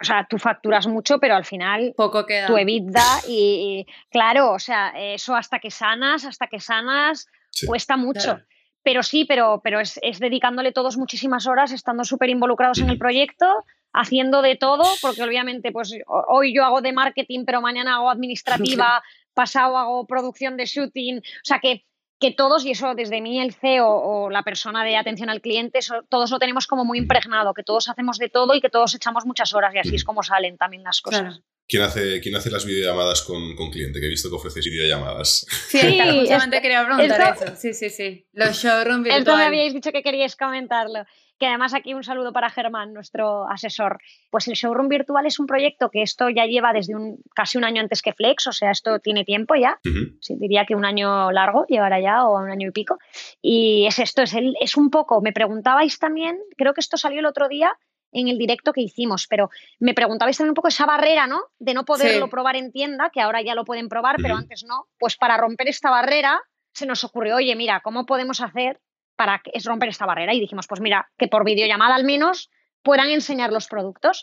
o 0.00 0.04
sea, 0.04 0.26
tú 0.28 0.38
facturas 0.38 0.86
mucho, 0.86 1.18
pero 1.18 1.34
al 1.36 1.44
final 1.44 1.94
Poco 1.96 2.26
queda. 2.26 2.46
tu 2.46 2.56
EBITDA 2.56 3.20
y, 3.28 3.86
y, 3.86 3.92
claro, 4.10 4.52
o 4.52 4.58
sea, 4.58 4.92
eso 4.96 5.34
hasta 5.36 5.58
que 5.58 5.70
sanas, 5.70 6.24
hasta 6.24 6.46
que 6.48 6.60
sanas, 6.60 7.26
Sí. 7.50 7.66
cuesta 7.66 7.96
mucho. 7.96 8.20
Claro. 8.34 8.44
Pero 8.82 9.02
sí, 9.02 9.24
pero, 9.24 9.60
pero 9.62 9.80
es, 9.80 9.98
es 10.02 10.18
dedicándole 10.18 10.72
todos 10.72 10.96
muchísimas 10.98 11.46
horas, 11.46 11.70
estando 11.72 12.04
súper 12.04 12.28
involucrados 12.30 12.78
en 12.80 12.90
el 12.90 12.98
proyecto, 12.98 13.46
haciendo 13.92 14.42
de 14.42 14.56
todo, 14.56 14.82
porque 15.00 15.22
obviamente 15.22 15.70
pues 15.72 15.96
ho- 16.06 16.24
hoy 16.28 16.52
yo 16.54 16.64
hago 16.64 16.80
de 16.82 16.92
marketing, 16.92 17.44
pero 17.46 17.60
mañana 17.62 17.94
hago 17.94 18.10
administrativa, 18.10 19.02
pasado 19.34 19.78
hago 19.78 20.06
producción 20.06 20.56
de 20.56 20.66
shooting, 20.66 21.18
o 21.18 21.22
sea 21.44 21.60
que, 21.60 21.84
que 22.24 22.30
todos, 22.30 22.64
y 22.64 22.70
eso 22.70 22.94
desde 22.94 23.20
mí 23.20 23.38
el 23.38 23.52
CEO 23.52 23.86
o 23.86 24.30
la 24.30 24.42
persona 24.42 24.82
de 24.82 24.96
atención 24.96 25.28
al 25.28 25.42
cliente, 25.42 25.80
eso, 25.80 26.04
todos 26.08 26.30
lo 26.30 26.38
tenemos 26.38 26.66
como 26.66 26.82
muy 26.82 26.96
impregnado, 26.96 27.52
que 27.52 27.62
todos 27.62 27.86
hacemos 27.90 28.16
de 28.16 28.30
todo 28.30 28.54
y 28.54 28.62
que 28.62 28.70
todos 28.70 28.94
echamos 28.94 29.26
muchas 29.26 29.52
horas 29.52 29.74
y 29.74 29.78
así 29.78 29.94
es 29.96 30.04
como 30.04 30.22
salen 30.22 30.56
también 30.56 30.84
las 30.84 31.02
cosas. 31.02 31.20
Claro. 31.20 31.36
¿Quién 31.66 31.82
hace, 31.82 32.20
quién 32.20 32.36
hace 32.36 32.50
las 32.50 32.66
videollamadas 32.66 33.22
con, 33.22 33.56
con 33.56 33.70
cliente? 33.70 33.98
Que 33.98 34.06
he 34.06 34.10
visto 34.10 34.28
que 34.28 34.36
ofrecéis 34.36 34.66
videollamadas. 34.66 35.46
Sí, 35.68 35.78
justamente 36.20 36.60
quería 36.60 36.84
preguntar 36.84 37.36
eso. 37.40 37.56
Sí, 37.56 37.72
sí, 37.72 37.88
sí. 37.88 38.26
Los 38.32 38.62
showroom 38.62 39.06
Esto 39.06 39.10
me 39.10 39.16
virtual. 39.16 39.40
habíais 39.42 39.72
dicho 39.72 39.90
que 39.90 40.02
queríais 40.02 40.36
comentarlo. 40.36 41.04
Que 41.38 41.46
además 41.46 41.74
aquí 41.74 41.94
un 41.94 42.04
saludo 42.04 42.32
para 42.32 42.48
Germán, 42.50 42.92
nuestro 42.92 43.50
asesor. 43.50 43.98
Pues 44.30 44.46
el 44.46 44.54
showroom 44.54 44.88
virtual 44.88 45.26
es 45.26 45.40
un 45.40 45.46
proyecto 45.46 45.90
que 45.90 46.02
esto 46.02 46.28
ya 46.28 46.46
lleva 46.46 46.72
desde 46.72 46.94
un, 46.94 47.16
casi 47.34 47.58
un 47.58 47.64
año 47.64 47.80
antes 47.80 48.02
que 48.02 48.12
Flex, 48.12 48.46
o 48.46 48.52
sea, 48.52 48.70
esto 48.70 49.00
tiene 49.00 49.24
tiempo 49.24 49.54
ya. 49.56 49.80
Sí, 50.20 50.36
diría 50.38 50.64
que 50.64 50.76
un 50.76 50.84
año 50.84 51.32
largo 51.32 51.66
llevará 51.66 52.00
ya 52.00 52.24
o 52.24 52.38
un 52.40 52.50
año 52.50 52.68
y 52.68 52.72
pico. 52.72 52.98
Y 53.42 53.84
es 53.86 53.98
esto, 53.98 54.22
es, 54.22 54.34
el, 54.34 54.54
es 54.60 54.76
un 54.76 54.90
poco, 54.90 55.20
me 55.22 55.32
preguntabais 55.32 55.98
también, 55.98 56.38
creo 56.56 56.72
que 56.72 56.80
esto 56.80 56.96
salió 56.96 57.18
el 57.18 57.26
otro 57.26 57.48
día 57.48 57.76
en 58.14 58.28
el 58.28 58.38
directo 58.38 58.72
que 58.72 58.80
hicimos, 58.80 59.26
pero 59.28 59.50
me 59.80 59.92
preguntabais 59.94 60.36
también 60.38 60.50
un 60.52 60.54
poco 60.54 60.68
esa 60.68 60.86
barrera, 60.86 61.26
¿no? 61.26 61.42
De 61.58 61.74
no 61.74 61.84
poderlo 61.84 62.26
Sí. 62.26 62.30
probar 62.30 62.56
en 62.56 62.72
tienda, 62.72 63.10
que 63.10 63.20
ahora 63.20 63.42
ya 63.42 63.54
lo 63.54 63.64
pueden 63.64 63.88
probar, 63.88 64.16
pero 64.22 64.36
antes 64.36 64.64
no. 64.64 64.86
Pues 64.98 65.16
para 65.16 65.36
romper 65.36 65.68
esta 65.68 65.90
barrera 65.90 66.40
se 66.72 66.86
nos 66.86 67.04
ocurrió, 67.04 67.36
oye, 67.36 67.54
mira, 67.56 67.80
¿cómo 67.80 68.06
podemos 68.06 68.40
hacer 68.40 68.80
para 69.16 69.40
que- 69.40 69.50
es 69.54 69.64
romper 69.64 69.88
esta 69.90 70.06
barrera? 70.06 70.32
Y 70.34 70.40
dijimos, 70.40 70.66
pues 70.66 70.80
mira, 70.80 71.10
que 71.18 71.28
por 71.28 71.44
videollamada 71.44 71.94
al 71.94 72.04
menos 72.04 72.50
puedan 72.82 73.08
enseñar 73.10 73.50
los 73.52 73.66
productos. 73.68 74.22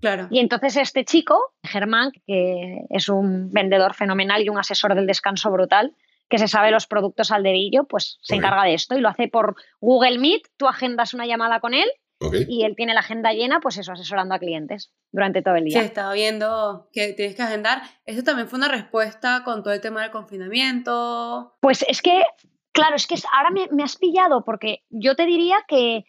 Claro. 0.00 0.28
Y 0.30 0.38
entonces 0.40 0.76
este 0.76 1.04
chico, 1.04 1.54
Germán, 1.62 2.10
que 2.26 2.80
es 2.90 3.08
un 3.08 3.50
vendedor 3.50 3.94
fenomenal 3.94 4.42
y 4.42 4.48
un 4.50 4.58
asesor 4.58 4.94
del 4.94 5.06
descanso 5.06 5.50
brutal, 5.50 5.94
que 6.28 6.38
se 6.38 6.48
sabe 6.48 6.70
los 6.70 6.86
productos 6.86 7.30
al 7.30 7.42
dedillo, 7.42 7.84
pues 7.84 8.18
se 8.22 8.34
encarga 8.36 8.64
de 8.64 8.74
esto 8.74 8.96
y 8.96 9.00
lo 9.00 9.08
hace 9.08 9.28
por 9.28 9.54
Google 9.80 10.18
Meet. 10.18 10.42
Tú 10.56 10.66
agendas 10.66 11.14
una 11.14 11.26
llamada 11.26 11.60
con 11.60 11.72
él 11.74 11.88
Y 12.48 12.64
él 12.64 12.74
tiene 12.76 12.94
la 12.94 13.00
agenda 13.00 13.32
llena, 13.32 13.60
pues 13.60 13.78
eso, 13.78 13.92
asesorando 13.92 14.34
a 14.34 14.38
clientes 14.38 14.92
durante 15.10 15.42
todo 15.42 15.56
el 15.56 15.64
Sí, 15.64 15.70
día. 15.70 15.82
estaba 15.82 16.12
viendo 16.12 16.88
que 16.92 17.12
tienes 17.14 17.34
que 17.36 17.42
agendar. 17.42 17.82
Eso 18.04 18.22
también 18.22 18.48
fue 18.48 18.58
una 18.58 18.68
respuesta 18.68 19.42
con 19.44 19.62
todo 19.62 19.72
el 19.74 19.80
tema 19.80 20.02
del 20.02 20.10
confinamiento. 20.10 21.54
Pues 21.60 21.84
es 21.88 22.02
que, 22.02 22.22
claro, 22.72 22.96
es 22.96 23.06
que 23.06 23.16
ahora 23.32 23.50
me, 23.50 23.68
me 23.70 23.82
has 23.82 23.96
pillado 23.96 24.44
porque 24.44 24.82
yo 24.90 25.14
te 25.16 25.26
diría 25.26 25.56
que, 25.68 26.04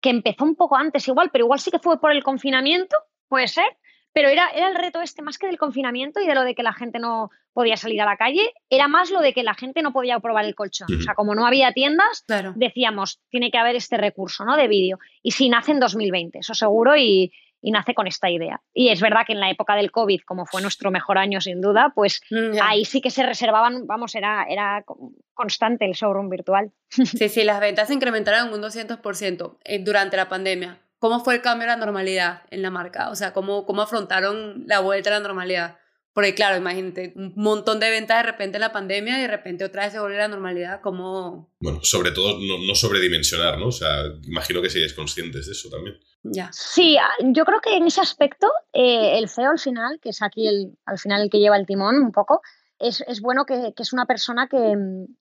que 0.00 0.10
empezó 0.10 0.44
un 0.44 0.56
poco 0.56 0.76
antes 0.76 1.06
igual, 1.08 1.30
pero 1.32 1.44
igual 1.44 1.60
sí 1.60 1.70
que 1.70 1.78
fue 1.78 2.00
por 2.00 2.12
el 2.12 2.22
confinamiento, 2.22 2.96
puede 3.28 3.48
ser, 3.48 3.66
pero 4.14 4.30
era, 4.30 4.48
era 4.54 4.68
el 4.68 4.74
reto 4.76 5.02
este 5.02 5.20
más 5.20 5.36
que 5.36 5.46
del 5.48 5.58
confinamiento 5.58 6.20
y 6.20 6.26
de 6.26 6.34
lo 6.34 6.42
de 6.44 6.54
que 6.54 6.62
la 6.62 6.72
gente 6.72 6.98
no 6.98 7.30
podía 7.52 7.76
salir 7.76 8.00
a 8.00 8.06
la 8.06 8.16
calle, 8.16 8.52
era 8.70 8.88
más 8.88 9.10
lo 9.10 9.20
de 9.20 9.32
que 9.34 9.42
la 9.42 9.54
gente 9.54 9.82
no 9.82 9.92
podía 9.92 10.18
probar 10.20 10.44
el 10.46 10.54
colchón. 10.54 10.88
O 10.98 11.02
sea, 11.02 11.14
como 11.14 11.34
no 11.34 11.46
había 11.46 11.72
tiendas, 11.72 12.24
Claro. 12.26 12.52
decíamos, 12.56 13.20
tiene 13.28 13.50
que 13.50 13.58
haber 13.58 13.76
este 13.76 13.96
recurso 13.98 14.44
¿no? 14.46 14.56
de 14.56 14.66
vídeo. 14.68 14.98
Y 15.22 15.32
sí, 15.32 15.48
nace 15.50 15.72
en 15.72 15.80
2020, 15.80 16.38
eso 16.38 16.54
seguro, 16.54 16.96
y, 16.96 17.32
y 17.62 17.70
nace 17.70 17.94
con 17.94 18.06
esta 18.06 18.28
idea. 18.28 18.60
Y 18.72 18.88
es 18.88 19.00
verdad 19.00 19.22
que 19.26 19.32
en 19.34 19.40
la 19.40 19.50
época 19.50 19.76
del 19.76 19.90
COVID, 19.92 20.20
como 20.26 20.46
fue 20.46 20.62
nuestro 20.62 20.90
mejor 20.90 21.16
año 21.18 21.40
sin 21.40 21.60
duda, 21.60 21.92
pues 21.94 22.20
Mm, 22.30 22.56
ahí 22.62 22.84
sí 22.84 23.00
que 23.00 23.10
se 23.10 23.22
reservaban, 23.24 23.86
vamos, 23.86 24.14
era, 24.16 24.44
era 24.48 24.82
co- 24.84 25.12
constante 25.32 25.84
el 25.84 25.92
showroom 25.92 26.28
virtual. 26.28 26.72
Sí, 26.88 27.28
sí, 27.28 27.44
las 27.44 27.60
ventas 27.60 27.88
se 27.88 27.94
incrementaron 27.94 28.48
en 28.48 28.54
un 28.54 28.60
200% 28.62 29.58
eh, 29.64 29.78
durante 29.78 30.16
la 30.16 30.28
pandemia. 30.28 30.78
¿Cómo 31.04 31.20
fue 31.22 31.34
el 31.34 31.42
cambio 31.42 31.64
a 31.68 31.72
la 31.72 31.76
normalidad 31.76 32.44
en 32.50 32.62
la 32.62 32.70
marca? 32.70 33.10
O 33.10 33.14
sea, 33.14 33.34
¿cómo, 33.34 33.66
cómo 33.66 33.82
afrontaron 33.82 34.64
la 34.66 34.80
vuelta 34.80 35.10
a 35.10 35.12
la 35.12 35.20
normalidad? 35.20 35.76
Porque 36.14 36.34
claro, 36.34 36.56
imagínate, 36.56 37.12
un 37.14 37.34
montón 37.36 37.78
de 37.78 37.90
ventas 37.90 38.16
de 38.24 38.30
repente 38.32 38.56
en 38.56 38.62
la 38.62 38.72
pandemia 38.72 39.18
y 39.18 39.20
de 39.20 39.28
repente 39.28 39.66
otra 39.66 39.82
vez 39.84 39.92
se 39.92 40.00
vuelve 40.00 40.16
a 40.16 40.20
la 40.20 40.28
normalidad. 40.28 40.80
¿Cómo...? 40.80 41.52
Bueno, 41.60 41.80
sobre 41.82 42.10
todo 42.12 42.38
no, 42.40 42.56
no 42.66 42.74
sobredimensionar, 42.74 43.58
¿no? 43.58 43.66
O 43.66 43.72
sea, 43.72 44.04
imagino 44.22 44.62
que 44.62 44.70
seáis 44.70 44.94
conscientes 44.94 45.44
de 45.44 45.52
eso 45.52 45.68
también. 45.68 45.96
Ya. 46.22 46.48
Sí, 46.54 46.96
a- 46.96 47.10
yo 47.22 47.44
creo 47.44 47.60
que 47.60 47.76
en 47.76 47.86
ese 47.86 48.00
aspecto 48.00 48.50
eh, 48.72 49.18
el 49.18 49.28
CEO 49.28 49.50
al 49.50 49.58
final, 49.58 50.00
que 50.00 50.08
es 50.08 50.22
aquí 50.22 50.48
el, 50.48 50.78
al 50.86 50.98
final 50.98 51.20
el 51.20 51.28
que 51.28 51.38
lleva 51.38 51.58
el 51.58 51.66
timón 51.66 51.96
un 51.96 52.12
poco, 52.12 52.40
es, 52.78 53.04
es 53.06 53.20
bueno 53.20 53.44
que, 53.44 53.74
que 53.76 53.82
es 53.82 53.92
una 53.92 54.06
persona 54.06 54.48
que, 54.48 54.74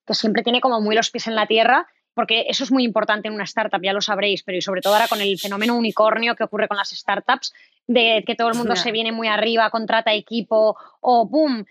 que 0.08 0.14
siempre 0.14 0.44
tiene 0.44 0.62
como 0.62 0.80
muy 0.80 0.96
los 0.96 1.12
pies 1.12 1.28
en 1.28 1.36
la 1.36 1.46
tierra, 1.46 1.88
porque 2.14 2.46
eso 2.48 2.64
es 2.64 2.72
muy 2.72 2.84
importante 2.84 3.28
en 3.28 3.34
una 3.34 3.44
startup, 3.44 3.82
ya 3.82 3.94
lo 3.94 4.02
sabréis, 4.02 4.44
pero 4.44 4.58
y 4.58 4.62
sobre 4.62 4.82
todo 4.82 4.94
ahora 4.94 5.08
con 5.08 5.22
el 5.22 5.38
fenómeno 5.40 5.76
unicornio 5.76 6.36
que 6.36 6.44
ocurre 6.44 6.68
con 6.68 6.78
las 6.78 6.90
startups, 6.90 7.54
de 7.88 8.24
que 8.26 8.36
todo 8.36 8.50
el 8.50 8.56
mundo 8.56 8.76
se 8.76 8.92
viene 8.92 9.12
muy 9.12 9.28
arriba, 9.28 9.70
contrata 9.70 10.14
equipo 10.14 10.78
o 11.02 11.28
boom. 11.28 11.66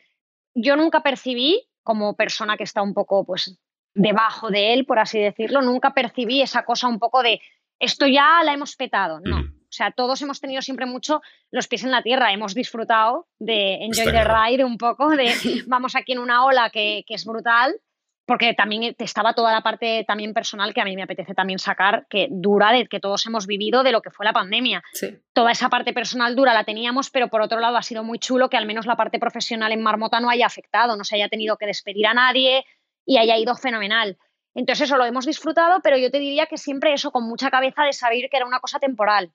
Yo 0.54 0.76
nunca 0.76 1.02
percibí, 1.02 1.68
como 1.82 2.14
persona 2.14 2.56
que 2.56 2.64
está 2.64 2.82
un 2.82 2.94
poco 2.94 3.24
pues 3.24 3.58
debajo 3.94 4.50
de 4.50 4.72
él, 4.72 4.86
por 4.86 4.98
así 4.98 5.18
decirlo, 5.18 5.62
nunca 5.62 5.94
percibí 5.94 6.42
esa 6.42 6.64
cosa 6.64 6.88
un 6.88 6.98
poco 6.98 7.22
de 7.22 7.40
esto 7.78 8.06
ya 8.06 8.42
la 8.44 8.52
hemos 8.52 8.76
petado, 8.76 9.20
no. 9.20 9.40
O 9.40 9.74
sea, 9.74 9.90
todos 9.90 10.20
hemos 10.22 10.40
tenido 10.40 10.60
siempre 10.62 10.86
mucho 10.86 11.22
los 11.50 11.66
pies 11.66 11.82
en 11.82 11.90
la 11.90 12.02
tierra, 12.02 12.32
hemos 12.32 12.54
disfrutado 12.54 13.26
de 13.38 13.84
enjoy 13.84 14.06
Está 14.06 14.22
the 14.22 14.24
ride 14.24 14.64
un 14.64 14.76
poco, 14.76 15.08
de 15.10 15.32
vamos 15.66 15.96
aquí 15.96 16.12
en 16.12 16.18
una 16.18 16.44
ola 16.44 16.70
que, 16.70 17.04
que 17.06 17.14
es 17.14 17.24
brutal, 17.24 17.74
porque 18.24 18.54
también 18.54 18.94
te 18.94 19.04
estaba 19.04 19.34
toda 19.34 19.52
la 19.52 19.62
parte 19.62 20.04
también 20.06 20.32
personal 20.32 20.72
que 20.72 20.80
a 20.80 20.84
mí 20.84 20.94
me 20.94 21.02
apetece 21.02 21.34
también 21.34 21.58
sacar, 21.58 22.06
que 22.08 22.28
dura, 22.30 22.72
de 22.72 22.86
que 22.86 23.00
todos 23.00 23.26
hemos 23.26 23.46
vivido 23.46 23.82
de 23.82 23.92
lo 23.92 24.00
que 24.00 24.10
fue 24.10 24.24
la 24.24 24.32
pandemia. 24.32 24.82
Sí. 24.92 25.18
Toda 25.32 25.50
esa 25.50 25.68
parte 25.68 25.92
personal 25.92 26.36
dura 26.36 26.54
la 26.54 26.64
teníamos, 26.64 27.10
pero 27.10 27.28
por 27.28 27.42
otro 27.42 27.58
lado 27.58 27.76
ha 27.76 27.82
sido 27.82 28.04
muy 28.04 28.18
chulo 28.18 28.48
que 28.48 28.56
al 28.56 28.66
menos 28.66 28.86
la 28.86 28.96
parte 28.96 29.18
profesional 29.18 29.72
en 29.72 29.82
Marmota 29.82 30.20
no 30.20 30.30
haya 30.30 30.46
afectado, 30.46 30.96
no 30.96 31.04
se 31.04 31.16
haya 31.16 31.28
tenido 31.28 31.56
que 31.56 31.66
despedir 31.66 32.06
a 32.06 32.14
nadie 32.14 32.64
y 33.04 33.18
haya 33.18 33.36
ido 33.36 33.56
fenomenal. 33.56 34.16
Entonces 34.54 34.86
eso 34.86 34.96
lo 34.96 35.04
hemos 35.04 35.26
disfrutado, 35.26 35.80
pero 35.82 35.96
yo 35.96 36.10
te 36.10 36.18
diría 36.18 36.46
que 36.46 36.58
siempre 36.58 36.92
eso 36.92 37.10
con 37.10 37.24
mucha 37.24 37.50
cabeza 37.50 37.84
de 37.84 37.92
saber 37.92 38.28
que 38.30 38.36
era 38.36 38.46
una 38.46 38.60
cosa 38.60 38.78
temporal, 38.78 39.32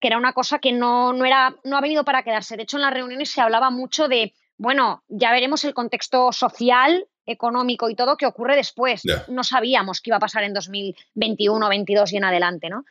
que 0.00 0.08
era 0.08 0.18
una 0.18 0.32
cosa 0.32 0.58
que 0.58 0.72
no, 0.72 1.12
no, 1.12 1.24
era, 1.24 1.56
no 1.64 1.76
ha 1.76 1.80
venido 1.80 2.04
para 2.04 2.22
quedarse. 2.22 2.56
De 2.56 2.62
hecho, 2.62 2.76
en 2.76 2.82
las 2.82 2.94
reuniones 2.94 3.30
se 3.30 3.40
hablaba 3.40 3.70
mucho 3.70 4.08
de, 4.08 4.34
bueno, 4.56 5.02
ya 5.08 5.32
veremos 5.32 5.64
el 5.64 5.74
contexto 5.74 6.32
social, 6.32 7.06
económico 7.26 7.88
y 7.88 7.94
todo 7.94 8.16
que 8.16 8.26
ocurre 8.26 8.56
después. 8.56 9.02
No 9.28 9.44
sabíamos 9.44 10.00
qué 10.00 10.10
iba 10.10 10.16
a 10.16 10.20
pasar 10.20 10.44
en 10.44 10.54
2021, 10.54 11.68
22 11.68 12.12
y 12.12 12.16
en 12.16 12.24
adelante, 12.24 12.68
¿no? 12.68 12.84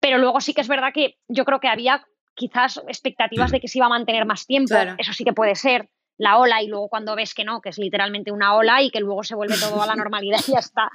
Pero 0.00 0.18
luego 0.18 0.40
sí 0.40 0.54
que 0.54 0.60
es 0.60 0.68
verdad 0.68 0.92
que 0.94 1.16
yo 1.28 1.44
creo 1.44 1.60
que 1.60 1.68
había 1.68 2.04
quizás 2.34 2.80
expectativas 2.86 3.50
de 3.50 3.60
que 3.60 3.68
se 3.68 3.78
iba 3.78 3.86
a 3.86 3.90
mantener 3.90 4.24
más 4.26 4.46
tiempo. 4.46 4.68
Claro. 4.68 4.94
Eso 4.98 5.12
sí 5.12 5.24
que 5.24 5.32
puede 5.32 5.54
ser 5.54 5.88
la 6.16 6.38
ola 6.38 6.62
y 6.62 6.68
luego 6.68 6.88
cuando 6.88 7.16
ves 7.16 7.34
que 7.34 7.44
no, 7.44 7.60
que 7.60 7.70
es 7.70 7.78
literalmente 7.78 8.30
una 8.32 8.54
ola 8.54 8.82
y 8.82 8.90
que 8.90 9.00
luego 9.00 9.24
se 9.24 9.34
vuelve 9.34 9.56
todo 9.58 9.82
a 9.82 9.86
la 9.86 9.96
normalidad 9.96 10.40
y 10.46 10.52
ya 10.52 10.58
está. 10.58 10.90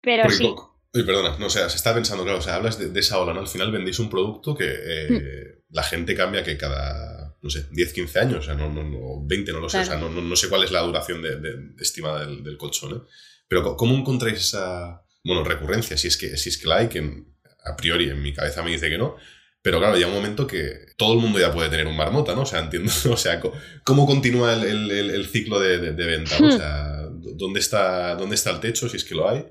Pero 0.00 0.24
Porque 0.24 0.36
sí. 0.36 0.54
perdona, 0.92 1.36
no, 1.38 1.46
o 1.46 1.50
sea, 1.50 1.68
se 1.68 1.76
está 1.76 1.94
pensando, 1.94 2.24
claro, 2.24 2.38
o 2.38 2.42
sea, 2.42 2.56
hablas 2.56 2.78
de, 2.78 2.88
de 2.88 3.00
esa 3.00 3.18
ola, 3.18 3.32
¿no? 3.32 3.40
Al 3.40 3.48
final 3.48 3.70
vendéis 3.70 3.98
un 3.98 4.10
producto 4.10 4.54
que 4.54 4.66
eh, 4.66 5.08
Hmm. 5.08 5.62
la 5.70 5.82
gente 5.82 6.14
cambia 6.14 6.42
que 6.42 6.58
cada, 6.58 7.21
no 7.42 7.50
sé, 7.50 7.66
10, 7.70 7.92
15 7.92 8.18
años, 8.20 8.38
o 8.38 8.42
sea, 8.42 8.54
no, 8.54 8.72
no, 8.72 9.26
20, 9.26 9.52
no 9.52 9.60
lo 9.60 9.68
sé, 9.68 9.80
o 9.80 9.84
sea, 9.84 9.96
no, 9.96 10.08
no, 10.08 10.36
sé 10.36 10.48
cuál 10.48 10.62
es 10.62 10.70
la 10.70 10.80
duración 10.80 11.20
de, 11.22 11.74
estimada 11.80 12.24
del, 12.24 12.56
colchón, 12.56 12.96
¿eh? 12.96 13.00
Pero 13.48 13.76
¿cómo 13.76 13.94
encontráis 13.94 14.38
esa, 14.38 15.02
bueno, 15.24 15.44
recurrencia, 15.44 15.96
si 15.98 16.08
es 16.08 16.16
que, 16.16 16.36
si 16.36 16.48
es 16.48 16.56
que 16.56 16.68
la 16.68 16.78
hay, 16.78 16.88
que 16.88 17.24
a 17.64 17.76
priori 17.76 18.08
en 18.08 18.22
mi 18.22 18.32
cabeza 18.32 18.62
me 18.62 18.70
dice 18.70 18.88
que 18.88 18.96
no, 18.96 19.16
pero 19.60 19.78
claro, 19.78 19.96
llega 19.96 20.08
un 20.08 20.14
momento 20.14 20.46
que 20.46 20.86
todo 20.96 21.14
el 21.14 21.20
mundo 21.20 21.38
ya 21.38 21.52
puede 21.52 21.68
tener 21.68 21.86
un 21.86 21.96
marmota, 21.96 22.34
¿no? 22.34 22.42
O 22.42 22.46
sea, 22.46 22.60
entiendo, 22.60 22.92
o 23.10 23.16
sea, 23.16 23.40
¿cómo 23.84 24.06
continúa 24.06 24.54
el, 24.54 24.90
el, 24.90 25.26
ciclo 25.26 25.60
de, 25.60 25.92
de, 25.92 26.06
venta? 26.06 26.36
O 26.38 26.46
hmm. 26.46 26.56
sea, 26.56 27.08
¿dónde 27.36 27.60
está, 27.60 28.16
¿dónde 28.16 28.34
está 28.36 28.50
el 28.50 28.60
techo, 28.60 28.88
si 28.88 28.96
es 28.96 29.04
que 29.04 29.14
lo 29.14 29.28
hay? 29.28 29.44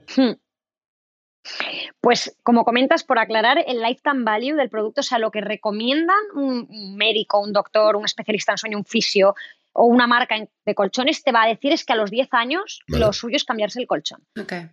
Pues 2.02 2.36
como 2.42 2.66
comentas, 2.66 3.04
por 3.04 3.20
aclarar, 3.20 3.64
el 3.68 3.82
lifetime 3.82 4.24
value 4.24 4.56
del 4.56 4.70
producto, 4.70 5.02
o 5.02 5.04
sea, 5.04 5.20
lo 5.20 5.30
que 5.30 5.40
recomiendan 5.40 6.18
un 6.34 6.96
médico, 6.98 7.40
un 7.40 7.54
doctor, 7.54 7.96
un 7.96 8.06
especialista 8.06 8.54
en 8.54 8.58
sueño, 8.58 8.78
un 8.80 8.86
fisio 8.86 9.36
o 9.74 9.86
una 9.86 10.08
marca 10.08 10.36
de 10.66 10.76
colchones, 10.76 11.24
te 11.24 11.32
va 11.32 11.44
a 11.44 11.48
decir 11.48 11.72
es 11.72 11.86
que 11.86 11.94
a 11.94 11.96
los 11.96 12.12
10 12.12 12.28
años 12.34 12.82
lo 12.88 13.14
suyo 13.14 13.38
es 13.38 13.46
cambiarse 13.46 13.80
el 13.80 13.88
colchón. 13.88 14.22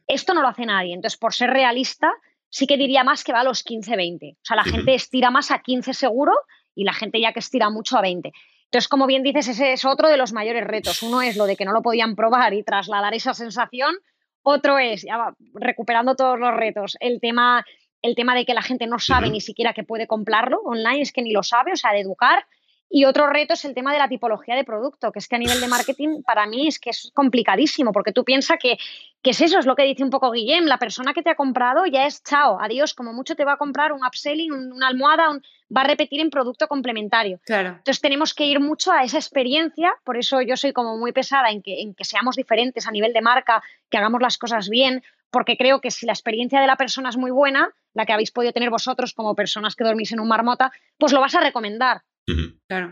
Esto 0.07 0.35
no 0.35 0.43
lo 0.43 0.49
hace 0.49 0.67
nadie. 0.67 0.95
Entonces, 0.95 1.19
por 1.19 1.35
ser 1.35 1.51
realista, 1.51 2.11
sí 2.49 2.67
que 2.67 2.77
diría 2.77 3.05
más 3.05 3.23
que 3.25 3.33
va 3.33 3.41
a 3.41 3.45
los 3.45 3.65
15-20. 3.65 4.35
O 4.35 4.39
sea, 4.43 4.57
la 4.57 4.65
gente 4.65 4.95
estira 4.95 5.31
más 5.31 5.51
a 5.51 5.61
15 5.61 5.95
seguro 5.95 6.33
y 6.75 6.85
la 6.85 6.95
gente 6.95 7.21
ya 7.21 7.33
que 7.33 7.41
estira 7.41 7.71
mucho 7.71 7.97
a 7.99 8.03
20. 8.03 8.33
Entonces, 8.65 8.89
como 8.89 9.07
bien 9.07 9.23
dices, 9.23 9.49
ese 9.49 9.73
es 9.73 9.85
otro 9.85 10.09
de 10.09 10.17
los 10.17 10.33
mayores 10.33 10.65
retos. 10.65 11.03
Uno 11.03 11.23
es 11.23 11.37
lo 11.37 11.47
de 11.47 11.57
que 11.57 11.65
no 11.65 11.73
lo 11.73 11.83
podían 11.83 12.17
probar 12.17 12.55
y 12.55 12.63
trasladar 12.63 13.15
esa 13.15 13.35
sensación. 13.35 13.97
Otro 14.51 14.79
es, 14.79 15.03
ya 15.03 15.19
va, 15.19 15.37
recuperando 15.53 16.17
todos 16.17 16.41
los 16.41 16.55
retos, 16.55 16.97
el 17.01 17.21
tema, 17.21 17.67
el 18.01 18.15
tema 18.15 18.35
de 18.35 18.47
que 18.47 18.55
la 18.55 18.63
gente 18.63 18.87
no 18.87 18.99
sabe 18.99 19.29
ni 19.29 19.43
siquiera 19.43 19.75
que 19.75 19.85
puede 19.85 20.07
comprarlo 20.07 20.63
online, 20.65 21.03
es 21.03 21.13
que 21.13 21.21
ni 21.21 21.33
lo 21.33 21.43
sabe, 21.43 21.73
o 21.73 21.77
sea, 21.77 21.93
de 21.93 22.01
educar. 22.01 22.47
Y 22.91 23.05
otro 23.05 23.27
reto 23.27 23.55
es 23.55 23.65
el 23.67 23.75
tema 23.75 23.93
de 23.93 23.99
la 23.99 24.09
tipología 24.09 24.57
de 24.57 24.65
producto, 24.65 25.13
que 25.13 25.19
es 25.19 25.29
que 25.29 25.37
a 25.37 25.39
nivel 25.39 25.61
de 25.61 25.69
marketing 25.69 26.23
para 26.23 26.47
mí 26.47 26.69
es 26.69 26.79
que 26.79 26.91
es 26.91 27.11
complicadísimo, 27.15 27.93
porque 27.93 28.13
tú 28.13 28.25
piensas 28.25 28.59
que, 28.59 28.79
que 29.23 29.31
es 29.31 29.41
eso, 29.43 29.59
es 29.59 29.67
lo 29.67 29.77
que 29.77 29.83
dice 29.83 30.03
un 30.03 30.11
poco 30.11 30.31
Guillem, 30.31 30.65
la 30.65 30.79
persona 30.79 31.13
que 31.13 31.23
te 31.23 31.29
ha 31.29 31.35
comprado 31.35 31.85
ya 31.85 32.07
es 32.07 32.23
chao, 32.23 32.59
adiós, 32.61 32.95
como 32.95 33.13
mucho 33.13 33.37
te 33.37 33.45
va 33.45 33.55
a 33.55 33.57
comprar 33.59 33.93
un 33.93 34.05
upselling, 34.05 34.53
una 34.53 34.89
almohada, 34.89 35.39
va 35.77 35.83
a 35.83 35.85
repetir 35.85 36.21
en 36.21 36.31
producto 36.31 36.67
complementario. 36.67 37.41
Claro. 37.45 37.71
Entonces 37.71 38.01
tenemos 38.01 38.33
que 38.33 38.47
ir 38.47 38.59
mucho 38.59 38.91
a 38.91 39.03
esa 39.03 39.19
experiencia, 39.19 39.93
por 40.05 40.17
eso 40.17 40.41
yo 40.41 40.57
soy 40.57 40.73
como 40.73 40.97
muy 40.97 41.13
pesada 41.13 41.51
en 41.51 41.63
que, 41.63 41.83
en 41.83 41.95
que 41.95 42.05
seamos 42.05 42.37
diferentes 42.37 42.87
a 42.87 42.91
nivel 42.91 43.13
de 43.13 43.21
marca, 43.21 43.63
que 43.91 43.99
hagamos 43.99 44.23
las 44.23 44.39
cosas 44.39 44.71
bien, 44.71 45.03
porque 45.31 45.59
creo 45.59 45.83
que 45.83 45.91
si 45.91 46.07
la 46.07 46.13
experiencia 46.13 46.61
de 46.61 46.67
la 46.67 46.77
persona 46.77 47.11
es 47.11 47.19
muy 47.19 47.31
buena, 47.31 47.71
la 47.93 48.07
que 48.07 48.15
habéis 48.15 48.31
podido 48.31 48.53
tener 48.53 48.71
vosotros 48.71 49.13
como 49.13 49.35
personas 49.35 49.77
que 49.77 49.85
dormís 49.85 50.13
en 50.13 50.21
un 50.21 50.29
marmota, 50.29 50.73
pues 50.97 51.13
lo 51.13 51.21
vas 51.21 51.35
a 51.35 51.41
recomendar. 51.41 52.03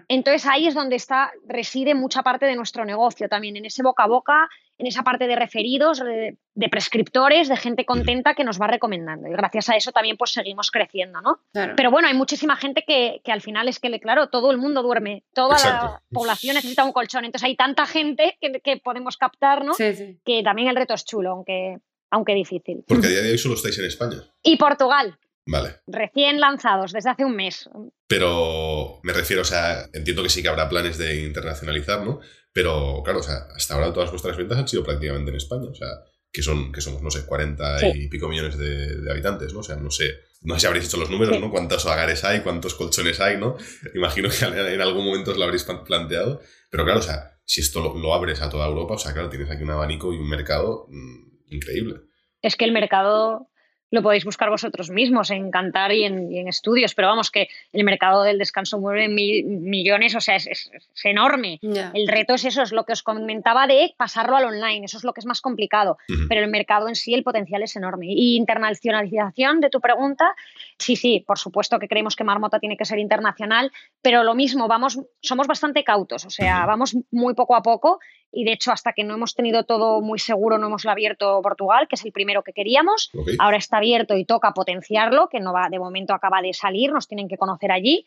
Entonces 0.09 0.46
ahí 0.46 0.66
es 0.66 0.75
donde 0.75 0.96
está, 0.96 1.33
reside 1.46 1.94
mucha 1.94 2.22
parte 2.22 2.46
de 2.46 2.57
nuestro 2.57 2.85
negocio 2.85 3.29
también, 3.29 3.57
en 3.57 3.66
ese 3.66 3.83
boca 3.83 4.05
a 4.05 4.07
boca, 4.07 4.49
en 4.79 4.87
esa 4.87 5.03
parte 5.03 5.27
de 5.27 5.37
referidos, 5.37 6.01
de, 6.01 6.68
prescriptores, 6.70 7.49
de 7.49 7.57
gente 7.57 7.85
contenta 7.85 8.35
que 8.35 8.44
nos 8.44 8.61
va 8.61 8.66
recomendando. 8.66 9.29
Y 9.29 9.33
gracias 9.33 9.68
a 9.70 9.77
eso 9.77 9.92
también 9.92 10.16
pues 10.16 10.33
seguimos 10.33 10.70
creciendo, 10.70 11.20
¿no? 11.20 11.40
Pero 11.53 11.90
bueno, 11.90 12.09
hay 12.09 12.14
muchísima 12.14 12.57
gente 12.57 12.85
que, 12.87 13.20
al 13.31 13.40
final 13.40 13.68
es 13.68 13.79
que, 13.79 14.01
claro, 14.01 14.29
todo 14.29 14.51
el 14.51 14.59
mundo 14.59 14.83
duerme, 14.83 15.25
toda 15.35 15.59
la 15.59 16.03
población 16.11 16.55
necesita 16.55 16.85
un 16.85 16.92
colchón. 16.92 17.25
Entonces 17.25 17.46
hay 17.46 17.57
tanta 17.57 17.87
gente 17.87 18.38
que, 18.40 18.77
podemos 18.83 19.16
captar, 19.16 19.64
¿no? 19.64 19.72
Que 19.75 20.42
también 20.44 20.68
el 20.68 20.77
reto 20.77 20.94
es 20.94 21.05
chulo, 21.05 21.31
aunque, 21.31 21.79
aunque 22.11 22.35
difícil. 22.35 22.85
Porque 22.87 23.07
a 23.07 23.11
día 23.11 23.22
de 23.22 23.33
hoy 23.33 23.38
solo 23.38 23.55
estáis 23.55 23.79
en 23.79 23.87
España. 23.87 24.18
Y 24.42 24.57
Portugal. 24.57 25.18
Vale. 25.46 25.76
Recién 25.87 26.40
lanzados, 26.40 26.92
desde 26.92 27.11
hace 27.11 27.24
un 27.24 27.37
mes. 27.37 27.70
Pero 28.09 29.00
me 29.04 29.12
refiero, 29.12 29.42
o 29.42 29.44
sea, 29.44 29.88
entiendo 29.92 30.22
que 30.22 30.28
sí 30.28 30.42
que 30.42 30.48
habrá 30.48 30.68
planes 30.68 30.98
de 30.98 31.22
internacionalizar, 31.24 32.04
¿no? 32.04 32.20
Pero 32.52 33.02
claro, 33.04 33.20
o 33.20 33.22
sea, 33.22 33.46
hasta 33.54 33.74
ahora 33.74 33.92
todas 33.92 34.11
vuestras 34.11 34.37
ventas 34.37 34.59
han 34.59 34.66
sido 34.66 34.82
prácticamente 34.82 35.30
en 35.30 35.37
España, 35.37 35.68
o 35.70 35.74
sea, 35.74 35.88
que, 36.32 36.42
son, 36.42 36.72
que 36.72 36.80
somos, 36.80 37.00
no 37.02 37.11
sé, 37.11 37.24
40 37.24 37.88
y 37.94 38.09
pico 38.09 38.28
millones 38.28 38.59
de, 38.59 39.11
habitantes, 39.11 39.52
¿no? 39.52 39.61
O 39.61 39.62
sea, 39.62 39.76
no 39.76 39.90
sé, 39.90 40.11
no 40.42 40.54
sé 40.54 40.61
si 40.61 40.66
habréis 40.66 40.87
hecho 40.87 40.96
los 40.96 41.11
números, 41.11 41.38
¿no? 41.40 41.50
Cuántos 41.50 41.85
hogares 41.87 42.24
hay, 42.24 42.40
cuántos 42.40 42.74
colchones 42.74 43.20
hay, 43.20 43.37
¿no? 43.37 43.56
Imagino 43.94 44.28
que 44.28 44.44
en 44.44 44.80
algún 44.80 45.04
momento 45.04 45.30
os 45.30 45.38
lo 45.38 45.44
habréis 45.44 45.64
planteado, 45.64 46.40
pero 46.70 46.85
claro, 46.85 47.00
o 47.00 47.02
sea, 47.02 47.38
si 47.44 47.61
esto 47.61 47.80
lo, 47.80 48.14
abres 48.14 48.42
a 48.42 48.50
toda 48.50 48.66
Europa, 48.66 48.94
o 48.94 48.98
sea, 48.98 49.12
claro, 49.12 49.30
tienes 49.30 49.50
aquí 49.50 49.62
un 49.62 49.70
abanico 49.70 50.12
y 50.12 50.18
un 50.18 50.28
mercado 50.28 50.87
mm, 50.88 51.54
increíble. 51.54 52.00
Es 52.42 52.56
que 52.56 52.64
el 52.64 52.72
mercado 52.72 53.48
lo 53.90 54.03
podéis 54.03 54.25
buscar 54.25 54.51
vosotros 54.51 54.90
mismos 54.90 55.31
en 55.31 55.51
Cantar 55.51 55.92
y 55.92 56.05
en, 56.05 56.49
estudios, 56.49 56.94
pero 56.94 57.09
vamos, 57.09 57.31
que 57.31 57.49
el 57.72 57.85
mercado 57.85 58.22
del 58.22 58.38
descanso 58.38 58.79
mueve 58.79 59.09
millones, 59.09 60.14
o 60.14 60.20
sea, 60.20 60.37
es, 60.37 60.70
enorme. 61.05 61.59
El 61.62 62.09
reto 62.09 62.35
es 62.35 62.44
eso, 62.44 62.62
es 62.62 62.72
lo 62.72 62.85
que 62.85 62.92
os 62.92 63.03
comentaba 63.03 63.66
de 63.66 63.94
pasarlo 63.96 64.37
al 64.37 64.44
online, 64.44 64.85
eso 64.85 64.96
es 64.96 65.05
lo 65.05 65.12
que 65.12 65.20
es 65.20 65.27
más 65.27 65.40
complicado, 65.40 65.99
pero 66.29 66.42
el 66.42 66.51
mercado 66.51 66.88
en 66.88 66.94
sí, 66.94 67.14
el 67.14 67.22
potencial 67.22 67.62
es 67.62 67.77
enorme. 67.77 68.07
Y 68.09 68.37
internacionalización 68.37 69.61
de 69.61 69.70
tu 69.70 69.81
pregunta, 69.81 70.35
sí, 70.79 70.96
sí, 70.96 71.25
por 71.27 71.38
supuesto 71.38 71.79
que 71.79 71.88
creemos 71.88 72.16
que 72.16 72.25
Marmota 72.25 72.59
tiene 72.59 72.77
que 72.77 72.85
ser 72.85 72.99
internacional, 72.99 73.70
pero 74.03 74.25
lo 74.25 74.35
mismo, 74.35 74.68
vamos, 74.68 74.99
somos 75.20 75.46
bastante 75.46 75.85
cautos, 75.85 76.25
o 76.25 76.31
sea, 76.31 76.66
vamos 76.66 76.96
muy 77.11 77.35
poco 77.35 77.55
a 77.55 77.62
poco 77.62 78.01
y 78.37 78.44
de 78.44 78.53
hecho 78.53 78.70
hasta 78.70 78.92
que 78.92 79.03
no 79.03 79.14
hemos 79.14 79.35
tenido 79.35 79.64
todo 79.64 80.03
muy 80.03 80.18
seguro 80.18 80.59
no 80.59 80.66
hemos 80.66 80.85
abierto 80.85 81.40
Portugal, 81.42 81.88
que 81.88 81.96
es 81.96 82.05
el 82.05 82.12
primero 82.12 82.42
que 82.42 82.53
queríamos. 82.53 83.11
Ahora 83.38 83.57
está 83.57 83.79
abierto 83.79 84.14
y 84.16 84.27
toca 84.27 84.53
potenciarlo, 84.53 85.29
que 85.29 85.40
no 85.40 85.55
va 85.55 85.70
de 85.70 85.79
momento 85.79 86.12
acaba 86.12 86.42
de 86.42 86.53
salir, 86.53 86.92
nos 86.92 87.09
tienen 87.09 87.29
que 87.29 87.38
conocer 87.38 87.72
allí 87.72 88.05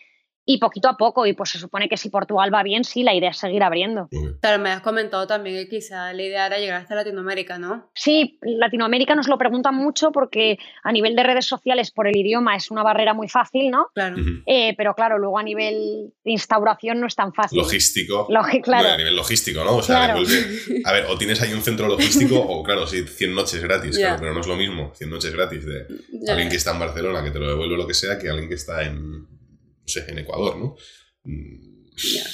y 0.52 0.58
poquito 0.58 0.90
a 0.90 0.98
poco, 0.98 1.28
y 1.28 1.34
pues 1.34 1.52
se 1.52 1.60
supone 1.60 1.88
que 1.88 1.96
si 1.96 2.10
Portugal 2.10 2.52
va 2.52 2.64
bien, 2.64 2.84
sí, 2.84 3.04
la 3.04 3.14
idea 3.14 3.30
es 3.30 3.38
seguir 3.38 3.62
abriendo. 3.62 4.10
Claro, 4.42 4.58
me 4.58 4.72
has 4.72 4.82
comentado 4.82 5.28
también 5.28 5.56
que 5.58 5.70
quizá 5.70 6.12
la 6.12 6.24
idea 6.24 6.48
era 6.48 6.58
llegar 6.58 6.82
hasta 6.82 6.96
Latinoamérica, 6.96 7.60
¿no? 7.60 7.92
Sí, 7.94 8.40
Latinoamérica 8.42 9.14
nos 9.14 9.28
lo 9.28 9.38
preguntan 9.38 9.76
mucho 9.76 10.12
porque 10.12 10.58
a 10.84 10.92
nivel 10.92 11.16
de 11.16 11.22
redes 11.22 11.46
sociales 11.46 11.92
por 11.92 12.08
el 12.08 12.18
idioma 12.18 12.56
es 12.56 12.72
una 12.72 12.82
barrera 12.82 13.14
muy 13.14 13.30
fácil, 13.30 13.70
¿no? 13.70 13.90
Claro. 13.94 14.16
Eh, 14.48 14.74
pero 14.76 14.96
claro, 14.96 15.20
luego 15.20 15.38
a 15.38 15.44
nivel 15.44 16.14
de 16.24 16.32
instauración 16.32 17.00
no 17.00 17.06
es 17.06 17.14
tan 17.14 17.32
fácil. 17.32 17.60
Logístico. 17.60 18.28
claro. 18.64 18.90
a 18.90 18.98
nivel 18.98 19.16
logístico, 19.16 19.64
¿no? 19.64 19.76
O 19.76 19.84
sea, 19.84 20.16
a 20.86 20.92
ver, 20.94 21.06
o 21.10 21.18
tienes 21.20 21.40
ahí 21.44 21.54
un 21.54 21.62
centro 21.62 21.88
logístico 21.88 22.40
o 22.40 22.64
claro, 22.64 22.88
sí, 22.88 23.06
100 23.06 23.36
noches 23.36 23.62
gratis, 23.62 24.00
claro, 24.00 24.18
pero 24.20 24.34
no 24.34 24.40
es 24.40 24.48
lo 24.48 24.56
mismo 24.56 24.94
100 24.96 25.10
noches 25.12 25.32
gratis 25.32 25.64
de 25.64 25.86
alguien 26.28 26.50
que 26.50 26.56
está 26.56 26.72
en 26.72 26.80
Barcelona 26.80 27.24
que 27.24 27.30
te 27.30 27.38
lo 27.38 27.48
devuelve 27.50 27.78
lo 27.78 27.86
que 27.86 27.94
sea 27.94 28.18
que 28.18 28.30
alguien 28.30 28.50
que 28.50 28.56
está 28.56 28.84
en 28.84 29.28
en 29.98 30.20
Ecuador, 30.20 30.58
¿no? 30.58 30.76
Mm. 31.24 31.86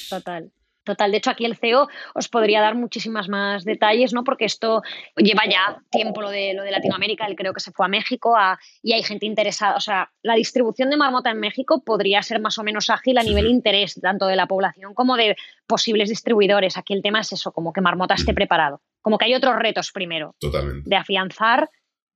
total. 0.10 0.52
Total, 0.86 1.12
de 1.12 1.18
hecho 1.18 1.32
aquí 1.32 1.46
el 1.46 1.58
CEO 1.58 1.90
os 2.14 2.30
podría 2.30 2.62
dar 2.62 2.76
muchísimas 2.76 3.28
más 3.28 3.66
detalles, 3.66 4.14
¿no? 4.14 4.24
Porque 4.24 4.46
esto 4.46 4.84
lleva 5.18 5.42
ya 5.50 5.82
tiempo 5.90 6.22
lo 6.22 6.30
de, 6.30 6.54
lo 6.54 6.62
de 6.62 6.70
Latinoamérica, 6.70 7.26
él 7.26 7.36
creo 7.36 7.54
que 7.54 7.60
se 7.60 7.72
fue 7.72 7.88
a 7.88 7.90
México 7.90 8.36
y 8.84 8.94
hay 8.94 9.02
gente 9.02 9.26
interesada. 9.26 9.76
O 9.76 9.80
sea, 9.80 10.12
la 10.22 10.36
distribución 10.36 10.92
de 10.92 10.98
marmota 10.98 11.32
en 11.32 11.40
México 11.40 11.84
podría 11.84 12.22
ser 12.22 12.40
más 12.40 12.60
o 12.60 12.64
menos 12.64 12.92
ágil 12.92 13.18
a 13.18 13.24
nivel 13.24 13.48
interés, 13.48 14.00
tanto 14.00 14.28
de 14.28 14.36
la 14.36 14.46
población 14.46 14.94
como 14.94 15.18
de 15.18 15.36
posibles 15.66 16.08
distribuidores. 16.08 16.78
Aquí 16.78 16.94
el 16.94 17.02
tema 17.02 17.22
es 17.22 17.32
eso, 17.32 17.52
como 17.52 17.74
que 17.74 17.82
marmota 17.82 18.14
esté 18.14 18.36
preparado. 18.36 18.84
Como 19.02 19.18
que 19.18 19.26
hay 19.26 19.34
otros 19.34 19.56
retos 19.56 19.92
primero. 19.92 20.36
Totalmente. 20.40 20.88
De 20.88 20.96
afianzar 20.96 21.68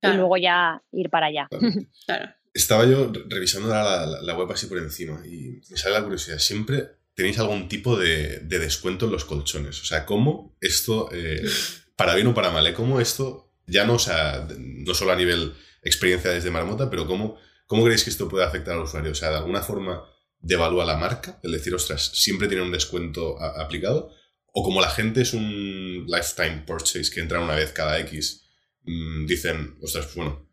y 0.01 0.09
luego 0.09 0.37
ya 0.37 0.81
ir 0.91 1.09
para 1.09 1.27
allá. 1.27 1.47
Claro. 2.05 2.33
Estaba 2.53 2.85
yo 2.85 3.11
revisando 3.27 3.69
la, 3.69 4.35
web 4.35 4.51
así 4.51 4.67
por 4.67 4.79
encima 4.79 5.21
y 5.25 5.61
me 5.69 5.77
sale 5.77 5.95
la 5.95 6.03
curiosidad. 6.03 6.39
Siempre 6.39 6.99
tenéis 7.13 7.37
algún 7.39 7.67
tipo 7.67 7.97
de, 7.97 8.39
descuento 8.39 9.05
en 9.05 9.11
los 9.11 9.25
colchones. 9.25 9.81
O 9.81 9.85
sea, 9.85 10.05
¿cómo 10.05 10.57
esto, 10.61 11.09
eh, 11.11 11.43
para 11.95 12.15
bien 12.15 12.27
o 12.27 12.33
para 12.33 12.51
mal, 12.51 12.65
¿eh? 12.65 12.73
cómo 12.73 12.99
esto, 12.99 13.53
ya 13.67 13.85
no, 13.85 13.95
o 13.95 13.99
sea, 13.99 14.47
no 14.57 14.93
solo 14.93 15.11
a 15.11 15.15
nivel 15.15 15.53
experiencia 15.83 16.31
desde 16.31 16.51
Marmota, 16.51 16.89
pero 16.89 17.05
cómo, 17.05 17.37
cómo 17.67 17.83
creéis 17.83 18.03
que 18.03 18.09
esto 18.09 18.27
puede 18.27 18.45
afectar 18.45 18.73
al 18.73 18.83
usuario? 18.83 19.11
O 19.11 19.15
sea, 19.15 19.29
¿de 19.29 19.37
alguna 19.37 19.61
forma 19.61 20.03
devalúa 20.39 20.85
la 20.85 20.97
marca? 20.97 21.39
Es 21.43 21.51
decir, 21.51 21.73
ostras, 21.73 22.11
siempre 22.13 22.47
tiene 22.47 22.63
un 22.63 22.71
descuento 22.71 23.39
aplicado. 23.41 24.11
O 24.51 24.63
como 24.63 24.81
la 24.81 24.89
gente 24.89 25.21
es 25.21 25.33
un 25.33 26.05
lifetime 26.07 26.63
purchase 26.65 27.11
que 27.11 27.19
entra 27.19 27.39
una 27.39 27.55
vez 27.55 27.71
cada 27.71 27.99
X, 27.99 28.43
mm, 28.83 29.25
dicen, 29.27 29.77
ostras, 29.81 30.05
pues 30.05 30.15
bueno, 30.15 30.48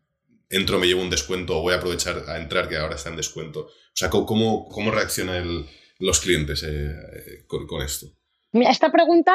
entro, 0.49 0.79
me 0.79 0.87
llevo 0.87 1.01
un 1.01 1.09
descuento 1.09 1.57
o 1.57 1.61
voy 1.61 1.73
a 1.73 1.77
aprovechar 1.77 2.23
a 2.27 2.37
entrar 2.37 2.67
que 2.67 2.77
ahora 2.77 2.95
está 2.95 3.09
en 3.09 3.15
descuento. 3.15 3.61
O 3.61 3.71
sea, 3.93 4.09
¿cómo, 4.09 4.67
cómo 4.69 4.91
reaccionan 4.91 5.65
los 5.99 6.19
clientes 6.19 6.63
eh, 6.63 6.91
eh, 6.91 7.45
con, 7.47 7.81
esto? 7.81 8.07
Mira, 8.51 8.71
esta 8.71 8.91
pregunta, 8.91 9.33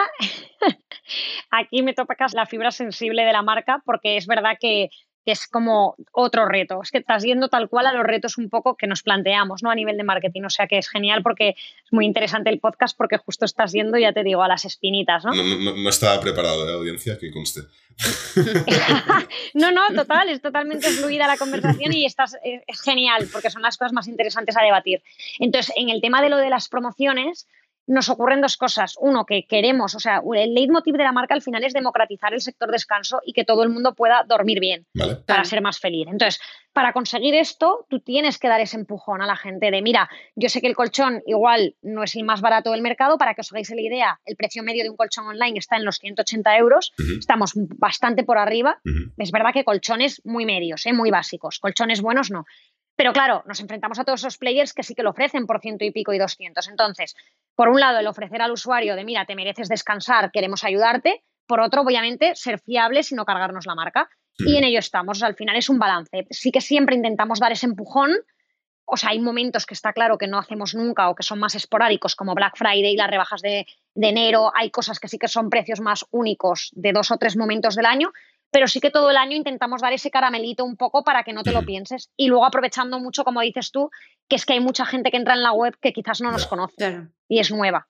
aquí 1.51 1.83
me 1.83 1.95
tocas 1.95 2.35
la 2.35 2.47
fibra 2.47 2.71
sensible 2.71 3.25
de 3.25 3.33
la 3.33 3.43
marca 3.43 3.83
porque 3.85 4.17
es 4.17 4.27
verdad 4.27 4.57
que 4.61 4.89
que 5.25 5.33
es 5.33 5.47
como 5.47 5.97
otro 6.13 6.47
reto. 6.47 6.81
Es 6.83 6.91
que 6.91 6.99
estás 6.99 7.23
yendo 7.23 7.49
tal 7.49 7.69
cual 7.69 7.87
a 7.87 7.93
los 7.93 8.05
retos 8.05 8.39
un 8.39 8.51
poco 8.51 8.77
que 8.77 8.87
nos 8.87 9.03
planteamos 9.03 9.63
¿no? 9.63 9.71
a 9.71 9.75
nivel 9.75 9.97
de 9.97 10.05
marketing. 10.05 10.43
O 10.43 10.51
sea 10.51 10.67
que 10.67 10.79
es 10.79 10.89
genial 10.89 11.23
porque 11.23 11.51
es 11.51 11.93
muy 11.93 12.07
interesante 12.07 12.51
el 12.51 12.59
podcast 12.59 12.97
porque 12.97 13.19
justo 13.19 13.45
estás 13.45 13.73
yendo, 13.73 13.99
ya 13.99 14.13
te 14.13 14.25
digo, 14.25 14.43
a 14.43 14.49
las 14.49 14.65
espinitas. 14.65 15.25
No, 15.25 15.33
no, 15.33 15.89
estaba 15.89 16.21
preparado 16.21 16.67
de 16.67 16.73
audiencia, 16.73 17.19
que 17.19 17.31
conste. 17.31 17.61
no, 19.55 19.71
no, 19.71 19.83
total, 19.95 20.31
es 20.31 20.41
totalmente 20.41 20.89
fluida 20.89 21.27
la 21.27 21.37
conversación 21.37 21.93
y 21.93 22.07
estás, 22.07 22.37
es 22.43 22.81
genial 22.81 23.29
porque 23.31 23.51
son 23.51 23.63
las 23.63 23.77
cosas 23.77 23.93
más 23.93 24.09
interesantes 24.09 24.57
a 24.57 24.63
debatir. 24.63 25.03
Entonces, 25.39 25.73
en 25.77 25.91
el 25.91 26.01
tema 26.01 26.23
de 26.23 26.31
lo 26.31 26.39
de 26.39 26.51
las 26.51 26.69
promociones, 26.69 27.47
nos 27.87 28.09
ocurren 28.09 28.41
dos 28.41 28.57
cosas. 28.57 28.95
Uno, 29.01 29.25
que 29.25 29.47
queremos, 29.47 29.95
o 29.95 30.01
sea, 30.01 30.23
el 30.35 30.55
leitmotiv 30.55 30.97
de 30.97 31.05
la 31.05 31.13
marca 31.13 31.35
al 31.35 31.43
final 31.43 31.65
es 31.65 31.73
democratizar 31.73 32.33
el 32.33 32.41
sector 32.41 32.71
descanso 32.71 33.21
y 33.25 33.33
que 33.33 33.45
todo 33.45 33.63
el 33.63 33.71
mundo 33.71 33.95
pueda 33.95 34.25
dormir 34.27 34.61
bien 34.61 34.87
para 35.27 35.45
ser 35.45 35.61
más 35.61 35.79
feliz. 35.79 36.07
Entonces, 36.09 36.41
para 36.73 36.93
conseguir 36.93 37.35
esto, 37.35 37.87
tú 37.89 38.01
tienes 38.01 38.39
que 38.39 38.49
dar 38.49 38.61
ese 38.61 38.77
empujón 38.77 39.21
a 39.21 39.27
la 39.27 39.37
gente 39.37 39.71
de, 39.71 39.83
mira, 39.83 40.09
yo 40.35 40.49
sé 40.49 40.61
que 40.61 40.69
el 40.69 40.77
colchón 40.77 41.23
igual 41.27 41.77
no 41.83 42.03
es 42.03 42.17
el 42.17 42.25
más 42.25 42.41
barato 42.41 42.71
del 42.71 42.83
mercado, 42.83 43.19
para 43.19 43.35
que 43.35 43.43
os 43.43 43.53
hagáis 43.53 43.71
la 43.71 43.81
idea, 43.81 44.21
el 44.25 44.37
precio 44.37 44.63
medio 44.63 44.83
de 44.83 44.91
un 44.91 44.97
colchón 44.97 45.27
online 45.27 45.59
está 45.59 45.77
en 45.77 45.85
los 45.85 45.99
180 45.99 46.57
euros, 46.57 46.93
estamos 47.19 47.53
bastante 47.55 48.25
por 48.25 48.39
arriba. 48.39 48.81
Es 49.19 49.31
verdad 49.31 49.53
que 49.53 49.65
colchones 49.65 50.23
muy 50.25 50.47
medios, 50.47 50.87
¿eh? 50.87 50.93
muy 50.93 51.11
básicos, 51.11 51.59
colchones 51.59 52.01
buenos 52.01 52.31
no. 52.31 52.45
Pero 53.03 53.13
claro, 53.13 53.43
nos 53.49 53.59
enfrentamos 53.59 53.99
a 53.99 54.05
todos 54.05 54.21
esos 54.21 54.39
players 54.39 54.73
que 54.73 54.85
sí 54.85 54.95
que 54.95 55.03
lo 55.03 55.11
ofrecen 55.11 55.45
por 55.45 55.59
ciento 55.59 55.85
y 55.85 55.91
pico 55.91 56.13
y 56.13 56.19
doscientos. 56.19 56.69
Entonces, 56.69 57.17
por 57.57 57.69
un 57.69 57.81
lado, 57.81 57.99
el 57.99 58.07
ofrecer 58.07 58.41
al 58.41 58.53
usuario 58.53 58.95
de, 58.95 59.05
mira, 59.05 59.25
te 59.25 59.35
mereces 59.35 59.69
descansar, 59.69 60.31
queremos 60.31 60.63
ayudarte. 60.63 61.25
Por 61.49 61.59
otro, 61.59 61.83
obviamente, 61.83 62.37
ser 62.37 62.61
fiables 62.61 63.11
y 63.11 63.17
no 63.17 63.25
cargarnos 63.25 63.67
la 63.67 63.75
marca. 63.75 64.09
Y 64.39 64.57
en 64.57 64.63
ello 64.63 64.79
estamos. 64.79 65.21
al 65.25 65.35
final 65.35 65.57
es 65.57 65.69
un 65.69 65.81
balance. 65.81 66.29
Sí 66.31 66.53
que 66.53 66.61
siempre 66.61 66.95
intentamos 66.95 67.41
dar 67.41 67.51
ese 67.51 67.67
empujón. 67.67 68.13
O 68.85 68.97
sea, 68.97 69.11
hay 69.11 69.19
momentos 69.19 69.67
que 69.67 69.75
está 69.75 69.93
claro 69.93 70.17
que 70.17 70.29
no 70.29 70.39
hacemos 70.39 70.77
nunca 70.77 71.09
o 71.09 71.17
que 71.17 71.25
son 71.25 71.41
más 71.41 71.57
esporádicos, 71.57 72.15
como 72.15 72.37
Black 72.37 72.57
Friday 72.57 72.93
y 72.93 72.97
las 72.97 73.11
rebajas 73.11 73.43
de, 73.43 73.67
de 73.97 74.09
enero. 74.11 74.53
Hay 74.55 74.71
cosas 74.71 75.01
que 75.01 75.09
sí 75.09 75.19
que 75.19 75.27
son 75.27 75.51
precios 75.51 75.81
más 75.81 76.07
únicos 76.13 76.71
de 76.77 76.93
dos 76.93 77.11
o 77.11 77.17
tres 77.17 77.37
momentos 77.37 77.75
del 77.75 77.87
año 77.87 78.13
pero 78.53 78.69
sí 78.69 78.81
que 78.81 78.91
todo 78.91 79.11
el 79.11 79.17
año 79.17 79.35
intentamos 79.35 79.81
dar 79.81 79.95
ese 79.95 80.11
caramelito 80.11 80.63
un 80.65 80.77
poco 80.77 81.03
para 81.03 81.25
que 81.25 81.33
no 81.33 81.43
te 81.43 81.53
lo 81.53 81.65
pienses. 81.65 82.11
Y 82.17 82.29
luego 82.29 82.45
aprovechando 82.45 83.01
mucho, 83.01 83.25
como 83.25 83.41
dices 83.41 83.73
tú, 83.73 83.91
que 84.29 84.37
es 84.37 84.45
que 84.45 84.53
hay 84.53 84.61
mucha 84.61 84.85
gente 84.85 85.11
que 85.11 85.17
entra 85.17 85.35
en 85.35 85.43
la 85.43 85.53
web 85.53 85.75
que 85.81 85.93
quizás 85.93 86.21
no 86.21 86.31
nos 86.31 86.47
conoce 86.47 87.09
y 87.29 87.41
es 87.41 87.51
nueva. 87.51 87.89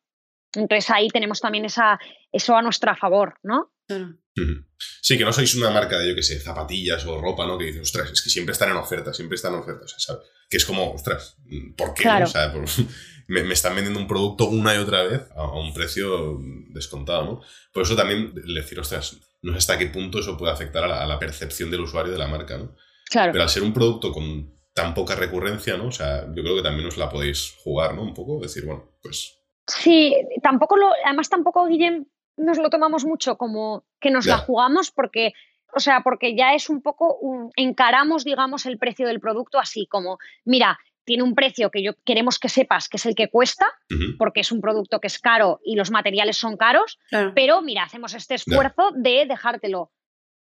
Entonces 0.55 0.89
ahí 0.91 1.09
tenemos 1.09 1.41
también 1.41 1.65
esa, 1.65 1.99
eso 2.31 2.57
a 2.57 2.63
nuestro 2.63 2.95
favor, 2.97 3.39
¿no? 3.43 3.73
Sí, 5.03 5.19
que 5.19 5.25
no 5.25 5.33
sois 5.33 5.55
una 5.57 5.71
marca 5.71 5.99
de, 5.99 6.09
yo 6.09 6.15
qué 6.15 6.23
sé, 6.23 6.39
zapatillas 6.39 7.05
o 7.07 7.21
ropa, 7.21 7.45
¿no? 7.45 7.59
Que 7.59 7.67
dices, 7.67 7.83
ostras, 7.83 8.13
es 8.13 8.23
que 8.23 8.31
siempre 8.31 8.53
están 8.53 8.71
en 8.71 8.77
oferta, 8.77 9.13
siempre 9.13 9.35
están 9.35 9.55
en 9.55 9.61
oferta, 9.61 9.87
¿sabes? 9.89 10.23
Que 10.49 10.59
es 10.59 10.65
como, 10.65 10.93
ostras, 10.93 11.37
¿por 11.77 11.93
qué? 11.93 12.09
O 12.09 12.27
sea, 12.27 12.53
me, 13.29 13.41
están 13.53 13.75
vendiendo 13.75 14.01
un 14.01 14.07
producto 14.07 14.49
una 14.49 14.75
y 14.75 14.79
otra 14.79 15.03
vez 15.03 15.29
a, 15.35 15.47
un 15.59 15.73
precio 15.73 16.39
descontado, 16.69 17.25
¿no? 17.25 17.41
Por 17.73 17.83
eso 17.83 17.97
también 17.97 18.35
decir, 18.35 18.79
ostras, 18.81 19.19
no 19.43 19.53
sé 19.53 19.59
hasta 19.59 19.79
qué 19.79 19.87
punto 19.87 20.21
eso 20.21 20.37
puede 20.37 20.53
afectar 20.53 20.85
a 20.85 21.07
la, 21.07 21.19
percepción 21.19 21.71
del 21.71 21.81
usuario 21.81 22.13
de 22.13 22.19
la 22.19 22.29
marca, 22.29 22.59
¿no? 22.59 22.75
Claro. 23.11 23.33
Pero 23.33 23.43
al 23.43 23.51
ser 23.51 23.63
un 23.63 23.73
producto 23.73 24.13
con 24.13 24.53
tan 24.75 24.95
poca 24.95 25.15
recurrencia, 25.15 25.77
¿no? 25.77 25.87
O 25.87 25.93
sea, 25.93 26.27
yo 26.35 26.43
creo 26.43 26.57
que 26.57 26.63
también 26.63 26.87
os 26.87 26.97
la 26.97 27.09
podéis 27.09 27.57
jugar, 27.63 27.95
¿no? 27.95 28.03
Un 28.03 28.15
poco, 28.15 28.41
decir, 28.41 28.65
bueno, 28.65 28.85
pues... 29.03 29.39
Sí, 29.67 30.15
tampoco 30.43 30.77
lo, 30.77 30.91
además 31.05 31.29
tampoco, 31.29 31.67
Guillem, 31.67 32.07
nos 32.37 32.59
lo 32.59 32.71
tomamos 32.71 33.05
mucho 33.05 33.37
como 33.37 33.85
que 34.01 34.11
nos 34.11 34.27
la 34.27 34.39
jugamos 34.39 34.91
porque, 34.91 35.33
o 35.75 35.81
sea, 35.81 36.01
porque 36.03 36.35
ya 36.37 36.55
es 36.55 36.69
un 36.69 36.83
poco, 36.83 37.19
encaramos, 37.57 38.25
digamos, 38.25 38.67
el 38.67 38.79
precio 38.79 39.07
del 39.07 39.21
producto 39.21 39.59
así 39.59 39.87
como, 39.87 40.19
mira, 40.45 40.79
tiene 41.05 41.23
un 41.23 41.35
precio 41.35 41.71
que 41.71 41.83
yo 41.83 41.93
queremos 42.05 42.39
que 42.39 42.49
sepas 42.49 42.89
que 42.89 42.97
es 42.97 43.07
el 43.07 43.15
que 43.15 43.29
cuesta, 43.29 43.67
porque 44.19 44.41
es 44.41 44.53
un 44.53 44.61
producto 44.61 45.01
que 45.01 45.07
es 45.07 45.19
caro 45.19 45.61
y 45.65 45.77
los 45.77 45.91
materiales 45.91 46.37
son 46.37 46.57
caros, 46.57 46.99
pero 47.35 47.63
mira, 47.63 47.85
hacemos 47.85 48.15
este 48.15 48.35
esfuerzo 48.35 48.91
de 48.95 49.27
dejártelo 49.27 49.91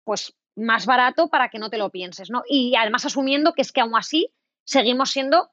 pues 0.04 0.34
más 0.56 0.86
barato 0.86 1.28
para 1.28 1.48
que 1.48 1.58
no 1.58 1.70
te 1.70 1.78
lo 1.78 1.90
pienses, 1.90 2.30
¿no? 2.30 2.42
Y 2.48 2.74
además 2.76 3.04
asumiendo 3.04 3.52
que 3.54 3.62
es 3.62 3.72
que 3.72 3.80
aún 3.80 3.96
así 3.96 4.32
seguimos 4.64 5.10
siendo 5.10 5.50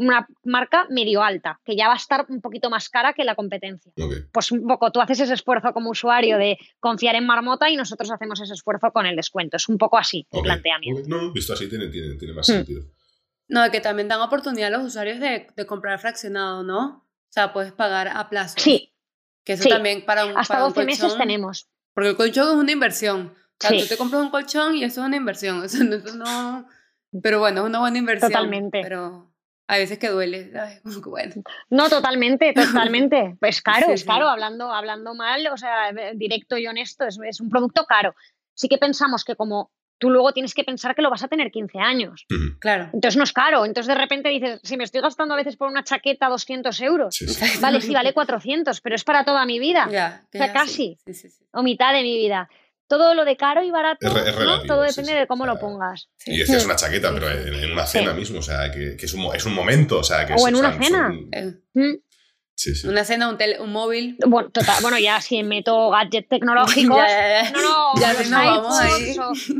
una 0.00 0.26
marca 0.44 0.86
medio 0.88 1.22
alta, 1.22 1.60
que 1.62 1.76
ya 1.76 1.86
va 1.86 1.92
a 1.92 1.96
estar 1.96 2.24
un 2.30 2.40
poquito 2.40 2.70
más 2.70 2.88
cara 2.88 3.12
que 3.12 3.22
la 3.22 3.34
competencia. 3.34 3.92
Pues 4.32 4.50
un 4.50 4.66
poco, 4.66 4.90
tú 4.90 5.00
haces 5.00 5.20
ese 5.20 5.34
esfuerzo 5.34 5.74
como 5.74 5.90
usuario 5.90 6.38
de 6.38 6.56
confiar 6.78 7.16
en 7.16 7.26
Marmota 7.26 7.68
y 7.68 7.76
nosotros 7.76 8.10
hacemos 8.10 8.40
ese 8.40 8.54
esfuerzo 8.54 8.92
con 8.92 9.04
el 9.04 9.14
descuento. 9.14 9.58
Es 9.58 9.68
un 9.68 9.76
poco 9.76 9.98
así 9.98 10.26
el 10.32 10.40
planteamiento. 10.40 11.02
No, 11.06 11.32
visto 11.32 11.52
así 11.52 11.68
tiene, 11.68 11.88
tiene, 11.88 12.32
más 12.32 12.48
hmm. 12.48 12.52
sentido. 12.52 12.84
No, 13.50 13.68
que 13.70 13.80
también 13.80 14.06
dan 14.06 14.20
oportunidad 14.20 14.72
a 14.72 14.78
los 14.78 14.86
usuarios 14.86 15.18
de, 15.18 15.48
comprar 15.66 15.98
fraccionado, 15.98 16.62
¿no? 16.62 17.04
O 17.04 17.32
sea, 17.32 17.52
puedes 17.52 17.72
pagar 17.72 18.08
a 18.08 18.28
plazo. 18.28 18.54
Sí. 18.58 18.94
Que 19.44 19.54
eso 19.54 19.68
también 19.68 20.04
para 20.04 20.24
un 20.24 20.38
Hasta 20.38 20.58
12 20.60 20.84
meses 20.84 21.16
tenemos. 21.18 21.68
Porque 21.92 22.10
el 22.10 22.16
colchón 22.16 22.48
es 22.48 22.54
una 22.54 22.70
inversión. 22.70 23.34
O 23.36 23.56
sea, 23.58 23.76
tú 23.76 23.86
te 23.86 23.96
compras 23.96 24.22
un 24.22 24.30
colchón 24.30 24.76
y 24.76 24.84
eso 24.84 25.00
es 25.00 25.06
una 25.06 25.16
inversión. 25.16 25.64
Eso, 25.64 25.82
no, 25.84 26.66
Pero 27.22 27.40
bueno, 27.40 27.62
es 27.62 27.66
una 27.66 27.80
buena 27.80 27.98
inversión. 27.98 28.30
Totalmente. 28.30 28.80
Pero 28.82 29.32
hay 29.66 29.80
veces 29.80 29.98
que 29.98 30.08
duele. 30.08 30.52
bueno. 31.04 31.34
No, 31.70 31.88
totalmente, 31.88 32.52
totalmente. 32.54 33.36
Pues 33.40 33.62
caro, 33.62 33.88
es 33.92 34.04
caro, 34.04 34.28
hablando, 34.28 34.72
hablando 34.72 35.14
mal, 35.14 35.46
o 35.48 35.56
sea, 35.56 35.92
directo 36.14 36.56
y 36.56 36.68
honesto, 36.68 37.04
es, 37.04 37.18
es 37.24 37.40
un 37.40 37.50
producto 37.50 37.84
caro. 37.84 38.14
Sí 38.54 38.68
que 38.68 38.78
pensamos 38.78 39.24
que 39.24 39.34
como 39.34 39.72
tú 40.00 40.10
luego 40.10 40.32
tienes 40.32 40.54
que 40.54 40.64
pensar 40.64 40.94
que 40.96 41.02
lo 41.02 41.10
vas 41.10 41.22
a 41.22 41.28
tener 41.28 41.52
15 41.52 41.78
años. 41.78 42.26
Claro. 42.58 42.90
Entonces 42.92 43.16
no 43.16 43.22
es 43.22 43.32
caro. 43.32 43.64
Entonces 43.64 43.86
de 43.86 44.00
repente 44.00 44.30
dices, 44.30 44.58
si 44.64 44.76
me 44.76 44.84
estoy 44.84 45.02
gastando 45.02 45.34
a 45.34 45.36
veces 45.36 45.56
por 45.56 45.68
una 45.68 45.84
chaqueta 45.84 46.28
200 46.28 46.80
euros, 46.80 47.16
vale, 47.60 47.80
sí, 47.80 47.92
vale 47.92 48.12
400, 48.12 48.80
pero 48.80 48.96
es 48.96 49.04
para 49.04 49.24
toda 49.24 49.44
mi 49.44 49.60
vida. 49.60 49.88
Ya, 49.92 50.24
o 50.34 50.36
sea, 50.36 50.52
casi. 50.52 50.98
o 51.52 51.62
mitad 51.62 51.92
de 51.92 52.02
mi 52.02 52.16
vida. 52.16 52.48
Todo 52.88 53.14
lo 53.14 53.24
de 53.24 53.36
caro 53.36 53.62
y 53.62 53.70
barato, 53.70 54.08
todo 54.66 54.82
depende 54.82 55.14
de 55.14 55.26
cómo 55.28 55.46
lo 55.46 55.60
pongas. 55.60 56.08
Y 56.26 56.38
decías 56.38 56.64
una 56.64 56.74
chaqueta, 56.74 57.12
pero 57.14 57.30
en, 57.30 57.70
una 57.70 57.86
cena 57.86 58.12
mismo, 58.12 58.40
o 58.40 58.42
sea, 58.42 58.72
que, 58.72 58.96
es, 58.98 59.14
un, 59.14 59.32
es, 59.32 59.46
un, 59.46 59.54
momento, 59.54 60.00
o 60.00 60.02
sea, 60.02 60.26
que 60.26 60.34
O 60.36 60.48
en 60.48 60.56
una 60.56 60.72
cena. 60.72 61.12
Eh. 61.30 62.00
Mm. 62.66 62.88
Una 62.88 63.04
cena, 63.04 63.28
un, 63.28 63.38
un 63.60 63.72
móvil. 63.72 64.16
Bueno, 64.26 64.50
total, 64.50 64.76
bueno, 64.82 64.98
ya 64.98 65.20
si 65.20 65.42
meto 65.42 65.90
gadgets 65.90 66.28
tecnológicos. 66.28 66.98
No, 67.52 67.94
no, 67.94 68.00
ya 68.00 68.12
no 68.24 68.36
vamos 68.36 68.80
ahí. 68.80 69.16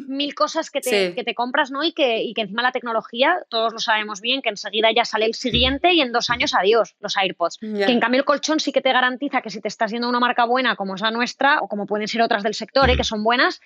mil 0.07 0.35
cosas 0.35 0.71
que 0.71 0.81
te, 0.81 1.15
que 1.15 1.25
te, 1.25 1.35
compras, 1.35 1.71
¿no? 1.71 1.83
Y 1.83 1.93
que, 1.93 2.23
y 2.23 2.35
que 2.35 2.43
encima 2.43 2.63
la 2.63 2.73
tecnología, 2.73 3.37
todos 3.49 3.73
lo 3.73 3.79
sabemos 3.79 4.21
bien, 4.21 4.43
que 4.43 4.49
enseguida 4.49 4.91
ya 4.93 5.05
sale 5.05 5.27
el 5.27 5.35
siguiente 5.35 5.93
y 5.93 6.01
en 6.01 6.13
dos 6.13 6.31
años 6.31 6.55
adiós, 6.55 6.95
los 7.01 7.17
AirPods. 7.17 7.59
Que 7.59 7.93
en 7.93 8.01
cambio 8.01 8.21
el 8.21 8.25
colchón 8.25 8.61
sí 8.61 8.73
que 8.73 8.81
te 8.81 8.93
garantiza 8.93 9.41
que 9.43 9.51
si 9.51 9.61
te 9.61 9.69
estás 9.69 9.91
yendo 9.91 10.09
una 10.09 10.21
marca 10.21 10.45
buena 10.45 10.77
como 10.77 10.95
es 10.95 11.01
la 11.01 11.11
nuestra, 11.11 11.61
o 11.61 11.69
como 11.69 11.87
pueden 11.87 12.09
ser 12.09 12.23
otras 12.23 12.43
del 12.43 12.55
sector, 12.55 12.89
¿eh? 12.91 12.97
que 12.97 13.05
son 13.05 13.23
buenas, 13.25 13.61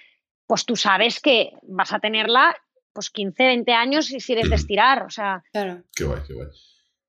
pues 0.46 0.64
tú 0.64 0.76
sabes 0.76 1.20
que 1.20 1.52
vas 1.62 1.92
a 1.92 1.98
tenerla 1.98 2.56
pues 2.92 3.10
15, 3.10 3.44
20 3.44 3.72
años 3.72 4.10
y 4.10 4.20
si 4.20 4.32
eres 4.32 4.48
de 4.48 4.56
estirar, 4.56 5.02
o 5.02 5.10
sea. 5.10 5.42
Claro. 5.52 5.82
Qué 5.94 6.04
guay, 6.04 6.20
qué 6.26 6.34
guay. 6.34 6.48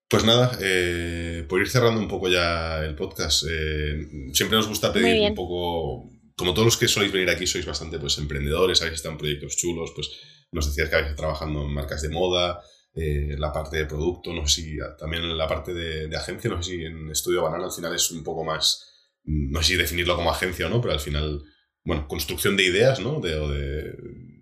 Pues 0.08 0.24
nada, 0.24 0.58
eh, 0.62 1.46
por 1.50 1.62
ir 1.62 1.68
cerrando 1.68 2.00
un 2.00 2.08
poco 2.08 2.30
ya 2.30 2.84
el 2.86 2.96
podcast, 2.96 3.46
eh, 3.50 4.08
siempre 4.34 4.58
nos 4.58 4.68
gusta 4.68 4.94
pedir 4.94 5.30
un 5.30 5.36
poco, 5.36 6.12
como 6.36 6.54
todos 6.54 6.66
los 6.66 6.78
que 6.78 6.88
sois 6.88 7.12
venir 7.12 7.30
aquí 7.30 7.48
sois 7.48 7.66
bastante 7.66 7.98
pues 7.98 8.20
emprendedores, 8.20 8.82
habéis 8.82 8.98
estado 8.98 9.14
en 9.14 9.18
proyectos 9.18 9.58
chulos, 9.58 9.94
pues 9.96 10.12
nos 10.52 10.68
decías 10.68 10.90
que 10.90 10.96
habéis 10.96 11.16
trabajando 11.16 11.64
en 11.64 11.74
marcas 11.74 12.04
de 12.04 12.10
moda, 12.10 12.62
eh, 12.94 13.36
la 13.40 13.52
parte 13.52 13.78
de 13.78 13.88
producto, 13.88 14.32
no 14.32 14.48
sé 14.48 14.62
si 14.62 14.78
también 15.00 15.36
la 15.36 15.48
parte 15.48 15.74
de, 15.74 16.16
agencia, 16.16 16.52
no 16.52 16.62
sé 16.62 16.72
si 16.72 16.86
en 16.86 17.10
Estudio 17.10 17.42
Banana 17.42 17.66
al 17.66 17.72
final 17.72 17.96
es 17.96 18.12
un 18.12 18.24
poco 18.24 18.44
más, 18.44 19.10
no 19.24 19.62
sé 19.64 19.70
si 19.70 19.76
definirlo 19.76 20.16
como 20.16 20.30
agencia 20.30 20.68
o 20.68 20.70
no, 20.70 20.82
pero 20.82 20.94
al 20.94 21.00
final, 21.00 21.42
bueno, 21.84 22.08
construcción 22.08 22.56
de 22.56 22.64
ideas, 22.64 23.00
¿no? 23.00 23.20
De, 23.20 23.36
o 23.36 23.50
de, 23.50 23.92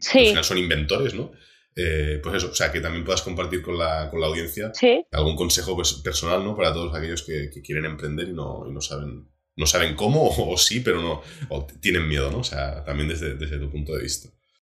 sí. 0.02 0.20
Al 0.20 0.28
final 0.28 0.44
son 0.44 0.58
inventores, 0.58 1.14
¿no? 1.14 1.32
Eh, 1.76 2.20
pues 2.22 2.36
eso, 2.36 2.52
o 2.52 2.54
sea, 2.54 2.72
que 2.72 2.82
también 2.82 3.04
puedas 3.04 3.24
compartir 3.24 3.62
con 3.62 3.78
la, 3.78 4.10
con 4.10 4.22
la 4.22 4.28
audiencia 4.28 4.72
algún 5.12 5.36
consejo 5.36 5.76
pues, 5.76 5.94
personal, 5.94 6.44
¿no? 6.44 6.56
Para 6.56 6.72
todos 6.72 6.96
aquellos 6.96 7.24
que, 7.24 7.50
quieren 7.64 7.86
emprender 7.86 8.30
y 8.30 8.34
no, 8.34 8.66
y 8.68 8.72
no 8.72 8.82
saben 8.82 9.28
no 9.56 9.68
saben 9.68 9.96
cómo 9.96 10.30
o, 10.38 10.58
sí, 10.58 10.80
pero 10.80 11.02
no, 11.02 11.22
o 11.50 11.66
tienen 11.82 12.08
miedo, 12.08 12.32
¿no? 12.32 12.40
O 12.40 12.44
sea, 12.44 12.84
también 12.84 13.10
desde, 13.10 13.36
desde 13.36 13.60
tu 13.60 13.70
punto 13.70 13.94
de 13.94 14.04
vista. 14.04 14.30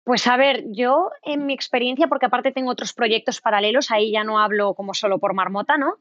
Pues 0.05 0.27
a 0.27 0.37
ver, 0.37 0.65
yo 0.69 1.11
en 1.25 1.47
mi 1.47 1.53
experiencia, 1.53 2.07
porque 2.07 2.27
aparte 2.27 2.53
tengo 2.53 2.71
otros 2.71 2.93
proyectos 2.93 3.41
paralelos, 3.41 3.91
ahí 3.91 4.13
ya 4.13 4.23
no 4.23 4.39
hablo 4.39 4.75
como 4.75 4.95
solo 4.95 5.19
por 5.19 5.35
marmota, 5.35 5.79
¿no? 5.79 5.97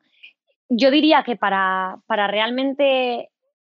Yo 0.70 0.92
diría 0.92 1.24
que 1.24 1.36
para, 1.36 2.02
para 2.06 2.28
realmente, 2.28 3.32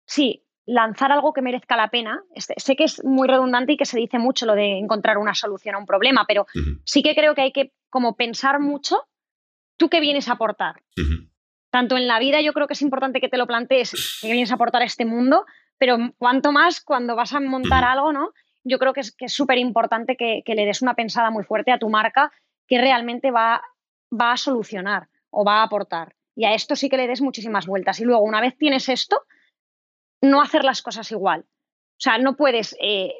sí, 0.04 0.44
lanzar 0.68 1.10
algo 1.10 1.32
que 1.32 1.40
merezca 1.40 1.76
la 1.76 1.88
pena. 1.88 2.22
Este, 2.34 2.54
sé 2.58 2.76
que 2.76 2.84
es 2.84 3.02
muy 3.02 3.26
redundante 3.26 3.72
y 3.72 3.76
que 3.78 3.86
se 3.86 3.98
dice 3.98 4.18
mucho 4.18 4.44
lo 4.44 4.54
de 4.54 4.78
encontrar 4.78 5.16
una 5.16 5.34
solución 5.34 5.74
a 5.74 5.78
un 5.78 5.86
problema, 5.86 6.26
pero 6.28 6.46
sí 6.84 7.02
que 7.02 7.14
creo 7.14 7.34
que 7.34 7.40
hay 7.40 7.52
que 7.52 7.72
como 7.88 8.16
pensar 8.16 8.60
mucho 8.60 9.02
tú 9.78 9.88
qué 9.88 10.00
vienes 10.00 10.28
a 10.28 10.32
aportar. 10.32 10.82
Tanto 11.70 11.96
en 11.96 12.06
la 12.06 12.18
vida 12.18 12.42
yo 12.42 12.52
creo 12.52 12.66
que 12.66 12.74
es 12.74 12.82
importante 12.82 13.20
que 13.20 13.30
te 13.30 13.38
lo 13.38 13.46
plantees, 13.46 14.18
qué 14.20 14.30
vienes 14.30 14.50
a 14.50 14.56
aportar 14.56 14.82
a 14.82 14.84
este 14.84 15.06
mundo, 15.06 15.46
pero 15.78 15.96
cuanto 16.18 16.52
más 16.52 16.82
cuando 16.82 17.16
vas 17.16 17.32
a 17.32 17.40
montar 17.40 17.84
algo, 17.84 18.12
¿no? 18.12 18.32
Yo 18.62 18.78
creo 18.78 18.92
que 18.92 19.00
es 19.00 19.14
súper 19.28 19.56
importante 19.56 20.16
que, 20.16 20.42
le 20.46 20.66
des 20.66 20.82
una 20.82 20.94
pensada 20.94 21.30
muy 21.30 21.44
fuerte 21.44 21.72
a 21.72 21.78
tu 21.78 21.88
marca 21.88 22.30
que 22.66 22.78
realmente 22.78 23.30
va, 23.30 23.62
va 24.12 24.32
a 24.32 24.36
solucionar 24.36 25.08
o 25.30 25.44
va 25.46 25.60
a 25.60 25.62
aportar. 25.62 26.14
Y 26.34 26.44
a 26.44 26.52
esto 26.52 26.76
sí 26.76 26.90
que 26.90 26.98
le 26.98 27.06
des 27.06 27.22
muchísimas 27.22 27.66
vueltas. 27.66 28.00
Y 28.00 28.04
luego, 28.04 28.22
una 28.22 28.42
vez 28.42 28.56
tienes 28.58 28.90
esto, 28.90 29.22
no 30.20 30.42
hacer 30.42 30.64
las 30.64 30.82
cosas 30.82 31.10
igual. 31.12 31.40
O 31.42 32.00
sea, 32.00 32.18
no 32.18 32.36
puedes 32.36 32.76
eh, 32.80 33.14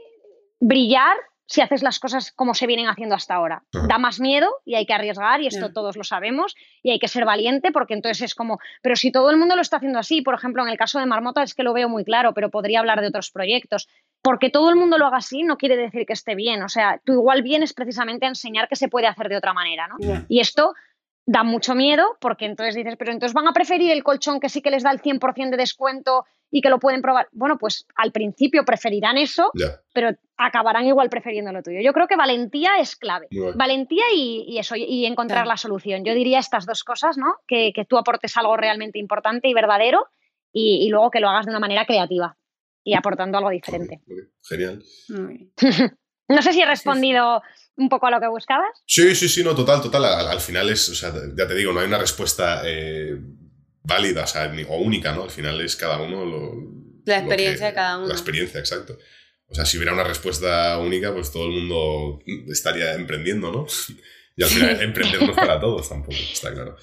brillar 0.61 1.17
si 1.49 1.63
haces 1.63 1.83
las 1.83 1.99
cosas 1.99 2.31
como 2.31 2.53
se 2.53 2.67
vienen 2.67 2.89
haciendo 2.89 3.15
hasta 3.15 3.35
ahora. 3.35 3.63
Da 3.73 3.97
más 3.97 4.21
miedo 4.21 4.49
y 4.67 4.75
hay 4.75 4.85
que 4.85 4.93
arriesgar 4.93 5.41
y 5.41 5.47
esto 5.47 5.73
todos 5.73 5.97
lo 5.97 6.05
sabemos 6.05 6.55
y 6.83 6.91
hay 6.91 6.99
que 6.99 7.09
ser 7.09 7.25
valiente 7.25 7.73
porque 7.73 7.95
entonces 7.95 8.23
es 8.23 8.35
como, 8.35 8.59
pero 8.83 8.97
si 8.97 9.11
todo 9.11 9.31
el 9.31 9.39
mundo 9.39 9.57
lo 9.57 9.63
está 9.63 9.79
haciendo 9.79 9.99
así, 9.99 10.21
por 10.21 10.35
ejemplo, 10.35 10.63
en 10.63 10.69
el 10.69 10.77
caso 10.77 10.99
de 10.99 11.07
Marmota 11.07 11.43
es 11.43 11.55
que 11.55 11.63
lo 11.63 11.73
veo 11.73 11.89
muy 11.89 12.05
claro, 12.05 12.35
pero 12.35 12.51
podría 12.51 12.81
hablar 12.81 13.01
de 13.01 13.09
otros 13.09 13.31
proyectos. 13.31 13.89
Porque 14.21 14.51
todo 14.51 14.69
el 14.69 14.77
mundo 14.77 14.99
lo 14.99 15.07
haga 15.07 15.19
así 15.19 15.43
no 15.43 15.57
quiere 15.57 15.77
decir 15.77 16.05
que 16.05 16.13
esté 16.13 16.35
bien. 16.35 16.63
O 16.63 16.69
sea, 16.69 17.01
tú 17.03 17.15
igual 17.15 17.43
vienes 17.43 17.73
precisamente 17.73 18.27
a 18.27 18.29
enseñar 18.29 18.69
que 18.69 18.77
se 18.77 18.89
puede 18.89 19.07
hacer 19.07 19.31
de 19.31 19.39
otra 19.39 19.55
manera, 19.55 19.89
¿no? 19.89 19.97
Y 20.29 20.41
esto 20.41 20.75
da 21.25 21.45
mucho 21.45 21.75
miedo 21.75 22.19
porque 22.21 22.45
entonces 22.45 22.75
dices, 22.75 22.97
pero 22.99 23.13
entonces 23.13 23.33
van 23.33 23.49
a 23.49 23.53
preferir 23.53 23.91
el 23.91 24.03
colchón 24.03 24.39
que 24.41 24.51
sí 24.51 24.61
que 24.61 24.71
les 24.71 24.83
da 24.83 24.91
el 24.91 25.01
100% 25.01 25.51
de 25.51 25.57
descuento 25.57 26.27
y 26.51 26.61
que 26.61 26.71
lo 26.71 26.79
pueden 26.79 27.03
probar. 27.03 27.29
Bueno, 27.33 27.59
pues 27.59 27.87
al 27.97 28.13
principio 28.13 28.65
preferirán 28.65 29.19
eso, 29.19 29.51
pero 29.93 30.11
acabarán 30.37 30.87
igual 30.87 31.11
prefiriendo 31.11 31.53
lo 31.53 31.63
tuyo. 31.63 31.81
Yo 31.83 31.93
creo 31.93 32.07
que 32.07 32.17
valentía 32.17 32.79
es 32.79 32.97
clave. 32.97 33.29
Valentía 33.55 34.05
y, 34.15 34.59
eso, 34.59 34.75
y 34.77 35.05
encontrar 35.07 35.47
la 35.47 35.57
solución. 35.57 36.05
Yo 36.05 36.15
diría 36.15 36.39
estas 36.39 36.67
dos 36.67 36.85
cosas, 36.85 37.19
¿no? 37.19 37.37
Que, 37.47 37.73
tú 37.89 37.99
aportes 37.99 38.37
algo 38.37 38.57
realmente 38.57 38.99
importante 38.99 39.49
y 39.49 39.55
verdadero 39.55 40.07
y, 40.53 40.89
luego 40.91 41.11
que 41.11 41.21
lo 41.21 41.29
hagas 41.29 41.47
de 41.47 41.51
una 41.51 41.61
manera 41.61 41.85
creativa 41.85 42.37
y 42.83 42.95
aportando 42.95 43.39
algo 43.39 43.51
diferente. 43.51 44.01
Genial. 44.43 44.83
no 46.29 46.43
sé 46.43 46.53
si 46.53 46.63
he 46.63 46.67
respondido 46.67 47.43
un 47.77 47.89
poco 47.89 48.07
a 48.07 48.11
lo 48.11 48.21
que 48.21 48.29
buscabas. 48.29 48.71
Sí, 48.87 49.15
sí, 49.15 49.29
sí, 49.29 49.45
no, 49.45 49.55
total, 49.55 49.83
total. 49.83 50.05
Al, 50.05 50.41
final 50.41 50.71
es, 50.71 50.89
o 50.89 50.95
sea, 50.95 51.13
ya 51.37 51.47
te 51.47 51.55
digo, 51.55 51.73
no 51.73 51.81
hay 51.81 51.87
una 51.87 51.99
respuesta 51.99 52.63
eh, 52.65 53.19
válida 53.83 54.25
o, 54.69 54.77
única, 54.79 55.13
¿no? 55.13 55.25
Al 55.25 55.31
final 55.31 55.61
es 55.61 55.77
cada 55.77 56.01
uno 56.01 56.25
lo. 56.25 56.55
La 57.05 57.19
experiencia 57.19 57.67
de 57.69 57.73
cada 57.73 57.99
uno. 57.99 58.09
La 58.09 58.15
experiencia, 58.15 58.61
exacto. 58.61 58.99
O 59.47 59.55
sea, 59.55 59.65
si 59.65 59.79
hubiera 59.79 59.95
una 59.95 60.05
respuesta 60.05 60.79
única, 60.79 61.13
pues 61.13 61.33
todo 61.33 61.47
el 61.47 61.53
mundo 61.53 62.21
estaría 62.49 62.95
emprendiendo, 62.95 63.51
¿no? 63.51 63.67
Y 64.37 64.45
al 64.45 64.51
final 64.51 64.81
emprender 64.83 65.21
no 65.21 65.31
es 65.33 65.37
para 65.37 65.59
todos 65.59 65.89
tampoco, 65.89 66.13
está 66.13 66.55
claro. 66.55 66.77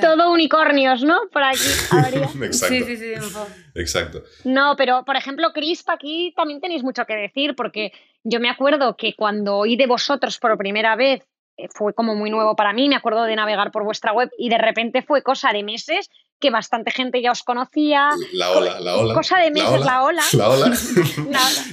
Todo 0.00 0.32
unicornios, 0.32 1.04
¿no? 1.04 1.16
Por 1.32 1.44
aquí 1.44 1.60
habría. 1.90 2.24
Exacto. 2.46 2.74
Sí, 2.74 2.82
sí, 2.84 2.96
sí. 2.96 3.12
Exacto. 3.76 4.24
No, 4.42 4.74
pero 4.76 5.04
por 5.04 5.14
ejemplo, 5.14 5.52
Crisp, 5.52 5.88
aquí 5.90 6.34
también 6.36 6.60
tenéis 6.60 6.82
mucho 6.82 7.04
que 7.06 7.14
decir, 7.14 7.54
porque 7.54 7.92
yo 8.24 8.40
me 8.40 8.50
acuerdo 8.50 8.96
que 8.96 9.14
cuando 9.14 9.58
oí 9.58 9.76
de 9.76 9.86
vosotros 9.86 10.38
por 10.38 10.58
primera 10.58 10.96
vez 10.96 11.22
fue 11.72 11.94
como 11.94 12.14
muy 12.14 12.30
nuevo 12.30 12.56
para 12.56 12.72
mí, 12.72 12.88
me 12.88 12.96
acuerdo 12.96 13.24
de 13.24 13.36
navegar 13.36 13.70
por 13.70 13.84
vuestra 13.84 14.12
web 14.12 14.30
y 14.38 14.48
de 14.48 14.58
repente 14.58 15.02
fue 15.02 15.22
cosa 15.22 15.52
de 15.52 15.62
meses 15.62 16.10
que 16.40 16.50
bastante 16.50 16.90
gente 16.90 17.22
ya 17.22 17.30
os 17.30 17.42
conocía. 17.42 18.10
La 18.32 18.50
ola, 18.50 18.80
la 18.80 18.96
ola. 18.96 19.14
Cosa 19.14 19.38
de 19.38 19.50
meses, 19.50 19.80
la 19.80 20.02
ola. 20.02 20.22
La 20.32 20.48
ola. 20.48 20.76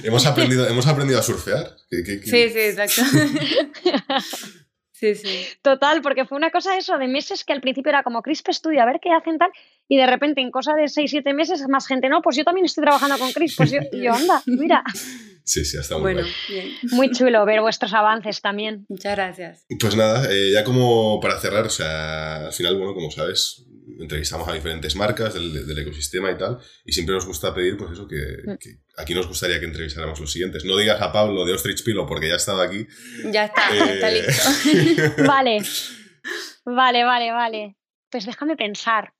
hemos, 0.04 0.26
aprendido, 0.26 0.66
hemos 0.68 0.86
aprendido 0.86 1.18
a 1.18 1.22
surfear. 1.22 1.76
Sí, 1.90 2.20
sí, 2.24 2.58
exacto. 2.58 3.02
Sí, 5.00 5.14
sí. 5.14 5.46
Total, 5.62 6.02
porque 6.02 6.26
fue 6.26 6.36
una 6.36 6.50
cosa 6.50 6.76
eso 6.76 6.98
de 6.98 7.08
meses 7.08 7.42
que 7.42 7.54
al 7.54 7.62
principio 7.62 7.88
era 7.88 8.02
como 8.02 8.20
Crisp 8.20 8.48
Studio, 8.52 8.82
a 8.82 8.84
ver 8.84 9.00
qué 9.00 9.10
hacen 9.10 9.38
tal, 9.38 9.50
y 9.88 9.96
de 9.96 10.06
repente 10.06 10.42
en 10.42 10.50
cosa 10.50 10.74
de 10.74 10.88
6, 10.88 11.10
7 11.10 11.32
meses 11.32 11.66
más 11.68 11.86
gente, 11.86 12.10
no, 12.10 12.20
pues 12.20 12.36
yo 12.36 12.44
también 12.44 12.66
estoy 12.66 12.84
trabajando 12.84 13.16
con 13.16 13.32
Crisp, 13.32 13.56
pues 13.56 13.70
yo, 13.70 13.78
yo 13.92 14.12
anda, 14.12 14.42
mira. 14.46 14.84
Sí, 15.42 15.64
sí, 15.64 15.78
hasta 15.78 15.94
muy 15.94 16.12
bueno, 16.12 16.28
bien. 16.50 16.68
Muy 16.90 17.10
chulo 17.12 17.46
ver 17.46 17.62
vuestros 17.62 17.94
avances 17.94 18.42
también. 18.42 18.84
Muchas 18.90 19.16
gracias. 19.16 19.64
Pues 19.80 19.96
nada, 19.96 20.30
eh, 20.30 20.50
ya 20.52 20.64
como 20.64 21.18
para 21.18 21.40
cerrar, 21.40 21.64
o 21.64 21.70
sea, 21.70 22.48
al 22.48 22.52
final, 22.52 22.76
bueno, 22.76 22.92
como 22.92 23.10
sabes, 23.10 23.64
entrevistamos 24.00 24.48
a 24.48 24.52
diferentes 24.52 24.96
marcas 24.96 25.34
del, 25.34 25.78
ecosistema 25.78 26.30
y 26.30 26.38
tal, 26.38 26.58
y 26.84 26.92
siempre 26.92 27.14
nos 27.14 27.26
gusta 27.26 27.54
pedir, 27.54 27.76
pues 27.76 27.92
eso, 27.92 28.04
mm. 28.04 28.56
que, 28.58 28.78
aquí 28.96 29.14
nos 29.14 29.26
gustaría 29.26 29.60
que 29.60 29.66
entrevistáramos 29.66 30.18
los 30.18 30.32
siguientes. 30.32 30.64
No 30.64 30.76
digas 30.76 31.00
a 31.00 31.12
Pablo 31.12 31.44
de 31.44 31.52
Ostrich 31.52 31.84
Pilo 31.84 32.06
porque 32.06 32.28
ya 32.28 32.34
ha 32.34 32.38
estado 32.38 32.62
aquí. 32.62 32.86
Ya 33.30 33.46
está, 33.46 33.74
ya 33.74 33.92
está 33.92 34.10
eh, 34.10 34.22
listo. 34.74 35.22
vale, 35.26 35.62
vale, 36.64 37.04
vale, 37.04 37.32
vale. 37.32 37.76
Pues 38.10 38.26
déjame 38.26 38.56
pensar. 38.56 39.12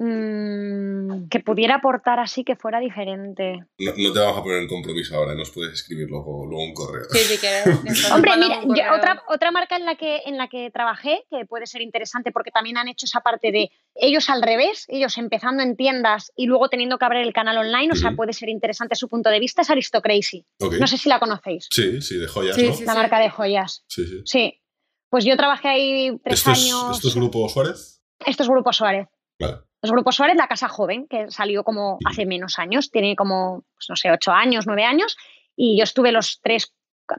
Mm, 0.00 1.26
que 1.28 1.40
pudiera 1.40 1.74
aportar 1.74 2.20
así 2.20 2.44
que 2.44 2.54
fuera 2.54 2.78
diferente. 2.78 3.64
No, 3.80 4.12
te 4.12 4.18
vamos 4.20 4.38
a 4.38 4.42
poner 4.44 4.62
en 4.62 4.68
compromiso 4.68 5.16
ahora, 5.16 5.34
nos 5.34 5.50
puedes 5.50 5.72
escribir 5.72 6.08
luego, 6.08 6.46
luego 6.46 6.62
un 6.62 6.72
correo. 6.72 7.04
Sí, 7.10 7.18
sí, 7.18 8.04
Hombre, 8.14 8.30
mira, 8.64 8.94
otra, 8.94 9.24
otra 9.26 9.50
marca 9.50 9.76
en 9.76 9.84
la, 9.84 9.96
que, 9.96 10.22
en 10.26 10.38
la 10.38 10.46
que 10.46 10.70
trabajé, 10.70 11.24
que 11.28 11.46
puede 11.46 11.66
ser 11.66 11.82
interesante 11.82 12.30
porque 12.30 12.52
también 12.52 12.78
han 12.78 12.86
hecho 12.86 13.06
esa 13.06 13.22
parte 13.22 13.50
de 13.50 13.72
ellos 13.96 14.30
al 14.30 14.40
revés, 14.40 14.84
ellos 14.86 15.18
empezando 15.18 15.64
en 15.64 15.74
tiendas 15.74 16.30
y 16.36 16.46
luego 16.46 16.68
teniendo 16.68 16.96
que 16.96 17.04
abrir 17.04 17.22
el 17.22 17.32
canal 17.32 17.58
online, 17.58 17.90
o 17.90 17.96
sea, 17.96 18.12
puede 18.12 18.32
ser 18.32 18.50
interesante 18.50 18.94
su 18.94 19.08
punto 19.08 19.30
de 19.30 19.40
vista, 19.40 19.62
es 19.62 19.70
Aristocrazy. 19.70 20.46
No 20.60 20.86
sé 20.86 20.96
si 20.96 21.08
la 21.08 21.18
conocéis. 21.18 21.66
Sí, 21.72 22.00
sí, 22.02 22.18
de 22.18 22.28
joyas, 22.28 22.56
¿no? 22.56 22.86
la 22.86 22.94
marca 22.94 23.18
de 23.18 23.30
joyas. 23.30 23.84
Sí, 23.88 24.06
sí. 24.06 24.22
Sí. 24.24 24.62
Pues 25.10 25.24
yo 25.24 25.36
trabajé 25.36 25.68
ahí 25.68 26.20
tres 26.22 26.46
años. 26.46 26.96
¿Esto 26.96 27.08
es 27.08 27.14
Grupo 27.16 27.48
Suárez? 27.48 28.00
Esto 28.24 28.44
es 28.44 28.48
Grupo 28.48 28.72
Suárez. 28.72 29.08
Vale. 29.40 29.67
Los 29.82 29.92
grupos 29.92 30.16
Suárez, 30.16 30.36
la 30.36 30.48
Casa 30.48 30.68
Joven, 30.68 31.06
que 31.08 31.30
salió 31.30 31.62
como 31.62 31.98
hace 32.04 32.26
menos 32.26 32.58
años, 32.58 32.90
tiene 32.90 33.14
como, 33.14 33.64
pues 33.74 33.86
no 33.88 33.96
sé, 33.96 34.10
ocho 34.10 34.32
años, 34.32 34.66
nueve 34.66 34.84
años, 34.84 35.16
y 35.56 35.78
yo 35.78 35.84
estuve 35.84 36.12
los 36.12 36.40
tres 36.42 36.74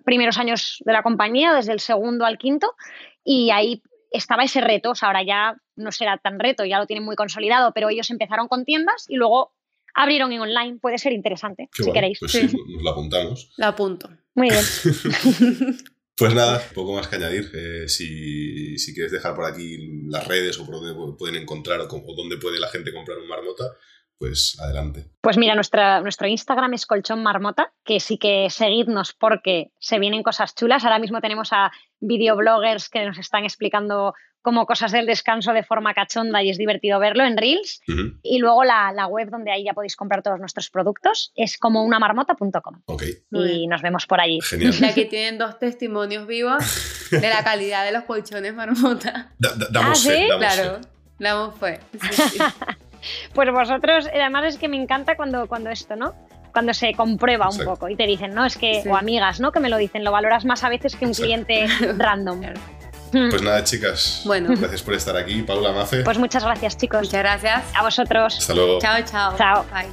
primeros 0.05 0.37
años 0.37 0.77
de 0.85 0.93
la 0.93 1.03
compañía, 1.03 1.53
desde 1.53 1.73
el 1.73 1.79
segundo 1.79 2.25
al 2.25 2.37
quinto, 2.37 2.73
y 3.23 3.49
ahí 3.51 3.81
estaba 4.11 4.43
ese 4.43 4.61
reto, 4.61 4.91
o 4.91 4.95
sea, 4.95 5.09
ahora 5.09 5.23
ya 5.23 5.55
no 5.75 5.91
será 5.91 6.17
tan 6.17 6.39
reto, 6.39 6.65
ya 6.65 6.79
lo 6.79 6.85
tienen 6.85 7.05
muy 7.05 7.15
consolidado, 7.15 7.71
pero 7.73 7.89
ellos 7.89 8.09
empezaron 8.09 8.47
con 8.47 8.65
tiendas 8.65 9.05
y 9.07 9.15
luego 9.15 9.53
abrieron 9.93 10.31
en 10.31 10.41
online, 10.41 10.79
puede 10.79 10.97
ser 10.97 11.13
interesante, 11.13 11.69
si 11.71 11.91
queréis. 11.91 12.19
Pues 12.19 12.31
sí, 12.31 12.43
nos 12.43 12.83
lo 12.83 12.89
apuntamos. 12.91 13.51
Lo 13.57 13.65
apunto. 13.67 14.09
Muy 14.35 14.49
bien. 14.49 14.63
Pues 16.19 16.35
nada, 16.35 16.61
poco 16.73 16.93
más 16.93 17.07
que 17.07 17.15
añadir. 17.15 17.49
Eh, 17.53 17.87
si, 17.87 18.93
quieres 18.93 19.13
dejar 19.13 19.35
por 19.35 19.45
aquí 19.45 20.03
las 20.05 20.27
redes 20.27 20.59
o 20.59 20.65
por 20.65 20.75
dónde 20.75 21.15
pueden 21.17 21.41
encontrar 21.41 21.79
o, 21.79 22.15
dónde 22.15 22.37
puede 22.37 22.59
la 22.59 22.67
gente 22.67 22.93
comprar 22.93 23.17
un 23.19 23.27
marmota, 23.27 23.63
pues 24.19 24.57
adelante. 24.59 25.07
Pues 25.21 25.37
mira, 25.37 25.55
nuestra, 25.55 26.01
nuestro 26.01 26.27
Instagram 26.27 26.73
es 26.73 26.85
Colchón 26.85 27.23
Marmota, 27.23 27.71
que 27.85 27.99
sí 27.99 28.17
que 28.17 28.49
seguidnos 28.49 29.13
porque 29.13 29.71
se 29.79 29.97
vienen 29.97 30.23
cosas 30.23 30.53
chulas. 30.53 30.83
Ahora 30.83 30.99
mismo 30.99 31.21
tenemos 31.21 31.53
a 31.53 31.71
videobloggers 32.01 32.89
que 32.89 33.05
nos 33.05 33.17
están 33.17 33.45
explicando 33.45 34.13
como 34.41 34.65
cosas 34.65 34.91
del 34.91 35.05
descanso 35.05 35.53
de 35.53 35.63
forma 35.63 35.93
cachonda 35.93 36.43
y 36.43 36.49
es 36.49 36.57
divertido 36.57 36.99
verlo 36.99 37.23
en 37.25 37.37
Reels. 37.37 37.81
Y 38.21 38.39
luego 38.39 38.63
la, 38.63 39.07
web 39.07 39.29
donde 39.29 39.51
ahí 39.51 39.63
ya 39.63 39.73
podéis 39.73 39.95
comprar 39.95 40.21
todos 40.21 40.39
nuestros 40.39 40.69
productos 40.69 41.31
es 41.35 41.57
como 41.57 41.83
unamarmota.com. 41.83 42.81
Y 43.31 43.67
nos 43.67 43.81
vemos 43.81 44.05
por 44.05 44.19
allí. 44.19 44.39
Genial. 44.41 44.75
Y 44.79 44.85
aquí 44.85 45.05
tienen 45.05 45.37
dos 45.37 45.59
testimonios 45.59 46.27
vivos 46.27 47.09
de 47.11 47.29
la 47.29 47.43
calidad 47.43 47.85
de 47.85 47.93
los 47.93 48.03
colchones 48.03 48.53
marmota. 48.53 49.31
damos 49.37 50.05
¿Ah, 50.05 50.09
fe, 50.09 50.27
claro, 50.37 50.79
damos 51.19 51.55
fe. 51.57 51.79
pues 53.33 53.51
vosotros, 53.51 54.07
además 54.13 54.45
es 54.45 54.57
que 54.57 54.67
me 54.67 54.81
encanta 54.81 55.15
cuando, 55.15 55.47
cuando 55.47 55.69
esto, 55.69 55.95
¿no? 55.95 56.13
cuando 56.51 56.73
se 56.73 56.93
comprueba 56.93 57.47
un 57.47 57.63
poco 57.63 57.89
y 57.89 57.95
te 57.95 58.07
dicen, 58.07 58.33
no, 58.33 58.43
es 58.43 58.57
que, 58.57 58.83
o 58.89 58.97
amigas, 58.97 59.39
¿no? 59.39 59.51
Que 59.51 59.59
me 59.59 59.69
lo 59.69 59.77
dicen, 59.77 60.03
lo 60.03 60.11
valoras 60.11 60.45
más 60.45 60.63
a 60.63 60.69
veces 60.69 60.95
que 60.95 61.05
un 61.05 61.13
cliente 61.13 61.67
random. 61.97 62.41
Pues 63.11 63.41
nada, 63.41 63.63
chicas. 63.63 64.21
Bueno. 64.25 64.49
Gracias 64.55 64.83
por 64.83 64.93
estar 64.93 65.17
aquí. 65.17 65.41
Paula 65.41 65.71
Mace. 65.71 66.03
Pues 66.03 66.17
muchas 66.17 66.43
gracias, 66.43 66.77
chicos. 66.77 67.01
Muchas 67.01 67.19
gracias. 67.19 67.63
A 67.75 67.83
vosotros. 67.83 68.37
Hasta 68.37 68.53
luego. 68.53 68.79
Chao, 68.79 69.01
chao. 69.03 69.35
Chao. 69.37 69.65
Bye. 69.71 69.87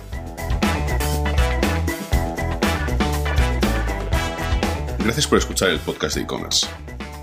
Gracias 4.98 5.26
por 5.26 5.38
escuchar 5.38 5.70
el 5.70 5.78
podcast 5.78 6.16
de 6.16 6.22
e-commerce. 6.22 6.66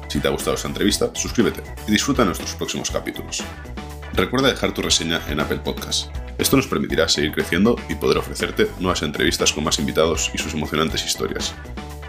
Si 0.08 0.20
te 0.20 0.28
ha 0.28 0.32
gustado 0.32 0.56
esta 0.56 0.68
entrevista, 0.68 1.10
suscríbete 1.14 1.64
y 1.88 1.92
disfruta 1.92 2.24
nuestros 2.24 2.56
próximos 2.56 2.90
capítulos. 2.90 3.44
Recuerda 4.16 4.50
dejar 4.50 4.74
tu 4.74 4.84
reseña 4.84 5.20
en 5.28 5.40
Apple 5.40 5.58
Podcast. 5.58 6.16
Esto 6.38 6.56
nos 6.56 6.68
permitirá 6.68 7.10
seguir 7.10 7.32
creciendo 7.32 7.76
y 7.90 7.96
poder 7.96 8.20
ofrecerte 8.20 8.70
nuevas 8.80 9.02
entrevistas 9.02 9.52
con 9.52 9.64
más 9.64 9.80
invitados 9.80 10.30
y 10.36 10.38
sus 10.38 10.54
emocionantes 10.54 11.04
historias. 11.04 11.56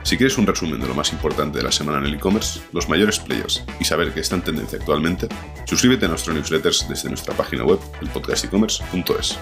Si 0.02 0.18
quieres 0.18 0.36
un 0.36 0.46
resumen 0.46 0.80
de 0.80 0.86
lo 0.86 0.94
más 0.94 1.14
importante 1.14 1.58
de 1.58 1.64
la 1.64 1.72
semana 1.72 1.98
en 1.98 2.04
el 2.04 2.14
e-commerce, 2.14 2.60
los 2.72 2.90
mayores 2.90 3.18
players 3.18 3.64
y 3.80 3.86
saber 3.86 4.12
qué 4.12 4.20
está 4.20 4.36
en 4.36 4.42
tendencia 4.42 4.78
actualmente, 4.78 5.28
suscríbete 5.64 6.04
a 6.04 6.08
nuestro 6.08 6.34
newsletters 6.34 6.86
desde 6.90 7.08
nuestra 7.08 7.34
página 7.34 7.64
web, 7.64 7.78
elpodcastecommerce.es. 8.02 9.38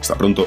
Hasta 0.00 0.14
pronto. 0.14 0.46